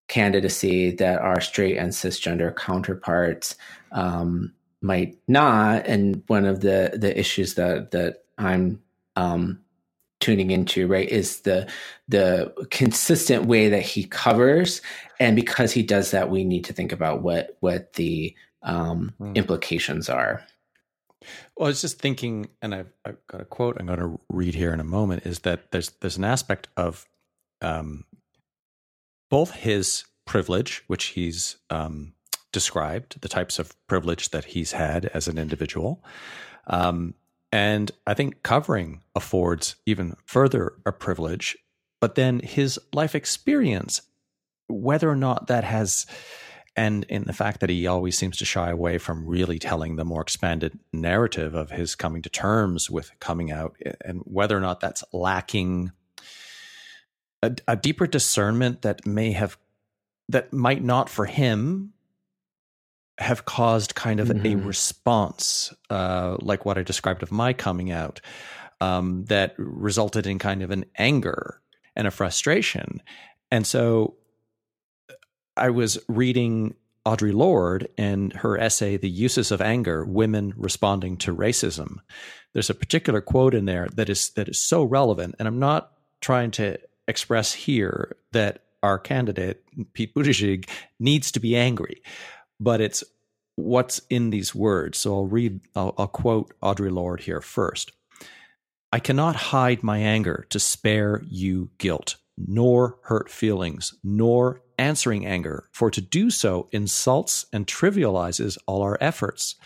candidacy 0.08 0.90
that 0.90 1.20
our 1.20 1.40
straight 1.40 1.76
and 1.78 1.92
cisgender 1.92 2.54
counterparts 2.54 3.56
um, 3.92 4.52
might 4.82 5.16
not. 5.28 5.86
And 5.86 6.22
one 6.26 6.44
of 6.44 6.60
the 6.60 6.92
the 6.94 7.18
issues 7.18 7.54
that 7.54 7.92
that 7.92 8.24
I'm 8.38 8.82
um, 9.16 9.60
tuning 10.20 10.50
into 10.50 10.86
right 10.86 11.08
is 11.08 11.40
the 11.40 11.68
the 12.08 12.52
consistent 12.70 13.46
way 13.46 13.68
that 13.68 13.82
he 13.82 14.04
covers, 14.04 14.82
and 15.18 15.36
because 15.36 15.72
he 15.72 15.82
does 15.82 16.10
that, 16.10 16.30
we 16.30 16.44
need 16.44 16.64
to 16.64 16.72
think 16.72 16.92
about 16.92 17.22
what 17.22 17.56
what 17.60 17.94
the 17.94 18.34
um, 18.62 19.14
mm. 19.20 19.34
implications 19.34 20.08
are. 20.08 20.44
Well, 21.56 21.66
I 21.66 21.70
was 21.70 21.80
just 21.80 21.98
thinking, 21.98 22.48
and 22.60 22.74
I've, 22.74 22.92
I've 23.04 23.26
got 23.26 23.40
a 23.40 23.44
quote 23.44 23.76
I'm 23.78 23.86
going 23.86 23.98
to 23.98 24.20
read 24.28 24.54
here 24.54 24.72
in 24.72 24.80
a 24.80 24.84
moment. 24.84 25.26
Is 25.26 25.40
that 25.40 25.70
there's 25.70 25.90
there's 26.00 26.16
an 26.16 26.24
aspect 26.24 26.68
of 26.76 27.06
um, 27.60 28.04
both 29.30 29.52
his 29.52 30.04
privilege, 30.26 30.82
which 30.86 31.06
he's 31.06 31.56
um, 31.70 32.14
described, 32.52 33.20
the 33.20 33.28
types 33.28 33.58
of 33.58 33.74
privilege 33.86 34.30
that 34.30 34.46
he's 34.46 34.72
had 34.72 35.06
as 35.06 35.28
an 35.28 35.38
individual, 35.38 36.04
um, 36.66 37.14
and 37.50 37.90
I 38.06 38.14
think 38.14 38.42
covering 38.42 39.02
affords 39.14 39.76
even 39.86 40.16
further 40.24 40.74
a 40.86 40.92
privilege. 40.92 41.56
But 42.00 42.16
then 42.16 42.40
his 42.40 42.80
life 42.92 43.14
experience, 43.14 44.02
whether 44.68 45.08
or 45.08 45.16
not 45.16 45.46
that 45.46 45.62
has 45.62 46.06
and 46.76 47.04
in 47.04 47.24
the 47.24 47.32
fact 47.32 47.60
that 47.60 47.70
he 47.70 47.86
always 47.86 48.16
seems 48.16 48.36
to 48.38 48.44
shy 48.44 48.70
away 48.70 48.98
from 48.98 49.26
really 49.26 49.58
telling 49.58 49.96
the 49.96 50.04
more 50.04 50.22
expanded 50.22 50.78
narrative 50.92 51.54
of 51.54 51.70
his 51.70 51.94
coming 51.94 52.22
to 52.22 52.30
terms 52.30 52.90
with 52.90 53.10
coming 53.20 53.50
out 53.50 53.76
and 54.04 54.20
whether 54.24 54.56
or 54.56 54.60
not 54.60 54.80
that's 54.80 55.04
lacking 55.12 55.92
a, 57.42 57.54
a 57.68 57.76
deeper 57.76 58.06
discernment 58.06 58.82
that 58.82 59.06
may 59.06 59.32
have 59.32 59.58
that 60.28 60.52
might 60.52 60.82
not 60.82 61.08
for 61.08 61.26
him 61.26 61.92
have 63.18 63.44
caused 63.44 63.94
kind 63.94 64.20
of 64.20 64.28
mm-hmm. 64.28 64.46
a 64.46 64.64
response 64.64 65.74
uh, 65.90 66.36
like 66.40 66.64
what 66.64 66.78
i 66.78 66.82
described 66.82 67.22
of 67.22 67.30
my 67.30 67.52
coming 67.52 67.90
out 67.90 68.20
um, 68.80 69.24
that 69.26 69.54
resulted 69.58 70.26
in 70.26 70.38
kind 70.38 70.62
of 70.62 70.70
an 70.70 70.84
anger 70.96 71.60
and 71.94 72.06
a 72.06 72.10
frustration 72.10 73.02
and 73.50 73.66
so 73.66 74.16
I 75.56 75.70
was 75.70 75.98
reading 76.08 76.74
Audre 77.04 77.34
Lorde 77.34 77.88
and 77.98 78.32
her 78.32 78.58
essay, 78.58 78.96
The 78.96 79.10
Uses 79.10 79.50
of 79.50 79.60
Anger 79.60 80.04
Women 80.04 80.54
Responding 80.56 81.16
to 81.18 81.34
Racism. 81.34 81.96
There's 82.52 82.70
a 82.70 82.74
particular 82.74 83.20
quote 83.20 83.54
in 83.54 83.64
there 83.64 83.88
that 83.94 84.08
is 84.08 84.30
that 84.30 84.48
is 84.48 84.58
so 84.58 84.84
relevant. 84.84 85.34
And 85.38 85.48
I'm 85.48 85.58
not 85.58 85.92
trying 86.20 86.52
to 86.52 86.78
express 87.08 87.52
here 87.52 88.16
that 88.32 88.62
our 88.82 88.98
candidate, 88.98 89.62
Pete 89.92 90.14
Buttigieg, 90.14 90.68
needs 90.98 91.30
to 91.32 91.40
be 91.40 91.56
angry, 91.56 92.02
but 92.58 92.80
it's 92.80 93.04
what's 93.56 94.00
in 94.08 94.30
these 94.30 94.54
words. 94.54 94.98
So 94.98 95.14
I'll 95.14 95.26
read, 95.26 95.60
I'll, 95.76 95.94
I'll 95.98 96.08
quote 96.08 96.52
Audre 96.60 96.90
Lorde 96.90 97.20
here 97.20 97.40
first. 97.40 97.92
I 98.92 98.98
cannot 98.98 99.36
hide 99.36 99.82
my 99.82 99.98
anger 99.98 100.46
to 100.50 100.58
spare 100.58 101.22
you 101.28 101.70
guilt, 101.78 102.16
nor 102.36 102.98
hurt 103.02 103.30
feelings, 103.30 103.94
nor 104.02 104.61
answering 104.78 105.26
anger, 105.26 105.68
for 105.72 105.90
to 105.90 106.00
do 106.00 106.30
so 106.30 106.68
insults 106.72 107.46
and 107.52 107.66
trivializes 107.66 108.58
all 108.66 108.82
our 108.82 108.98
efforts. 109.00 109.56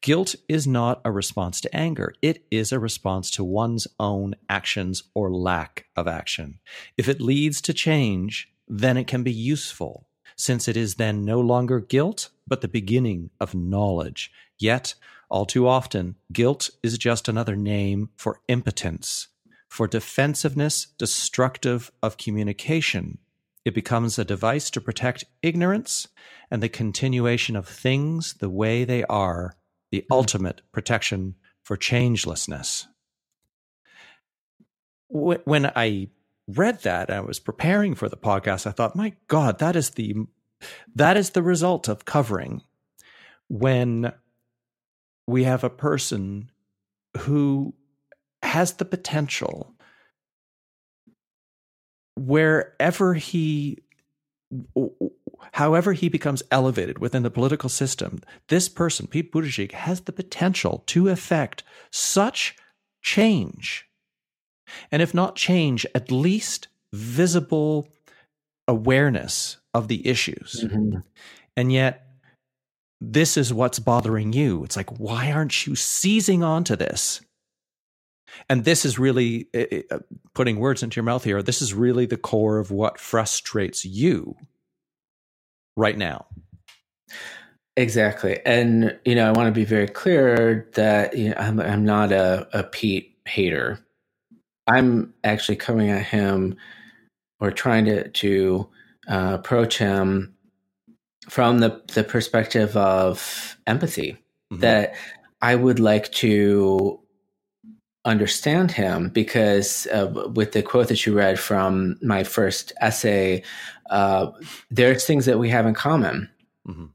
Guilt 0.00 0.34
is 0.48 0.66
not 0.66 1.00
a 1.04 1.10
response 1.10 1.60
to 1.62 1.76
anger, 1.76 2.14
it 2.22 2.44
is 2.50 2.72
a 2.72 2.78
response 2.78 3.30
to 3.32 3.44
one's 3.44 3.86
own 3.98 4.34
actions 4.48 5.02
or 5.14 5.32
lack 5.32 5.86
of 5.96 6.06
action. 6.06 6.58
If 6.96 7.08
it 7.08 7.20
leads 7.20 7.60
to 7.62 7.74
change, 7.74 8.52
then 8.68 8.96
it 8.96 9.06
can 9.06 9.22
be 9.22 9.32
useful, 9.32 10.06
since 10.36 10.68
it 10.68 10.76
is 10.76 10.96
then 10.96 11.24
no 11.24 11.40
longer 11.40 11.80
guilt, 11.80 12.30
but 12.46 12.60
the 12.60 12.68
beginning 12.68 13.30
of 13.40 13.54
knowledge. 13.54 14.30
Yet, 14.58 14.94
all 15.28 15.46
too 15.46 15.66
often, 15.66 16.16
guilt 16.32 16.70
is 16.82 16.98
just 16.98 17.28
another 17.28 17.56
name 17.56 18.10
for 18.16 18.40
impotence, 18.48 19.28
for 19.68 19.86
defensiveness 19.88 20.86
destructive 20.98 21.90
of 22.02 22.16
communication 22.16 23.18
it 23.66 23.74
becomes 23.74 24.16
a 24.16 24.24
device 24.24 24.70
to 24.70 24.80
protect 24.80 25.24
ignorance 25.42 26.06
and 26.52 26.62
the 26.62 26.68
continuation 26.68 27.56
of 27.56 27.66
things 27.66 28.34
the 28.34 28.48
way 28.48 28.84
they 28.84 29.02
are, 29.04 29.56
the 29.90 30.02
mm-hmm. 30.02 30.12
ultimate 30.12 30.62
protection 30.70 31.34
for 31.64 31.76
changelessness. 31.76 32.86
When 35.08 35.66
I 35.74 36.10
read 36.46 36.82
that, 36.82 37.10
I 37.10 37.18
was 37.20 37.40
preparing 37.40 37.96
for 37.96 38.08
the 38.08 38.16
podcast. 38.16 38.68
I 38.68 38.70
thought, 38.70 38.94
my 38.94 39.14
God, 39.26 39.58
that 39.58 39.74
is 39.74 39.90
the 39.90 40.14
that 40.94 41.16
is 41.16 41.30
the 41.30 41.42
result 41.42 41.88
of 41.88 42.04
covering 42.04 42.62
when 43.48 44.12
we 45.26 45.42
have 45.42 45.64
a 45.64 45.70
person 45.70 46.50
who 47.18 47.74
has 48.42 48.74
the 48.74 48.84
potential 48.84 49.75
wherever 52.16 53.14
he 53.14 53.78
however 55.52 55.92
he 55.92 56.08
becomes 56.08 56.42
elevated 56.50 56.98
within 56.98 57.22
the 57.22 57.30
political 57.30 57.68
system, 57.68 58.20
this 58.48 58.68
person, 58.68 59.06
Pete 59.06 59.32
Buttigieg, 59.32 59.72
has 59.72 60.02
the 60.02 60.12
potential 60.12 60.82
to 60.86 61.08
effect 61.08 61.62
such 61.90 62.56
change. 63.02 63.88
And 64.90 65.02
if 65.02 65.14
not 65.14 65.36
change, 65.36 65.86
at 65.94 66.10
least 66.10 66.68
visible 66.92 67.88
awareness 68.68 69.58
of 69.74 69.88
the 69.88 70.06
issues. 70.06 70.64
Mm-hmm. 70.64 70.98
And 71.56 71.72
yet, 71.72 72.06
this 73.00 73.36
is 73.36 73.52
what's 73.52 73.78
bothering 73.78 74.32
you. 74.32 74.64
It's 74.64 74.76
like, 74.76 74.98
why 74.98 75.30
aren't 75.30 75.66
you 75.66 75.74
seizing 75.76 76.42
onto 76.42 76.76
this? 76.76 77.20
And 78.48 78.64
this 78.64 78.84
is 78.84 78.98
really 78.98 79.48
uh, 79.54 79.98
putting 80.34 80.58
words 80.58 80.82
into 80.82 80.96
your 80.96 81.04
mouth 81.04 81.24
here. 81.24 81.42
This 81.42 81.62
is 81.62 81.74
really 81.74 82.06
the 82.06 82.16
core 82.16 82.58
of 82.58 82.70
what 82.70 83.00
frustrates 83.00 83.84
you 83.84 84.36
right 85.76 85.96
now. 85.96 86.26
Exactly. 87.76 88.40
And, 88.46 88.98
you 89.04 89.14
know, 89.14 89.28
I 89.28 89.32
want 89.32 89.48
to 89.48 89.52
be 89.52 89.66
very 89.66 89.88
clear 89.88 90.68
that 90.74 91.16
you 91.16 91.30
know, 91.30 91.36
I'm, 91.36 91.60
I'm 91.60 91.84
not 91.84 92.10
a, 92.10 92.48
a 92.52 92.62
Pete 92.62 93.18
hater. 93.26 93.78
I'm 94.66 95.12
actually 95.22 95.56
coming 95.56 95.90
at 95.90 96.06
him 96.06 96.56
or 97.38 97.50
trying 97.50 97.84
to, 97.84 98.08
to 98.08 98.68
uh, 99.08 99.32
approach 99.34 99.78
him 99.78 100.34
from 101.28 101.58
the, 101.58 101.82
the 101.92 102.02
perspective 102.02 102.76
of 102.76 103.58
empathy 103.66 104.12
mm-hmm. 104.50 104.60
that 104.60 104.94
I 105.42 105.54
would 105.54 105.78
like 105.78 106.10
to 106.12 106.98
understand 108.06 108.70
him 108.70 109.08
because 109.08 109.86
uh, 109.88 110.30
with 110.34 110.52
the 110.52 110.62
quote 110.62 110.88
that 110.88 111.04
you 111.04 111.12
read 111.12 111.38
from 111.38 111.98
my 112.00 112.22
first 112.24 112.72
essay, 112.80 113.42
uh, 113.90 114.30
there's 114.70 115.04
things 115.04 115.26
that 115.26 115.38
we 115.38 115.50
have 115.50 115.66
in 115.66 115.74
common. 115.74 116.30
Mm-hmm. 116.66 116.86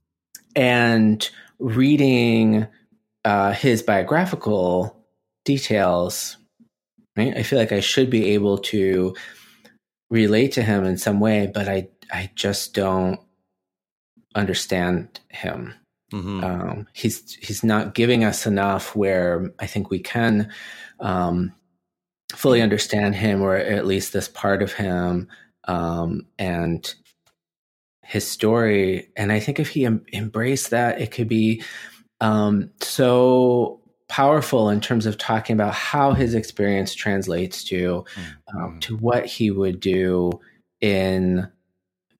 And 0.55 1.29
reading 1.59 2.65
uh, 3.25 3.51
his 3.51 3.83
biographical 3.83 4.97
details, 5.45 6.37
right, 7.15 7.35
I 7.35 7.43
feel 7.43 7.59
like 7.59 7.73
I 7.73 7.81
should 7.81 8.09
be 8.09 8.31
able 8.31 8.57
to 8.57 9.15
relate 10.09 10.53
to 10.53 10.63
him 10.63 10.85
in 10.85 10.97
some 10.97 11.19
way, 11.19 11.51
but 11.53 11.67
I, 11.67 11.89
I 12.11 12.31
just 12.35 12.73
don't 12.73 13.19
understand 14.33 15.19
him. 15.29 15.73
Mm-hmm. 16.11 16.43
Um, 16.43 16.87
he's 16.93 17.35
he's 17.35 17.63
not 17.63 17.93
giving 17.93 18.23
us 18.23 18.45
enough 18.45 18.95
where 18.95 19.51
I 19.59 19.67
think 19.67 19.89
we 19.89 19.99
can 19.99 20.51
um, 20.99 21.53
fully 22.33 22.61
understand 22.61 23.15
him, 23.15 23.41
or 23.41 23.55
at 23.55 23.85
least 23.85 24.13
this 24.13 24.27
part 24.27 24.61
of 24.61 24.73
him, 24.73 25.29
um, 25.67 26.27
and 26.37 26.93
his 28.03 28.27
story. 28.27 29.09
And 29.15 29.31
I 29.31 29.39
think 29.39 29.59
if 29.59 29.69
he 29.69 29.85
em- 29.85 30.05
embraced 30.11 30.71
that, 30.71 30.99
it 30.99 31.11
could 31.11 31.29
be 31.29 31.63
um, 32.19 32.71
so 32.81 33.79
powerful 34.09 34.69
in 34.69 34.81
terms 34.81 35.05
of 35.05 35.17
talking 35.17 35.53
about 35.53 35.73
how 35.73 36.11
his 36.11 36.35
experience 36.35 36.93
translates 36.93 37.63
to 37.63 38.03
um, 38.53 38.55
mm-hmm. 38.55 38.79
to 38.79 38.97
what 38.97 39.25
he 39.25 39.49
would 39.49 39.79
do 39.79 40.29
in 40.81 41.49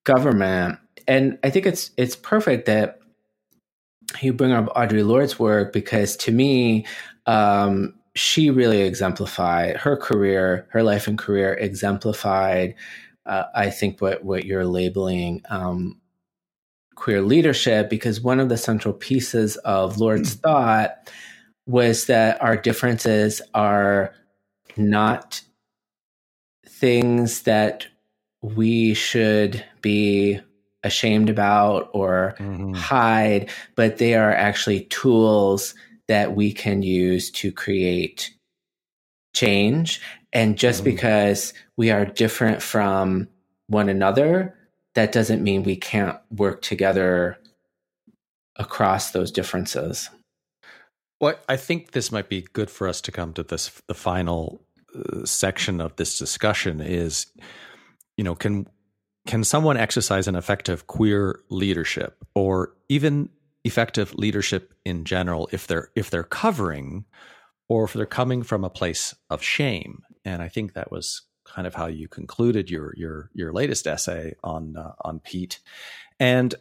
government. 0.05 0.79
And 1.07 1.37
I 1.43 1.49
think 1.49 1.65
it's 1.65 1.91
it's 1.97 2.15
perfect 2.15 2.67
that 2.67 3.00
you 4.21 4.33
bring 4.33 4.51
up 4.51 4.73
Audre 4.75 5.05
Lorde's 5.05 5.39
work 5.39 5.73
because 5.73 6.15
to 6.17 6.31
me, 6.31 6.85
um, 7.25 7.93
she 8.15 8.49
really 8.49 8.81
exemplified 8.81 9.77
her 9.77 9.95
career, 9.95 10.67
her 10.71 10.83
life 10.83 11.07
and 11.07 11.17
career 11.17 11.53
exemplified, 11.53 12.75
uh, 13.25 13.43
I 13.55 13.69
think, 13.69 14.01
what, 14.01 14.23
what 14.23 14.45
you're 14.45 14.65
labeling 14.65 15.43
um, 15.49 16.01
queer 16.95 17.21
leadership, 17.21 17.89
because 17.89 18.21
one 18.21 18.39
of 18.39 18.49
the 18.49 18.57
central 18.57 18.93
pieces 18.93 19.55
of 19.57 19.97
Lorde's 19.97 20.35
mm. 20.35 20.41
thought 20.41 21.09
was 21.65 22.07
that 22.07 22.41
our 22.41 22.57
differences 22.57 23.41
are 23.53 24.13
not 24.75 25.41
things 26.67 27.43
that 27.43 27.87
we 28.41 28.93
should 28.93 29.63
be 29.81 30.41
ashamed 30.83 31.29
about 31.29 31.89
or 31.93 32.35
mm-hmm. 32.39 32.73
hide, 32.73 33.49
but 33.75 33.97
they 33.97 34.15
are 34.15 34.33
actually 34.33 34.81
tools 34.85 35.75
that 36.07 36.35
we 36.35 36.51
can 36.51 36.81
use 36.81 37.31
to 37.31 37.51
create 37.51 38.33
change. 39.33 40.01
And 40.33 40.57
just 40.57 40.81
mm-hmm. 40.83 40.91
because 40.91 41.53
we 41.77 41.91
are 41.91 42.05
different 42.05 42.61
from 42.61 43.27
one 43.67 43.89
another, 43.89 44.55
that 44.95 45.11
doesn't 45.11 45.43
mean 45.43 45.63
we 45.63 45.75
can't 45.75 46.17
work 46.31 46.61
together 46.61 47.37
across 48.57 49.11
those 49.11 49.31
differences. 49.31 50.09
Well, 51.19 51.35
I 51.47 51.55
think 51.55 51.91
this 51.91 52.11
might 52.11 52.29
be 52.29 52.41
good 52.53 52.69
for 52.69 52.87
us 52.87 52.99
to 53.01 53.11
come 53.11 53.33
to 53.33 53.43
this 53.43 53.71
the 53.87 53.93
final 53.93 54.61
uh, 54.95 55.23
section 55.25 55.79
of 55.79 55.95
this 55.95 56.17
discussion 56.17 56.81
is 56.81 57.27
you 58.17 58.23
know 58.23 58.35
can 58.35 58.67
can 59.31 59.45
someone 59.45 59.77
exercise 59.77 60.27
an 60.27 60.35
effective 60.35 60.87
queer 60.87 61.39
leadership 61.47 62.17
or 62.35 62.73
even 62.89 63.29
effective 63.63 64.13
leadership 64.15 64.73
in 64.83 65.05
general 65.05 65.47
if 65.53 65.67
they're 65.67 65.89
if 65.95 66.09
they're 66.09 66.21
covering 66.21 67.05
or 67.69 67.85
if 67.85 67.93
they're 67.93 68.05
coming 68.05 68.43
from 68.43 68.65
a 68.65 68.69
place 68.69 69.15
of 69.29 69.41
shame? 69.41 70.03
And 70.25 70.41
i 70.41 70.49
think 70.49 70.73
that 70.73 70.91
was 70.91 71.21
kind 71.45 71.65
of 71.65 71.73
how 71.73 71.87
you 71.87 72.09
concluded 72.09 72.69
your 72.69 72.93
your 72.97 73.29
your 73.33 73.53
latest 73.53 73.87
essay 73.87 74.35
on 74.43 74.75
uh, 74.75 74.95
on 75.05 75.21
Pete. 75.21 75.61
And 76.19 76.53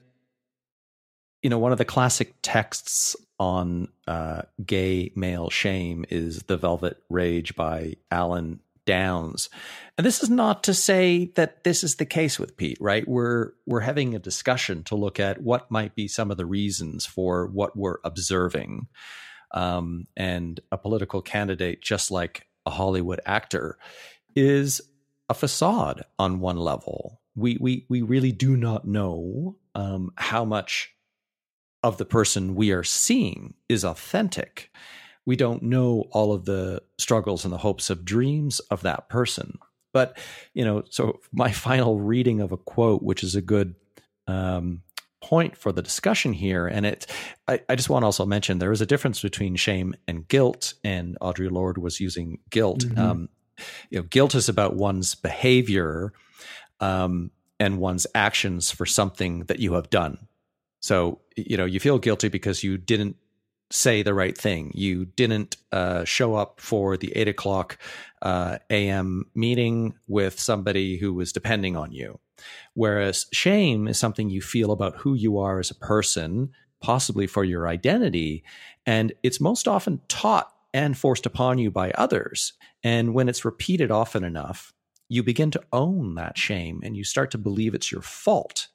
you 1.43 1.51
know 1.51 1.59
one 1.59 1.73
of 1.73 1.79
the 1.79 1.85
classic 1.85 2.37
texts 2.41 3.17
on 3.41 3.89
uh, 4.07 4.43
gay 4.65 5.11
male 5.17 5.51
shame 5.51 6.05
is 6.09 6.45
the 6.45 6.57
velvet 6.57 7.03
rage 7.09 7.57
by 7.57 7.95
alan 8.13 8.61
downs 8.91 9.49
and 10.01 10.07
this 10.07 10.23
is 10.23 10.31
not 10.31 10.65
to 10.65 10.73
say 10.73 11.27
that 11.35 11.63
this 11.63 11.85
is 11.85 11.97
the 11.97 12.07
case 12.07 12.39
with 12.39 12.57
Pete, 12.57 12.79
right? 12.81 13.07
We're 13.07 13.53
we're 13.67 13.81
having 13.81 14.15
a 14.15 14.19
discussion 14.19 14.83
to 14.85 14.95
look 14.95 15.21
at 15.21 15.43
what 15.43 15.71
might 15.71 15.95
be 15.95 16.09
some 16.09 16.31
of 16.31 16.39
the 16.39 16.47
reasons 16.47 17.05
for 17.05 17.47
what 17.49 17.77
we're 17.77 17.99
observing. 18.03 18.89
Um, 19.51 20.07
and 20.17 20.59
a 20.73 20.79
political 20.79 21.21
candidate, 21.21 21.83
just 21.83 22.11
like 22.11 22.47
a 22.65 22.71
Hollywood 22.71 23.21
actor, 23.27 23.77
is 24.35 24.81
a 25.29 25.35
facade 25.35 26.03
on 26.19 26.41
one 26.41 26.57
level. 26.57 27.21
We 27.37 27.59
we 27.61 27.85
we 27.91 28.01
really 28.01 28.33
do 28.33 28.57
not 28.57 28.87
know 28.87 29.59
um, 29.75 30.13
how 30.17 30.47
much 30.47 30.95
of 31.83 31.99
the 31.99 32.07
person 32.07 32.55
we 32.55 32.73
are 32.73 32.85
seeing 32.85 33.53
is 33.69 33.85
authentic. 33.85 34.71
We 35.31 35.37
don't 35.37 35.63
know 35.63 36.09
all 36.11 36.33
of 36.33 36.45
the 36.45 36.83
struggles 36.99 37.45
and 37.45 37.55
the 37.55 37.59
hopes 37.59 37.89
of 37.89 38.05
dreams 38.05 38.59
of 38.69 38.81
that 38.81 39.09
person. 39.09 39.61
But 39.93 40.19
you 40.55 40.65
know, 40.65 40.83
so 40.91 41.21
my 41.31 41.53
final 41.69 42.01
reading 42.01 42.41
of 42.41 42.51
a 42.51 42.57
quote, 42.57 43.05
which 43.05 43.23
is 43.23 43.37
a 43.37 43.41
good 43.41 43.77
um, 44.27 44.83
point 45.23 45.57
for 45.57 45.71
the 45.71 45.83
discussion 45.83 46.33
here, 46.33 46.67
and 46.67 46.85
it, 46.85 47.07
I, 47.47 47.61
I, 47.69 47.77
just 47.77 47.89
want 47.89 48.03
to 48.03 48.07
also 48.07 48.27
mention 48.27 48.59
there 48.59 48.73
is 48.73 48.81
a 48.81 48.87
difference 48.87 49.23
between 49.23 49.55
shame 49.55 49.95
and 50.09 50.27
guilt, 50.27 50.75
and 50.83 51.17
Audre 51.21 51.49
Lorde 51.49 51.79
was 51.79 52.01
using 52.01 52.41
guilt. 52.51 52.81
Mm-hmm. 52.81 52.99
Um, 52.99 53.29
you 53.89 54.01
know, 54.01 54.07
guilt 54.11 54.35
is 54.35 54.49
about 54.49 54.75
one's 54.75 55.15
behavior 55.15 56.13
um, 56.81 57.31
and 57.61 57.79
one's 57.79 58.05
actions 58.17 58.73
for 58.73 58.85
something 58.85 59.45
that 59.45 59.61
you 59.61 59.75
have 59.75 59.91
done. 59.91 60.27
So, 60.81 61.21
you 61.37 61.57
know, 61.57 61.67
you 61.67 61.79
feel 61.79 62.01
guilty 62.01 62.27
because 62.27 62.65
you 62.65 62.79
didn't 62.79 63.15
say 63.71 64.03
the 64.03 64.15
right 64.15 64.37
thing. 64.37 64.73
You 64.75 65.05
didn't 65.05 65.57
uh, 65.73 66.05
show 66.05 66.35
up 66.35 66.61
for 66.61 66.97
the 66.97 67.13
eight 67.17 67.29
o'clock 67.29 67.79
uh, 68.23 68.59
a.m. 68.69 69.27
meeting 69.35 69.95
with 70.09 70.39
somebody 70.41 70.97
who 70.97 71.15
was 71.15 71.33
depending 71.33 71.77
on 71.77 71.93
you. 71.93 72.19
Whereas 72.75 73.27
shame 73.33 73.87
is 73.87 73.99
something 73.99 74.31
you 74.31 74.41
feel 74.41 74.73
about 74.73 74.97
who 74.97 75.15
you 75.15 75.39
are 75.39 75.59
as 75.59 75.71
a 75.71 75.77
person, 75.77 76.51
possibly 76.81 77.27
for 77.27 77.45
your 77.45 77.69
identity. 77.69 78.45
And 78.87 79.13
it's 79.23 79.41
most 79.41 79.69
often 79.69 80.01
taught 80.09 80.53
and 80.73 80.97
forced 80.97 81.27
upon 81.27 81.59
you 81.59 81.71
by 81.71 81.91
others. 81.93 82.55
And 82.83 83.15
when 83.15 83.29
it's 83.29 83.45
repeated 83.45 83.91
often 83.91 84.25
enough, 84.25 84.73
you 85.09 85.23
begin 85.23 85.51
to 85.51 85.63
own 85.73 86.15
that 86.15 86.39
shame 86.39 86.81
and 86.83 86.97
you 86.97 87.05
start 87.05 87.33
to 87.33 87.39
believe 87.39 87.75
it's 87.75 87.91
your 87.91 88.03
fault. 88.03 88.69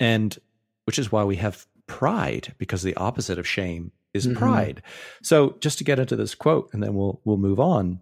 And 0.00 0.38
which 0.84 0.98
is 0.98 1.12
why 1.12 1.24
we 1.24 1.36
have 1.36 1.66
pride, 1.86 2.54
because 2.58 2.82
the 2.82 2.96
opposite 2.96 3.38
of 3.38 3.46
shame 3.46 3.92
is 4.18 4.26
mm-hmm. 4.26 4.38
pride. 4.38 4.82
So 5.22 5.56
just 5.60 5.78
to 5.78 5.84
get 5.84 5.98
into 5.98 6.16
this 6.16 6.34
quote, 6.34 6.68
and 6.72 6.82
then 6.82 6.94
we'll 6.94 7.20
we'll 7.24 7.38
move 7.38 7.60
on. 7.60 8.00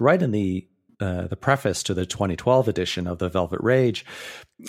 Right 0.00 0.20
in 0.20 0.32
the 0.32 0.66
uh, 1.00 1.26
the 1.28 1.36
preface 1.36 1.82
to 1.84 1.94
the 1.94 2.06
2012 2.06 2.68
edition 2.68 3.06
of 3.06 3.18
the 3.18 3.28
Velvet 3.28 3.60
Rage, 3.62 4.04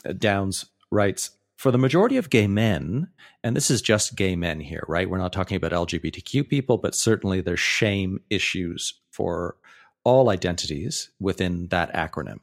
uh, 0.06 0.14
Downs 0.14 0.66
writes. 0.92 1.32
For 1.58 1.72
the 1.72 1.78
majority 1.78 2.18
of 2.18 2.30
gay 2.30 2.48
men, 2.48 3.08
and 3.42 3.56
this 3.56 3.72
is 3.72 3.82
just 3.82 4.18
gay 4.18 4.36
men 4.36 4.60
here, 4.60 4.84
right? 4.90 5.10
We're 5.10 5.20
not 5.20 5.32
talking 5.32 5.56
about 5.56 5.72
LGBTQ 5.72 6.50
people, 6.50 6.78
but 6.78 6.94
certainly 6.94 7.40
there's 7.40 7.62
shame 7.62 8.20
issues 8.30 8.94
for 9.10 9.56
all 10.04 10.30
identities 10.30 11.12
within 11.18 11.68
that 11.68 11.94
acronym. 11.94 12.40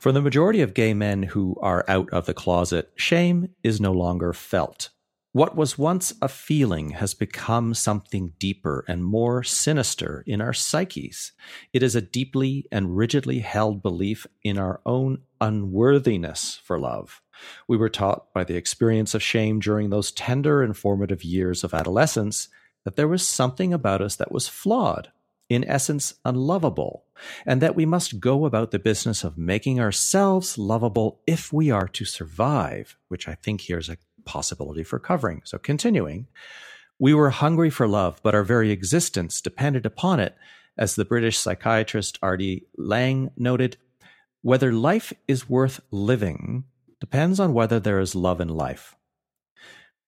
For 0.00 0.12
the 0.12 0.22
majority 0.22 0.62
of 0.62 0.72
gay 0.72 0.94
men 0.94 1.22
who 1.22 1.56
are 1.60 1.84
out 1.86 2.08
of 2.10 2.24
the 2.24 2.34
closet, 2.34 2.90
shame 2.96 3.50
is 3.62 3.80
no 3.80 3.92
longer 3.92 4.32
felt. 4.32 4.88
What 5.32 5.54
was 5.54 5.78
once 5.78 6.12
a 6.20 6.28
feeling 6.28 6.90
has 6.90 7.14
become 7.14 7.72
something 7.72 8.32
deeper 8.40 8.84
and 8.88 9.04
more 9.04 9.44
sinister 9.44 10.24
in 10.26 10.40
our 10.40 10.52
psyches. 10.52 11.30
It 11.72 11.84
is 11.84 11.94
a 11.94 12.00
deeply 12.00 12.66
and 12.72 12.96
rigidly 12.96 13.38
held 13.38 13.80
belief 13.80 14.26
in 14.42 14.58
our 14.58 14.80
own 14.84 15.18
unworthiness 15.40 16.60
for 16.64 16.80
love. 16.80 17.22
We 17.68 17.76
were 17.76 17.88
taught 17.88 18.34
by 18.34 18.42
the 18.42 18.56
experience 18.56 19.14
of 19.14 19.22
shame 19.22 19.60
during 19.60 19.90
those 19.90 20.10
tender 20.10 20.64
and 20.64 20.76
formative 20.76 21.22
years 21.22 21.62
of 21.62 21.74
adolescence 21.74 22.48
that 22.84 22.96
there 22.96 23.06
was 23.06 23.26
something 23.26 23.72
about 23.72 24.02
us 24.02 24.16
that 24.16 24.32
was 24.32 24.48
flawed, 24.48 25.12
in 25.48 25.62
essence, 25.64 26.14
unlovable, 26.24 27.04
and 27.46 27.62
that 27.62 27.76
we 27.76 27.86
must 27.86 28.18
go 28.18 28.46
about 28.46 28.72
the 28.72 28.80
business 28.80 29.22
of 29.22 29.38
making 29.38 29.78
ourselves 29.78 30.58
lovable 30.58 31.20
if 31.24 31.52
we 31.52 31.70
are 31.70 31.86
to 31.86 32.04
survive, 32.04 32.96
which 33.06 33.28
I 33.28 33.34
think 33.34 33.60
here 33.60 33.78
is 33.78 33.88
a 33.88 33.96
possibility 34.30 34.84
for 34.84 35.00
covering. 35.00 35.42
So, 35.44 35.58
continuing, 35.58 36.28
we 37.00 37.12
were 37.12 37.30
hungry 37.30 37.68
for 37.68 37.88
love, 37.88 38.20
but 38.22 38.32
our 38.32 38.44
very 38.44 38.70
existence 38.70 39.40
depended 39.40 39.84
upon 39.84 40.20
it. 40.20 40.36
As 40.78 40.94
the 40.94 41.04
British 41.04 41.36
psychiatrist 41.36 42.16
R.D. 42.22 42.64
Laing 42.78 43.30
noted, 43.36 43.76
whether 44.40 44.72
life 44.72 45.12
is 45.26 45.50
worth 45.50 45.80
living 45.90 46.64
depends 47.00 47.40
on 47.40 47.54
whether 47.54 47.80
there 47.80 47.98
is 47.98 48.14
love 48.14 48.40
in 48.40 48.48
life. 48.48 48.94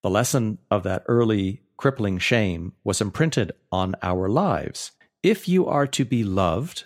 The 0.04 0.10
lesson 0.10 0.58
of 0.70 0.84
that 0.84 1.02
early 1.06 1.62
crippling 1.76 2.18
shame 2.18 2.74
was 2.84 3.00
imprinted 3.00 3.52
on 3.72 3.96
our 4.02 4.28
lives. 4.28 4.92
If 5.22 5.48
you 5.48 5.66
are 5.66 5.86
to 5.88 6.04
be 6.04 6.22
loved, 6.22 6.84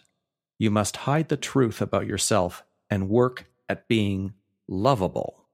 you 0.59 0.71
must 0.71 1.05
hide 1.09 1.29
the 1.29 1.37
truth 1.37 1.83
about 1.83 2.07
yourself 2.07 2.65
and 2.89 3.11
work 3.11 3.45
at 3.69 3.89
being 3.89 4.33
lovable. 4.67 5.46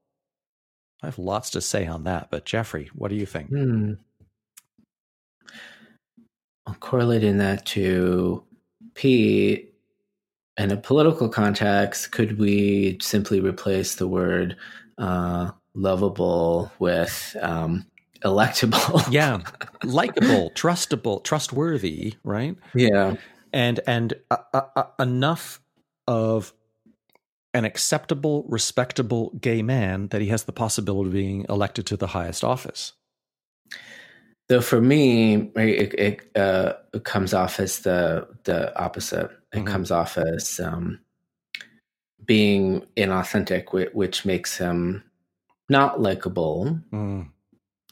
I 1.03 1.07
have 1.07 1.19
lots 1.19 1.49
to 1.51 1.61
say 1.61 1.85
on 1.85 2.05
that, 2.05 2.29
but 2.31 2.45
Jeffrey, 2.45 2.89
what 2.95 3.09
do 3.09 3.15
you 3.15 3.25
think? 3.25 3.49
Hmm. 3.49 3.93
I'm 6.65 6.75
correlating 6.75 7.39
that 7.39 7.65
to 7.67 8.43
Pete 8.95 9.73
in 10.57 10.71
a 10.71 10.77
political 10.77 11.29
context, 11.29 12.11
could 12.11 12.39
we 12.39 12.97
simply 13.01 13.39
replace 13.39 13.95
the 13.95 14.07
word 14.07 14.55
uh, 14.97 15.51
lovable 15.73 16.71
with 16.79 17.35
um, 17.41 17.85
electable? 18.23 19.05
yeah, 19.11 19.41
likable, 19.83 20.51
trustable, 20.51 21.23
trustworthy, 21.23 22.15
right? 22.23 22.55
Yeah, 22.75 23.15
and 23.51 23.79
and 23.87 24.13
uh, 24.29 24.37
uh, 24.53 24.61
uh 24.75 24.83
enough 24.99 25.59
of 26.07 26.53
an 27.53 27.65
acceptable, 27.65 28.45
respectable 28.47 29.31
gay 29.39 29.61
man 29.61 30.07
that 30.07 30.21
he 30.21 30.27
has 30.27 30.43
the 30.43 30.51
possibility 30.51 31.09
of 31.09 31.13
being 31.13 31.45
elected 31.49 31.85
to 31.87 31.97
the 31.97 32.07
highest 32.07 32.43
office. 32.43 32.93
Though 34.49 34.61
for 34.61 34.81
me, 34.81 35.51
it, 35.55 35.93
it, 35.97 36.37
uh, 36.37 36.73
it 36.93 37.03
comes 37.03 37.33
off 37.33 37.59
as 37.59 37.79
the 37.79 38.27
the 38.43 38.77
opposite. 38.77 39.31
It 39.53 39.57
mm-hmm. 39.57 39.67
comes 39.67 39.91
off 39.91 40.17
as 40.17 40.59
um, 40.59 40.99
being 42.25 42.85
inauthentic, 42.97 43.71
which 43.93 44.25
makes 44.25 44.57
him 44.57 45.03
not 45.69 46.01
likable 46.01 46.79
mm. 46.91 47.29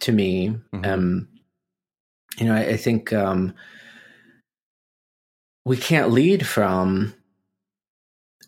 to 0.01 0.11
me. 0.11 0.49
Mm-hmm. 0.73 0.85
Um, 0.85 1.27
you 2.37 2.45
know, 2.47 2.55
I, 2.55 2.61
I 2.61 2.77
think 2.77 3.13
um, 3.13 3.53
we 5.65 5.77
can't 5.77 6.11
lead 6.11 6.45
from 6.45 7.13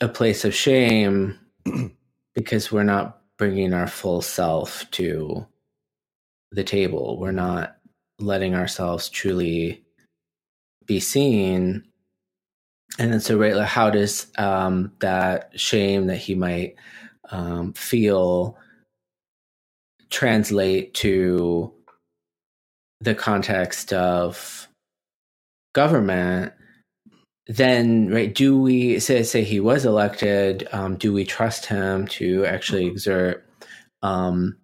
a 0.04 0.10
place 0.10 0.43
of 0.43 0.54
shame 0.54 1.39
because 2.36 2.72
we're 2.72 2.84
not 2.84 3.22
bringing 3.38 3.74
our 3.74 3.88
full 3.88 4.22
self 4.22 4.86
to 4.91 5.47
the 6.51 6.64
table. 6.64 7.18
We're 7.18 7.32
not 7.32 7.78
letting 8.20 8.54
ourselves 8.54 9.08
truly 9.08 9.86
be 10.86 10.99
seen. 10.99 11.86
And 12.99 13.14
then, 13.14 13.22
so, 13.22 13.38
right, 13.38 13.56
like 13.56 13.70
how 13.70 13.89
does 13.89 14.28
um, 14.38 14.91
that 14.99 15.58
shame 15.58 16.08
that 16.08 16.18
he 16.18 16.36
might 16.36 16.76
um, 17.32 17.72
feel 17.72 18.58
translate 20.10 20.93
to 20.95 21.74
the 22.99 23.16
context 23.16 23.93
of 23.93 24.68
government 25.74 26.51
then 27.47 28.09
right 28.09 28.33
do 28.33 28.57
we 28.57 28.99
say 28.99 29.21
say 29.21 29.43
he 29.43 29.59
was 29.59 29.85
elected 29.85 30.67
um, 30.71 30.95
do 30.95 31.11
we 31.11 31.25
trust 31.25 31.65
him 31.65 32.07
to 32.07 32.45
actually 32.45 32.85
exert 32.85 33.45
um, 34.01 34.55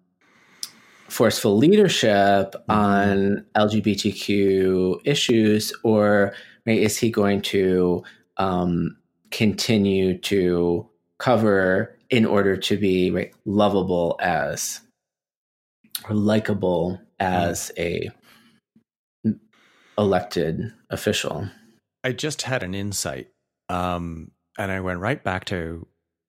forceful 1.10 1.56
leadership 1.56 2.54
mm-hmm. 2.54 2.70
on 2.70 3.46
LGBTQ 3.56 5.00
issues, 5.04 5.72
or 5.82 6.32
right, 6.66 6.78
is 6.78 6.96
he 6.96 7.10
going 7.10 7.42
to 7.42 8.02
um, 8.36 8.96
continue 9.30 10.16
to 10.18 10.88
cover 11.18 11.96
in 12.08 12.24
order 12.24 12.56
to 12.56 12.76
be 12.76 13.10
right, 13.10 13.32
lovable 13.44 14.16
as 14.20 14.80
or 16.08 16.14
likable 16.14 17.00
as 17.18 17.70
mm. 17.76 17.80
a 19.28 19.30
elected 19.98 20.72
official? 20.90 21.48
I 22.02 22.12
just 22.12 22.42
had 22.42 22.62
an 22.62 22.74
insight, 22.74 23.28
um, 23.68 24.30
and 24.58 24.70
I 24.70 24.80
went 24.80 25.00
right 25.00 25.22
back 25.22 25.44
to 25.46 25.86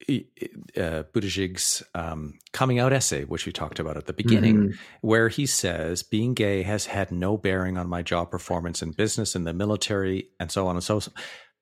uh, 0.09 1.03
Buttigieg's 1.13 1.83
um, 1.93 2.39
coming 2.53 2.79
out 2.79 2.93
essay, 2.93 3.23
which 3.23 3.45
we 3.45 3.51
talked 3.51 3.79
about 3.79 3.97
at 3.97 4.05
the 4.05 4.13
beginning, 4.13 4.55
mm-hmm. 4.55 4.77
where 5.01 5.29
he 5.29 5.45
says 5.45 6.03
being 6.03 6.33
gay 6.33 6.63
has 6.63 6.87
had 6.87 7.11
no 7.11 7.37
bearing 7.37 7.77
on 7.77 7.87
my 7.87 8.01
job 8.01 8.31
performance 8.31 8.81
in 8.81 8.91
business, 8.91 9.35
in 9.35 9.43
the 9.43 9.53
military, 9.53 10.29
and 10.39 10.51
so 10.51 10.67
on 10.67 10.75
and 10.75 10.83
so. 10.83 10.95
on. 10.95 11.01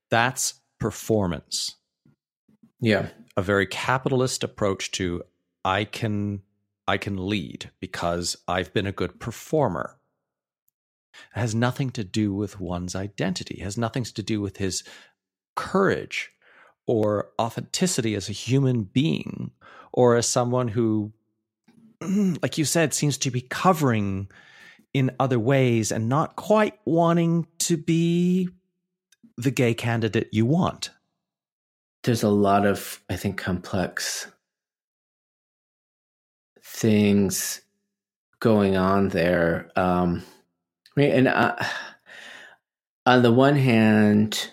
That's 0.10 0.56
performance. 0.80 1.76
Yeah, 2.80 3.10
a 3.36 3.42
very 3.42 3.68
capitalist 3.68 4.44
approach 4.44 4.92
to 4.92 5.24
I 5.66 5.84
can 5.84 6.42
I 6.88 6.98
can 6.98 7.28
lead 7.28 7.70
because 7.80 8.38
I've 8.48 8.74
been 8.74 8.88
a 8.88 8.92
good 8.92 9.20
performer. 9.20 9.99
It 11.36 11.40
has 11.40 11.56
nothing 11.56 11.90
to 11.92 12.04
do 12.04 12.34
with 12.34 12.60
one's 12.60 12.96
identity. 12.96 13.56
It 13.56 13.64
has 13.64 13.78
nothing 13.78 14.04
to 14.04 14.24
do 14.24 14.42
with 14.42 14.58
his 14.58 14.84
courage 15.56 16.32
or 16.86 17.30
authenticity 17.40 18.16
as 18.16 18.30
a 18.30 18.34
human 18.34 18.84
being 18.84 19.52
or 19.92 20.16
as 20.16 20.28
someone 20.28 20.68
who, 20.68 21.12
like 22.02 22.58
you 22.58 22.66
said, 22.66 22.94
seems 22.94 23.18
to 23.20 23.32
be 23.32 23.42
covering 23.42 24.30
in 24.94 25.12
other 25.20 25.40
ways 25.40 25.92
and 25.92 26.10
not 26.10 26.36
quite 26.36 26.80
wanting 26.86 27.48
to 27.60 27.78
be 27.78 28.50
the 29.38 29.52
gay 29.52 29.74
candidate 29.74 30.30
you 30.32 30.46
want. 30.46 30.90
There's 32.04 32.24
a 32.24 32.30
lot 32.30 32.66
of, 32.66 33.02
I 33.10 33.16
think, 33.16 33.38
complex 33.38 34.28
things 36.64 37.62
going 38.40 38.78
on 38.78 39.10
there. 39.10 39.70
Um, 39.76 40.24
and 41.06 41.28
uh, 41.28 41.56
on 43.06 43.22
the 43.22 43.32
one 43.32 43.56
hand, 43.56 44.52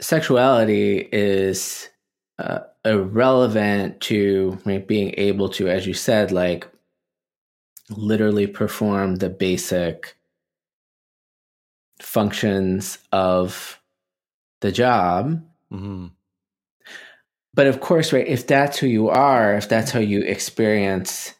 sexuality 0.00 1.08
is 1.12 1.88
uh, 2.38 2.60
irrelevant 2.84 4.00
to 4.02 4.58
being 4.86 5.14
able 5.16 5.48
to, 5.50 5.68
as 5.68 5.86
you 5.86 5.94
said, 5.94 6.32
like 6.32 6.68
literally 7.90 8.46
perform 8.46 9.16
the 9.16 9.28
basic 9.28 10.16
functions 12.00 12.98
of 13.12 13.80
the 14.60 14.72
job. 14.72 15.42
Mm-hmm. 15.72 16.06
But 17.54 17.66
of 17.66 17.80
course, 17.80 18.12
right, 18.12 18.26
if 18.26 18.46
that's 18.46 18.78
who 18.78 18.86
you 18.86 19.08
are, 19.08 19.54
if 19.56 19.68
that's 19.68 19.90
how 19.90 20.00
you 20.00 20.22
experience 20.22 21.34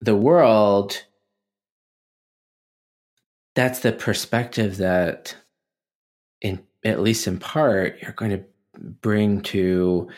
the 0.00 0.16
world, 0.16 1.04
that's 3.56 3.80
the 3.80 3.90
perspective 3.90 4.76
that 4.76 5.34
in 6.40 6.62
at 6.84 7.00
least 7.00 7.26
in 7.26 7.38
part, 7.38 8.00
you're 8.00 8.12
going 8.12 8.30
to 8.30 8.44
bring 8.78 9.40
to 9.40 10.08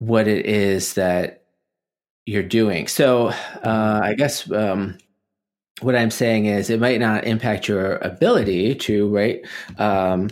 what 0.00 0.26
it 0.26 0.46
is 0.46 0.94
that 0.94 1.44
you're 2.26 2.42
doing. 2.42 2.88
So, 2.88 3.28
uh, 3.28 4.00
I 4.02 4.14
guess 4.14 4.50
um, 4.50 4.98
what 5.80 5.94
I'm 5.94 6.10
saying 6.10 6.46
is 6.46 6.70
it 6.70 6.80
might 6.80 7.00
not 7.00 7.24
impact 7.24 7.68
your 7.68 7.96
ability 7.96 8.74
to 8.76 9.08
right 9.14 9.46
um, 9.78 10.30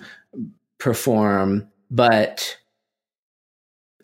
perform, 0.79 1.69
but 1.91 2.57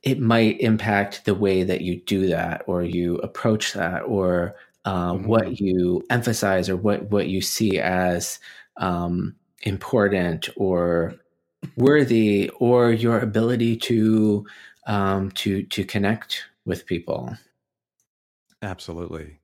it 0.03 0.20
might 0.20 0.61
impact 0.61 1.24
the 1.24 1.34
way 1.34 1.64
that 1.64 1.80
you 1.80 2.01
do 2.03 2.28
that, 2.28 2.62
or 2.66 2.82
you 2.82 3.16
approach 3.16 3.72
that, 3.72 4.03
or 4.03 4.55
uh, 4.87 5.12
mm-hmm. 5.12 5.26
what 5.26 5.61
you 5.61 6.03
emphasize, 6.09 6.70
or 6.70 6.76
what 6.76 7.11
what 7.11 7.28
you 7.28 7.43
see 7.43 7.78
as 7.78 8.39
um, 8.78 9.37
important 9.62 10.49
or 10.57 11.14
worthy 11.76 12.51
or 12.61 12.93
your 12.93 13.18
ability 13.20 13.76
to 13.76 14.47
um, 14.87 15.30
to 15.32 15.64
to 15.64 15.84
connect 15.84 16.45
with 16.64 16.87
people 16.87 17.37
absolutely 18.62 19.39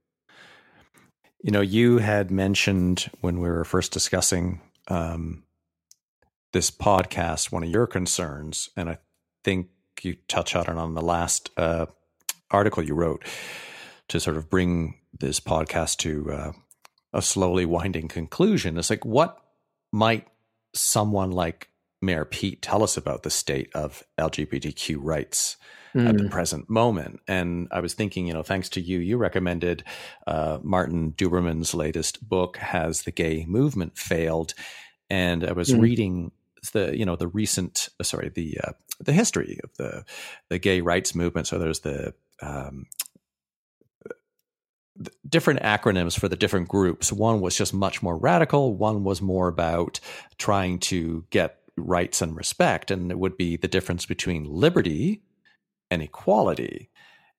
you 1.43 1.51
know 1.51 1.61
you 1.61 1.99
had 1.99 2.31
mentioned 2.31 3.11
when 3.21 3.41
we 3.41 3.49
were 3.49 3.65
first 3.65 3.93
discussing 3.93 4.61
um, 4.89 5.43
this 6.53 6.71
podcast 6.71 7.53
one 7.53 7.63
of 7.63 7.71
your 7.71 7.87
concerns 7.87 8.71
and 8.77 8.89
i 8.89 8.99
think 9.45 9.69
you 10.03 10.17
touched 10.29 10.57
on 10.57 10.63
it 10.63 10.79
on 10.79 10.95
the 10.95 11.03
last 11.03 11.51
uh, 11.57 11.87
article 12.51 12.83
you 12.83 12.95
wrote 12.95 13.25
to 14.09 14.19
sort 14.19 14.37
of 14.37 14.51
bring 14.51 14.95
this 15.19 15.41
podcast 15.41 15.99
to 15.99 16.33
uh, 16.33 16.53
a 17.13 17.23
slowly 17.23 17.67
winding 17.67 18.09
conclusion 18.09 18.79
it's 18.79 18.91
like 18.91 19.05
what 19.05 19.39
might 19.93 20.27
someone 20.75 21.31
like 21.31 21.69
Mayor 22.01 22.25
Pete 22.25 22.61
tell 22.61 22.83
us 22.83 22.97
about 22.97 23.23
the 23.23 23.31
state 23.31 23.71
of 23.75 24.03
LGBTQ 24.19 24.97
rights 25.01 25.57
mm. 25.95 26.09
at 26.09 26.17
the 26.17 26.25
hmm. 26.25 26.31
present 26.31 26.69
moment? 26.69 27.21
And 27.29 27.69
I 27.71 27.81
was 27.81 27.95
thinking, 27.95 28.27
you 28.27 28.35
know, 28.35 28.43
thanks 28.43 28.69
to 28.71 28.81
you, 28.81 28.99
you 28.99 29.17
recommended 29.17 29.85
uh, 30.27 30.59
Martin 30.63 31.13
Duberman's 31.13 31.75
latest 31.75 32.29
book, 32.29 32.57
Has 32.57 33.03
the 33.03 33.13
Gay 33.13 33.47
Movement 33.47 33.97
Failed? 33.97 34.55
And 35.09 35.45
I 35.45 35.53
was 35.53 35.71
mm. 35.71 35.81
reading 35.81 36.33
the, 36.73 36.97
you 36.97 37.05
know, 37.05 37.17
the 37.17 37.29
recent, 37.29 37.89
uh, 38.01 38.05
sorry, 38.05 38.31
the 38.31 38.59
uh, 38.65 38.73
the 39.01 39.13
history 39.13 39.59
of 39.63 39.77
the 39.77 40.05
the 40.49 40.59
gay 40.59 40.81
rights 40.81 41.15
movement. 41.15 41.47
So 41.47 41.59
there's 41.59 41.81
the 41.81 42.15
um, 42.41 42.87
different 45.29 45.61
acronyms 45.63 46.19
for 46.19 46.29
the 46.29 46.37
different 46.37 46.69
groups. 46.69 47.13
One 47.13 47.41
was 47.41 47.57
just 47.57 47.73
much 47.73 48.03
more 48.03 48.17
radical. 48.17 48.75
One 48.77 49.05
was 49.05 49.23
more 49.23 49.49
about 49.49 50.01
trying 50.39 50.79
to 50.81 51.25
get 51.31 51.59
rights 51.77 52.21
and 52.21 52.37
respect. 52.37 52.91
And 52.91 53.11
it 53.11 53.19
would 53.19 53.37
be 53.37 53.57
the 53.57 53.69
difference 53.69 54.07
between 54.07 54.45
liberty 54.45 55.23
and 55.91 56.03
equality. 56.03 56.91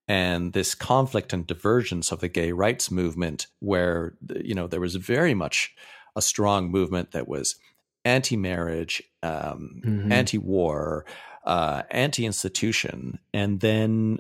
And 0.07 0.53
this 0.53 0.75
conflict 0.75 1.31
and 1.31 1.47
divergence 1.47 2.11
of 2.11 2.19
the 2.19 2.27
gay 2.27 2.51
rights 2.51 2.91
movement, 2.91 3.47
where, 3.59 4.15
you 4.35 4.53
know, 4.53 4.67
there 4.67 4.81
was 4.81 4.95
very 4.95 5.33
much 5.33 5.73
a 6.15 6.21
strong 6.21 6.69
movement 6.69 7.11
that 7.11 7.27
was 7.27 7.55
anti 8.03 8.35
marriage, 8.35 9.01
um, 9.21 9.81
mm-hmm. 9.85 10.11
anti 10.11 10.37
war, 10.37 11.05
uh, 11.45 11.83
anti 11.89 12.25
institution. 12.25 13.19
And 13.33 13.61
then 13.61 14.19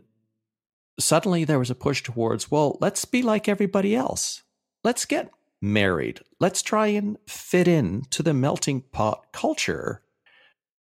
suddenly 0.99 1.43
there 1.43 1.59
was 1.59 1.69
a 1.69 1.75
push 1.75 2.03
towards, 2.03 2.51
well, 2.51 2.77
let's 2.81 3.05
be 3.05 3.21
like 3.21 3.47
everybody 3.47 3.95
else. 3.95 4.43
Let's 4.83 5.05
get 5.05 5.31
married. 5.61 6.19
Let's 6.39 6.61
try 6.61 6.87
and 6.87 7.17
fit 7.27 7.67
in 7.67 8.03
to 8.11 8.21
the 8.21 8.33
melting 8.33 8.81
pot 8.81 9.27
culture. 9.31 10.01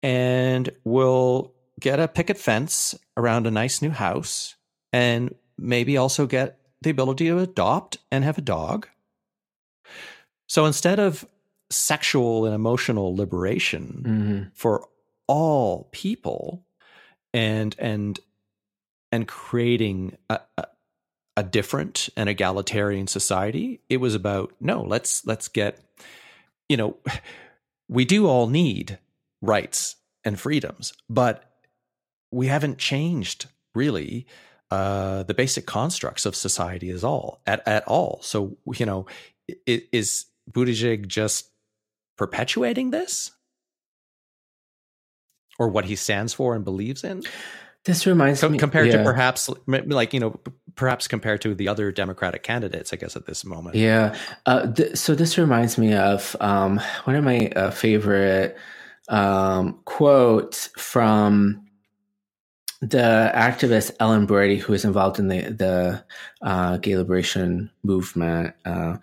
And 0.03 0.71
we'll 0.85 1.55
get 1.81 2.01
a 2.01 2.09
picket 2.09 2.37
fence 2.37 2.95
around 3.17 3.47
a 3.47 3.51
nice 3.51 3.81
new 3.81 3.91
house 3.91 4.57
and 4.93 5.35
maybe 5.57 5.97
also 5.97 6.27
get 6.27 6.59
the 6.83 6.91
ability 6.91 7.27
to 7.29 7.39
adopt 7.39 7.99
and 8.11 8.25
have 8.25 8.39
a 8.39 8.43
dog. 8.43 8.89
So 10.49 10.67
instead 10.67 10.99
of 10.99 11.27
sexual 11.71 12.45
and 12.45 12.55
emotional 12.55 13.17
liberation 13.17 14.03
mm-hmm. 14.07 14.43
for 14.55 14.87
all 15.27 15.89
people 15.93 16.67
and 17.33 17.75
and 17.79 18.21
and 19.13 19.29
creating 19.29 20.17
a, 20.31 20.41
a, 20.57 20.67
a 21.37 21.43
different 21.43 22.09
and 22.17 22.29
egalitarian 22.29 23.07
society. 23.07 23.81
It 23.89 23.99
was 23.99 24.15
about 24.15 24.55
no, 24.59 24.83
let's 24.83 25.25
let's 25.27 25.49
get, 25.49 25.79
you 26.69 26.77
know, 26.77 26.97
we 27.89 28.05
do 28.05 28.27
all 28.27 28.49
need 28.49 28.99
rights 29.43 29.97
and 30.25 30.41
freedoms, 30.41 30.95
but 31.11 31.45
we 32.33 32.47
haven't 32.47 32.79
changed 32.79 33.47
really 33.75 34.27
uh, 34.71 35.23
the 35.25 35.35
basic 35.35 35.67
constructs 35.67 36.25
of 36.25 36.35
society 36.35 36.91
all 37.05 37.43
at 37.47 37.67
at 37.69 37.87
all. 37.87 38.21
So 38.23 38.57
you 38.75 38.87
know, 38.87 39.07
is 39.67 40.27
Buttigieg 40.51 41.07
just 41.07 41.51
perpetuating 42.17 42.91
this, 42.91 43.33
or 45.59 45.69
what 45.69 45.85
he 45.85 45.97
stands 45.97 46.33
for 46.33 46.55
and 46.55 46.65
believes 46.65 47.05
in? 47.05 47.23
This 47.85 48.07
reminds 48.07 48.41
so, 48.41 48.49
me 48.49 48.59
compared 48.59 48.89
yeah. 48.89 48.99
to 48.99 49.05
perhaps 49.05 49.51
like 49.67 50.15
you 50.15 50.21
know 50.21 50.39
perhaps 50.77 51.09
compared 51.09 51.41
to 51.43 51.55
the 51.55 51.69
other 51.69 51.91
Democratic 51.91 52.43
candidates, 52.43 52.93
I 52.93 52.97
guess 52.97 53.17
at 53.17 53.27
this 53.27 53.45
moment. 53.45 53.75
Yeah. 53.75 54.15
Uh, 54.47 54.73
th- 54.73 54.97
so 54.97 55.15
this 55.15 55.37
reminds 55.37 55.79
me 55.79 55.95
of 55.95 56.37
um, 56.41 56.81
one 57.05 57.17
of 57.17 57.25
my 57.25 57.49
uh, 57.49 57.71
favorite 57.71 58.57
um, 59.09 59.81
quotes 59.85 60.69
from 60.79 61.67
the 62.81 63.31
activist 63.35 63.93
Ellen 64.01 64.27
Brady, 64.27 64.57
who 64.57 64.73
is 64.73 64.85
involved 64.85 65.19
in 65.19 65.29
the 65.29 65.41
the 65.43 66.05
uh, 66.43 66.77
gay 66.79 66.97
liberation 66.97 67.71
movement 67.83 68.55
uh, 68.65 68.97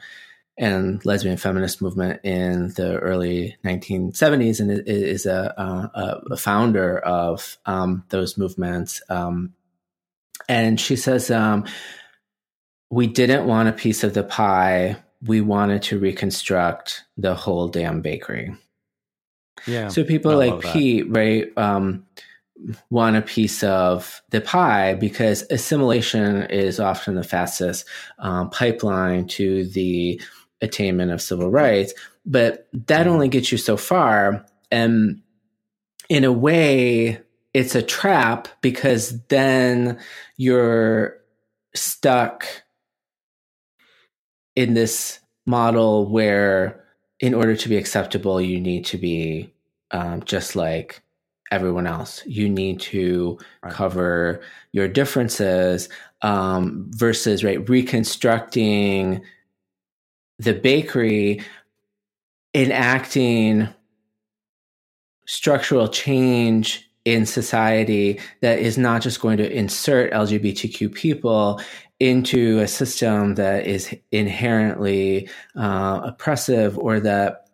and 0.60 1.03
lesbian 1.05 1.38
feminist 1.38 1.82
movement 1.82 2.20
in 2.24 2.74
the 2.74 2.99
early 2.99 3.55
1970s, 3.64 4.60
and 4.60 4.84
is 4.86 5.26
a, 5.26 5.53
a, 5.57 6.34
a 6.34 6.38
founder 6.38 6.99
of 6.99 7.57
um, 7.66 8.03
those 8.10 8.38
movements. 8.38 9.01
Um, 9.10 9.53
and 10.49 10.80
she 10.80 10.97
says, 10.97 11.32
um, 11.32 11.66
"We 12.89 13.07
didn't 13.07 13.47
want 13.47 13.70
a 13.70 13.74
piece 13.74 14.03
of 14.03 14.14
the 14.14 14.24
pie. 14.24 14.97
We 15.22 15.41
wanted 15.41 15.82
to 15.84 15.99
reconstruct 15.99 17.05
the 17.16 17.36
whole 17.36 17.70
damn 17.70 18.01
bakery." 18.01 18.55
Yeah. 19.66 19.88
So 19.88 20.03
people 20.03 20.32
I 20.32 20.49
like 20.49 20.62
Pete, 20.62 21.10
right? 21.10 21.57
Um, 21.57 22.05
want 22.89 23.16
a 23.16 23.22
piece 23.22 23.64
of 23.64 24.22
the 24.32 24.41
pie 24.41 24.93
because 24.93 25.45
assimilation 25.49 26.43
is 26.43 26.80
often 26.82 27.16
the 27.16 27.24
fastest 27.24 27.86
um, 28.18 28.49
pipeline 28.49 29.28
to 29.28 29.66
the 29.68 30.22
attainment 30.62 31.12
of 31.12 31.22
civil 31.22 31.49
rights. 31.49 31.93
But 32.26 32.68
that 32.88 33.07
only 33.07 33.28
gets 33.28 33.51
you 33.51 33.57
so 33.57 33.78
far. 33.78 34.45
And 34.72 35.22
in 36.10 36.24
a 36.24 36.32
way, 36.32 37.22
it's 37.53 37.76
a 37.76 37.82
trap 37.82 38.47
because 38.62 39.20
then 39.28 39.99
you're 40.38 41.18
stuck 41.76 42.45
in 44.55 44.74
this 44.74 45.20
model 45.45 46.10
where, 46.10 46.84
in 47.20 47.34
order 47.34 47.55
to 47.55 47.70
be 47.70 47.78
acceptable, 47.78 48.39
you 48.39 48.60
need 48.62 48.86
to 48.86 48.97
be 48.97 49.51
um, 49.91 50.22
just 50.24 50.55
like 50.55 51.01
everyone 51.51 51.88
else. 51.88 52.24
You 52.26 52.47
need 52.49 52.80
to 52.82 53.39
right. 53.64 53.74
cover 53.74 54.41
your 54.72 54.88
differences 54.88 55.89
um, 56.22 56.86
versus 56.89 57.43
right 57.43 57.68
reconstructing 57.68 59.22
the 60.39 60.53
bakery, 60.53 61.41
enacting 62.55 63.69
structural 65.27 65.87
change 65.87 66.89
in 67.05 67.25
society 67.25 68.19
that 68.41 68.59
is 68.59 68.77
not 68.77 69.01
just 69.01 69.21
going 69.21 69.37
to 69.37 69.51
insert 69.51 70.11
LGBTQ 70.11 70.93
people 70.93 71.61
into 71.99 72.59
a 72.59 72.67
system 72.67 73.35
that 73.35 73.67
is 73.67 73.93
inherently 74.11 75.29
uh, 75.55 76.01
oppressive 76.03 76.77
or 76.79 76.99
that 76.99 77.47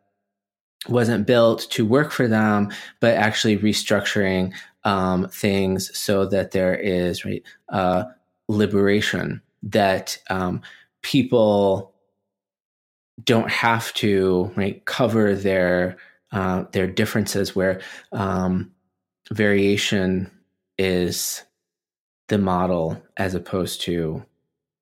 wasn't 0.88 1.25
built 1.25 1.61
to 1.71 1.86
work 1.86 2.11
for 2.11 2.27
them, 2.27 2.71
but 2.99 3.15
actually 3.15 3.57
restructuring 3.57 4.53
um, 4.83 5.27
things 5.29 5.95
so 5.97 6.25
that 6.27 6.51
there 6.51 6.75
is 6.75 7.25
right 7.25 7.43
uh, 7.69 8.03
liberation 8.47 9.41
that 9.63 10.17
um, 10.29 10.61
people 11.01 11.95
don't 13.24 13.49
have 13.49 13.93
to 13.93 14.51
right 14.55 14.84
cover 14.86 15.36
their 15.36 15.97
uh, 16.32 16.66
their 16.72 16.88
differences 16.88 17.55
where 17.55 17.82
um, 18.11 18.72
variation 19.32 20.30
is 20.78 21.43
the 22.28 22.38
model 22.38 23.01
as 23.18 23.34
opposed 23.34 23.82
to 23.82 24.26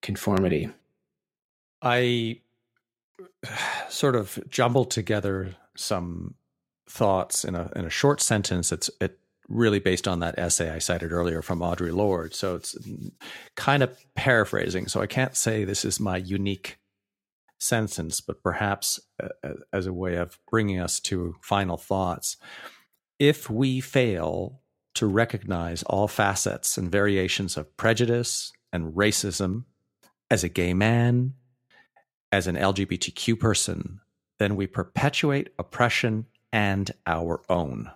conformity. 0.02 0.70
I 1.82 2.40
sort 3.90 4.16
of 4.16 4.40
jumbled 4.50 4.90
together 4.90 5.56
some 5.76 6.36
thoughts 6.90 7.44
in 7.44 7.56
a 7.56 7.72
in 7.76 7.86
a 7.86 7.90
short 7.90 8.22
sentence. 8.22 8.72
It's 8.72 8.90
it 9.00 9.20
really 9.50 9.80
based 9.80 10.08
on 10.08 10.22
that 10.22 10.40
essay 10.40 10.70
I 10.70 10.80
cited 10.80 11.12
earlier 11.12 11.42
from 11.42 11.60
Audre 11.60 11.94
Lorde. 11.94 12.34
So 12.34 12.56
it's 12.56 12.78
kind 13.56 13.84
of 13.84 13.98
paraphrasing. 14.16 14.88
So 14.88 15.02
I 15.02 15.08
can't 15.08 15.36
say 15.36 15.66
this 15.66 15.84
is 15.86 16.00
my 16.00 16.18
unique 16.18 16.78
sentence, 17.64 18.22
but 18.22 18.44
perhaps 18.44 19.00
uh, 19.22 19.30
uh, 19.44 19.54
as 19.72 19.88
a 19.88 19.94
way 19.94 20.16
of 20.16 20.40
bringing 20.50 20.80
us 20.80 21.00
to 21.00 21.36
final 21.42 21.78
thoughts. 21.78 22.38
If 23.20 23.50
we 23.50 23.80
fail 23.80 24.62
to 24.96 25.08
recognize 25.08 25.84
all 25.84 26.08
facets 26.08 26.78
and 26.78 26.92
variations 26.92 27.58
of 27.58 27.76
prejudice 27.78 28.52
and 28.72 28.94
racism 28.94 29.64
as 30.30 30.44
a 30.44 30.50
gay 30.50 30.74
man, 30.74 31.34
as 32.32 32.48
an 32.48 32.56
LGBTQ 32.56 33.40
person, 33.40 34.00
then 34.40 34.56
we 34.56 34.68
perpetuate 34.68 35.50
oppression 35.58 36.26
and 36.52 36.92
our 37.06 37.42
own. 37.50 37.92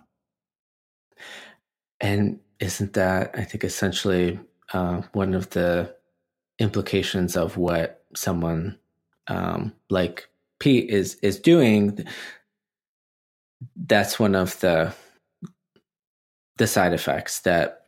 And 2.00 2.40
isn't 2.60 2.92
that, 2.94 3.34
I 3.34 3.44
think, 3.44 3.64
essentially 3.64 4.38
uh, 4.72 5.02
one 5.12 5.34
of 5.34 5.50
the 5.50 5.94
implications 6.58 7.36
of 7.36 7.56
what 7.56 8.04
someone 8.14 8.78
um, 9.28 9.72
like 9.90 10.28
Pete 10.60 10.90
is 10.90 11.16
is 11.16 11.38
doing? 11.38 12.04
That's 13.76 14.18
one 14.18 14.34
of 14.34 14.58
the 14.60 14.94
the 16.56 16.66
side 16.66 16.92
effects 16.92 17.40
that 17.40 17.86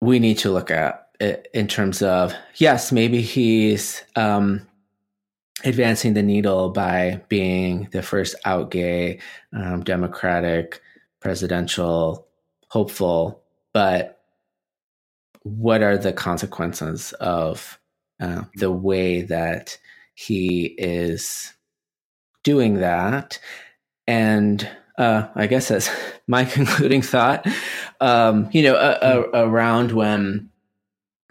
we 0.00 0.18
need 0.18 0.38
to 0.38 0.50
look 0.50 0.70
at 0.70 1.08
in 1.52 1.66
terms 1.66 2.02
of 2.02 2.34
yes, 2.56 2.92
maybe 2.92 3.20
he's 3.20 4.02
um, 4.16 4.66
advancing 5.64 6.14
the 6.14 6.22
needle 6.22 6.70
by 6.70 7.20
being 7.28 7.88
the 7.92 8.02
first 8.02 8.34
out 8.44 8.70
gay 8.70 9.18
um, 9.52 9.82
democratic 9.82 10.80
presidential 11.20 12.28
hopeful 12.68 13.42
but 13.72 14.20
what 15.42 15.82
are 15.82 15.98
the 15.98 16.12
consequences 16.12 17.12
of 17.14 17.78
uh, 18.20 18.42
the 18.56 18.70
way 18.70 19.22
that 19.22 19.78
he 20.18 20.64
is 20.78 21.52
doing 22.42 22.74
that 22.74 23.38
and 24.06 24.68
uh, 24.98 25.28
i 25.34 25.46
guess 25.46 25.70
as 25.70 25.90
my 26.26 26.44
concluding 26.58 27.02
thought 27.02 27.46
um, 28.00 28.48
you 28.52 28.62
know 28.62 29.28
around 29.32 29.92
when 29.92 30.50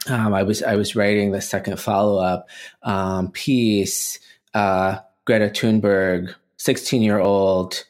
um, 0.10 0.34
I 0.34 0.44
was 0.44 0.64
I 0.64 0.76
was 0.76 0.96
writing 0.96 1.32
the 1.32 1.42
second 1.42 1.80
follow 1.80 2.22
up 2.24 2.50
um, 2.84 3.32
piece. 3.32 4.20
Uh, 4.54 5.00
Greta 5.26 5.50
Thunberg, 5.50 6.34
sixteen 6.58 7.02
year 7.02 7.20
old 7.20 7.84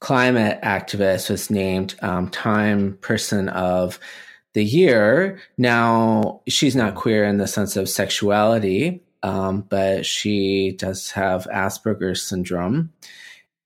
climate 0.00 0.60
activist, 0.62 1.30
was 1.30 1.50
named 1.50 1.94
um, 2.02 2.28
Time 2.28 2.98
Person 3.00 3.48
of 3.48 3.98
the 4.54 4.64
Year. 4.64 5.40
Now 5.58 6.42
she's 6.48 6.76
not 6.76 6.94
queer 6.94 7.24
in 7.24 7.38
the 7.38 7.48
sense 7.48 7.76
of 7.76 7.88
sexuality, 7.88 9.02
um, 9.22 9.62
but 9.68 10.04
she 10.06 10.72
does 10.72 11.10
have 11.12 11.46
Asperger's 11.52 12.22
syndrome, 12.22 12.92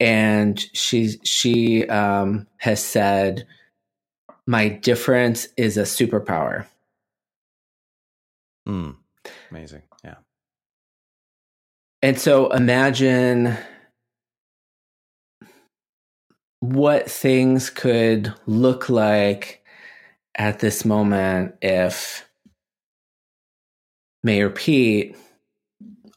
and 0.00 0.58
she 0.72 1.18
she 1.24 1.88
um, 1.88 2.46
has 2.58 2.82
said, 2.84 3.46
"My 4.46 4.68
difference 4.68 5.48
is 5.56 5.76
a 5.76 5.82
superpower." 5.82 6.66
Mm. 8.68 8.96
Amazing. 9.50 9.82
Yeah. 10.04 10.16
And 12.02 12.18
so 12.20 12.50
imagine 12.50 13.56
what 16.60 17.10
things 17.10 17.70
could 17.70 18.32
look 18.46 18.88
like 18.88 19.62
at 20.36 20.58
this 20.60 20.84
moment 20.84 21.54
if 21.62 22.28
Mayor 24.22 24.50
Pete 24.50 25.16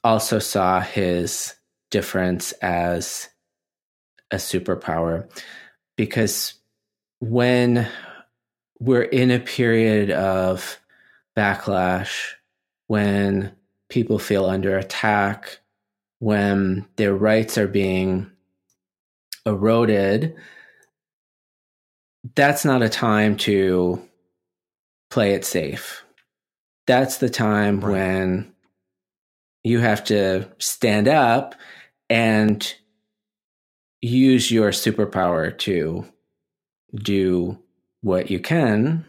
also 0.04 0.40
saw 0.40 0.82
his 0.82 1.56
difference 1.92 2.52
as 2.62 3.30
a 4.32 4.38
superpower. 4.38 5.30
Because 5.98 6.54
when 7.20 7.88
we're 8.80 9.04
in 9.04 9.32
a 9.32 9.40
period 9.40 10.12
of 10.12 10.80
backlash 11.38 12.34
when 12.88 13.52
people 13.90 14.20
feel 14.20 14.46
under 14.46 14.78
attack, 14.78 15.60
when 16.20 16.86
their 16.96 17.14
rights 17.14 17.58
are 17.58 17.68
being 17.68 18.30
eroded, 19.46 20.36
that's 22.36 22.66
not 22.66 22.82
a 22.82 22.90
time 22.90 23.38
to 23.38 24.02
play 25.10 25.34
it 25.34 25.46
safe. 25.46 26.04
That's 26.88 27.18
the 27.18 27.30
time 27.30 27.80
right. 27.80 27.92
when 27.92 28.54
you 29.70 29.80
have 29.80 30.04
to 30.06 30.50
stand 30.58 31.08
up 31.08 31.56
and 32.10 32.76
use 34.02 34.52
your 34.52 34.72
superpower 34.72 35.56
to 35.60 36.06
do 36.96 37.58
what 38.02 38.32
you 38.32 38.40
can. 38.40 39.06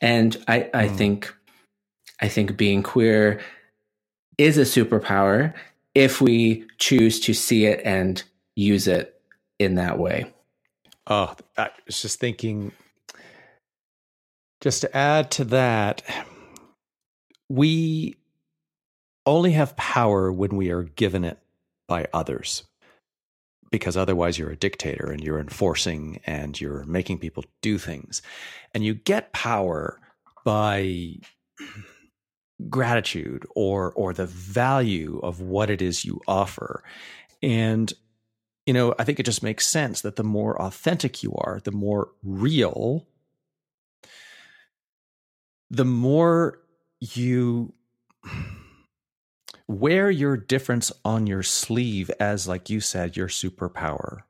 And 0.00 0.36
I, 0.46 0.70
I 0.74 0.88
mm. 0.88 0.96
think 0.96 1.34
I 2.20 2.28
think 2.28 2.56
being 2.56 2.82
queer 2.82 3.40
is 4.36 4.58
a 4.58 4.62
superpower 4.62 5.54
if 5.94 6.20
we 6.20 6.66
choose 6.78 7.18
to 7.20 7.34
see 7.34 7.64
it 7.64 7.80
and 7.84 8.22
use 8.56 8.86
it 8.86 9.20
in 9.58 9.76
that 9.76 9.98
way. 9.98 10.32
Oh, 11.06 11.34
I 11.56 11.70
was 11.86 12.02
just 12.02 12.20
thinking 12.20 12.72
just 14.60 14.82
to 14.82 14.94
add 14.96 15.30
to 15.32 15.44
that, 15.46 16.02
we 17.48 18.19
only 19.26 19.52
have 19.52 19.76
power 19.76 20.32
when 20.32 20.56
we 20.56 20.70
are 20.70 20.82
given 20.82 21.24
it 21.24 21.38
by 21.86 22.06
others. 22.12 22.64
Because 23.70 23.96
otherwise, 23.96 24.36
you're 24.36 24.50
a 24.50 24.56
dictator 24.56 25.10
and 25.12 25.22
you're 25.22 25.38
enforcing 25.38 26.20
and 26.26 26.60
you're 26.60 26.84
making 26.84 27.18
people 27.18 27.44
do 27.62 27.78
things. 27.78 28.20
And 28.74 28.84
you 28.84 28.94
get 28.94 29.32
power 29.32 30.00
by 30.44 31.14
gratitude 32.68 33.46
or 33.54 33.92
or 33.92 34.12
the 34.12 34.26
value 34.26 35.18
of 35.22 35.40
what 35.40 35.70
it 35.70 35.80
is 35.80 36.04
you 36.04 36.20
offer 36.28 36.84
and 37.42 37.94
you 38.66 38.74
know 38.74 38.94
i 38.98 39.04
think 39.04 39.18
it 39.18 39.24
just 39.24 39.42
makes 39.42 39.66
sense 39.66 40.02
that 40.02 40.16
the 40.16 40.22
more 40.22 40.60
authentic 40.60 41.22
you 41.22 41.32
are 41.36 41.60
the 41.64 41.72
more 41.72 42.10
real 42.22 43.06
the 45.70 45.86
more 45.86 46.58
you 47.00 47.72
wear 49.70 50.10
your 50.10 50.36
difference 50.36 50.92
on 51.04 51.26
your 51.26 51.42
sleeve 51.42 52.10
as 52.18 52.48
like 52.48 52.68
you 52.68 52.80
said 52.80 53.16
your 53.16 53.28
superpower 53.28 54.22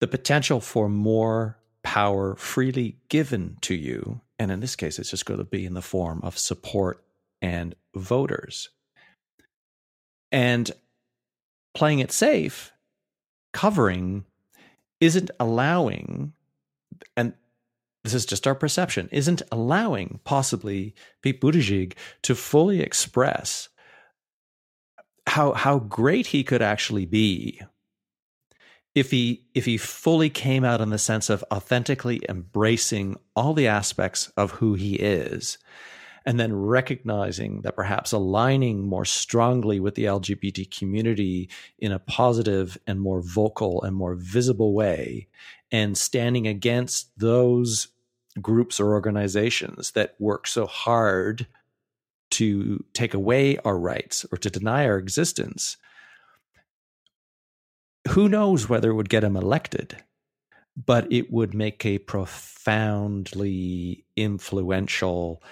the 0.00 0.06
potential 0.06 0.60
for 0.60 0.88
more 0.88 1.58
power 1.82 2.34
freely 2.36 2.96
given 3.08 3.56
to 3.60 3.74
you 3.74 4.20
and 4.40 4.50
in 4.50 4.60
this 4.60 4.74
case, 4.74 4.98
it's 4.98 5.10
just 5.10 5.26
going 5.26 5.36
to 5.36 5.44
be 5.44 5.66
in 5.66 5.74
the 5.74 5.82
form 5.82 6.20
of 6.22 6.38
support 6.38 7.04
and 7.42 7.74
voters. 7.94 8.70
And 10.32 10.70
playing 11.74 11.98
it 11.98 12.10
safe, 12.10 12.72
covering, 13.52 14.24
isn't 14.98 15.30
allowing, 15.38 16.32
and 17.18 17.34
this 18.02 18.14
is 18.14 18.26
just 18.26 18.46
our 18.46 18.54
perception, 18.54 19.08
isn't 19.12 19.42
allowing 19.52 20.20
possibly 20.24 20.94
Pete 21.22 21.40
Buttigieg 21.40 21.94
to 22.22 22.34
fully 22.34 22.80
express 22.80 23.68
how 25.26 25.52
how 25.52 25.78
great 25.78 26.28
he 26.28 26.42
could 26.42 26.62
actually 26.62 27.06
be 27.06 27.60
if 28.94 29.10
he 29.10 29.44
if 29.54 29.64
he 29.64 29.76
fully 29.76 30.30
came 30.30 30.64
out 30.64 30.80
in 30.80 30.90
the 30.90 30.98
sense 30.98 31.30
of 31.30 31.44
authentically 31.52 32.20
embracing 32.28 33.16
all 33.36 33.54
the 33.54 33.68
aspects 33.68 34.28
of 34.36 34.52
who 34.52 34.74
he 34.74 34.94
is 34.94 35.58
and 36.26 36.38
then 36.38 36.54
recognizing 36.54 37.62
that 37.62 37.76
perhaps 37.76 38.12
aligning 38.12 38.86
more 38.86 39.04
strongly 39.04 39.80
with 39.80 39.94
the 39.94 40.04
LGBT 40.04 40.76
community 40.76 41.48
in 41.78 41.92
a 41.92 41.98
positive 41.98 42.78
and 42.86 43.00
more 43.00 43.22
vocal 43.22 43.82
and 43.82 43.96
more 43.96 44.14
visible 44.14 44.74
way 44.74 45.28
and 45.72 45.96
standing 45.96 46.46
against 46.46 47.10
those 47.18 47.88
groups 48.40 48.78
or 48.78 48.92
organizations 48.92 49.92
that 49.92 50.14
work 50.18 50.46
so 50.46 50.66
hard 50.66 51.46
to 52.30 52.84
take 52.92 53.14
away 53.14 53.56
our 53.58 53.78
rights 53.78 54.24
or 54.30 54.38
to 54.38 54.50
deny 54.50 54.86
our 54.86 54.98
existence 54.98 55.76
who 58.08 58.28
knows 58.28 58.68
whether 58.68 58.90
it 58.90 58.94
would 58.94 59.08
get 59.08 59.24
him 59.24 59.36
elected, 59.36 59.96
but 60.76 61.10
it 61.12 61.32
would 61.32 61.54
make 61.54 61.86
a 61.86 61.98
profoundly 61.98 62.44
influential 64.16 65.42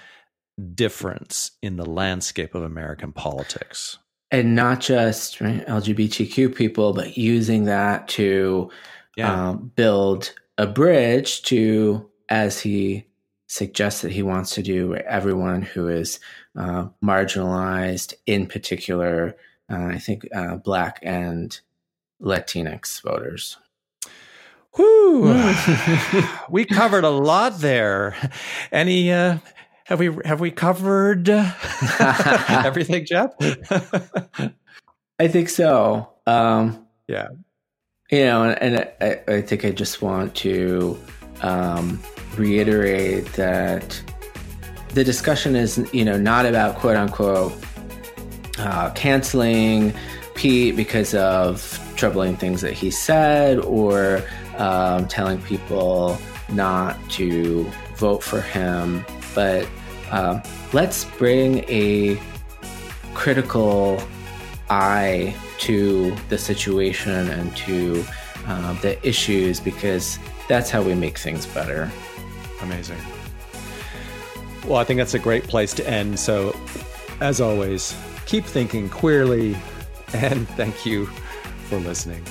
difference 0.75 1.53
in 1.63 1.77
the 1.77 1.89
landscape 1.89 2.55
of 2.55 2.63
American 2.63 3.13
politics. 3.13 3.99
And 4.31 4.55
not 4.55 4.81
just 4.81 5.41
right, 5.41 5.67
LGBTQ 5.67 6.55
people, 6.55 6.93
but 6.93 7.17
using 7.17 7.65
that 7.65 8.09
to 8.09 8.71
yeah. 9.17 9.49
um, 9.51 9.73
build 9.75 10.35
a 10.59 10.67
bridge 10.67 11.43
to, 11.43 12.11
as 12.29 12.61
he 12.61 13.07
suggests 13.47 14.03
that 14.03 14.13
he 14.13 14.23
wants 14.23 14.55
to 14.55 14.63
do, 14.63 14.95
everyone 14.95 15.63
who 15.63 15.89
is 15.89 16.21
uh, 16.57 16.89
marginalized, 17.03 18.13
in 18.27 18.47
particular, 18.47 19.37
uh, 19.71 19.87
I 19.87 19.99
think 19.99 20.29
uh, 20.35 20.57
Black 20.57 20.99
and 21.03 21.59
Latinx 22.21 23.01
voters. 23.03 23.57
Whoo! 24.77 25.53
we 26.51 26.65
covered 26.65 27.05
a 27.05 27.11
lot 27.11 27.61
there. 27.61 28.17
Any 28.71 29.11
uh, 29.11 29.39
have 29.89 29.99
we 30.01 30.15
have 30.27 30.39
we 30.39 30.51
covered 30.51 31.29
everything, 32.01 33.07
Jeff? 33.07 33.33
I 35.19 35.29
think 35.29 35.49
so. 35.49 36.11
Um, 36.27 36.87
yeah. 37.07 37.29
You 38.11 38.25
know, 38.27 38.43
and, 38.45 38.77
and 38.77 38.89
I, 39.01 39.37
I, 39.37 39.41
think 39.41 39.65
I 39.65 39.71
just 39.71 40.03
want 40.03 40.35
to 40.37 40.99
um, 41.41 42.03
reiterate 42.37 43.33
that 43.33 44.03
the 44.93 45.05
discussion 45.05 45.57
is, 45.57 45.79
you 45.95 46.05
know, 46.05 46.19
not 46.19 46.45
about 46.45 46.77
quote 46.77 46.97
unquote 46.97 47.55
uh, 48.59 48.91
canceling 48.91 49.95
Pete 50.35 50.77
because 50.77 51.15
of 51.15 51.81
troubling 51.97 52.37
things 52.37 52.61
that 52.61 52.75
he 52.75 52.91
said 52.91 53.59
or 53.61 54.23
um, 54.59 55.09
telling 55.09 55.41
people 55.43 56.19
not 56.51 56.99
to 57.13 57.65
vote 57.97 58.23
for 58.23 58.43
him. 58.43 59.03
But 59.35 59.67
um, 60.11 60.43
let's 60.73 61.05
bring 61.05 61.65
a 61.69 62.21
critical 63.15 64.03
eye 64.71 65.35
to 65.59 66.15
the 66.29 66.39
situation 66.39 67.29
and 67.31 67.57
to 67.57 68.05
um, 68.47 68.79
the 68.83 68.99
issues 69.07 69.61
because 69.61 70.19
that's 70.49 70.71
how 70.71 70.83
we 70.83 70.95
make 70.95 71.19
things 71.19 71.47
better. 71.47 71.91
Amazing. 72.63 72.99
Well, 74.67 74.77
I 74.77 74.85
think 74.85 74.99
that's 74.99 75.15
a 75.15 75.19
great 75.19 75.45
place 75.45 75.73
to 75.75 75.89
end. 75.89 76.19
So, 76.19 76.57
as 77.21 77.41
always, 77.41 77.97
keep 78.27 78.45
thinking 78.45 78.89
queerly, 78.89 79.57
and 80.13 80.49
thank 80.51 80.85
you 80.85 81.07
for 81.69 81.79
listening. 81.79 82.23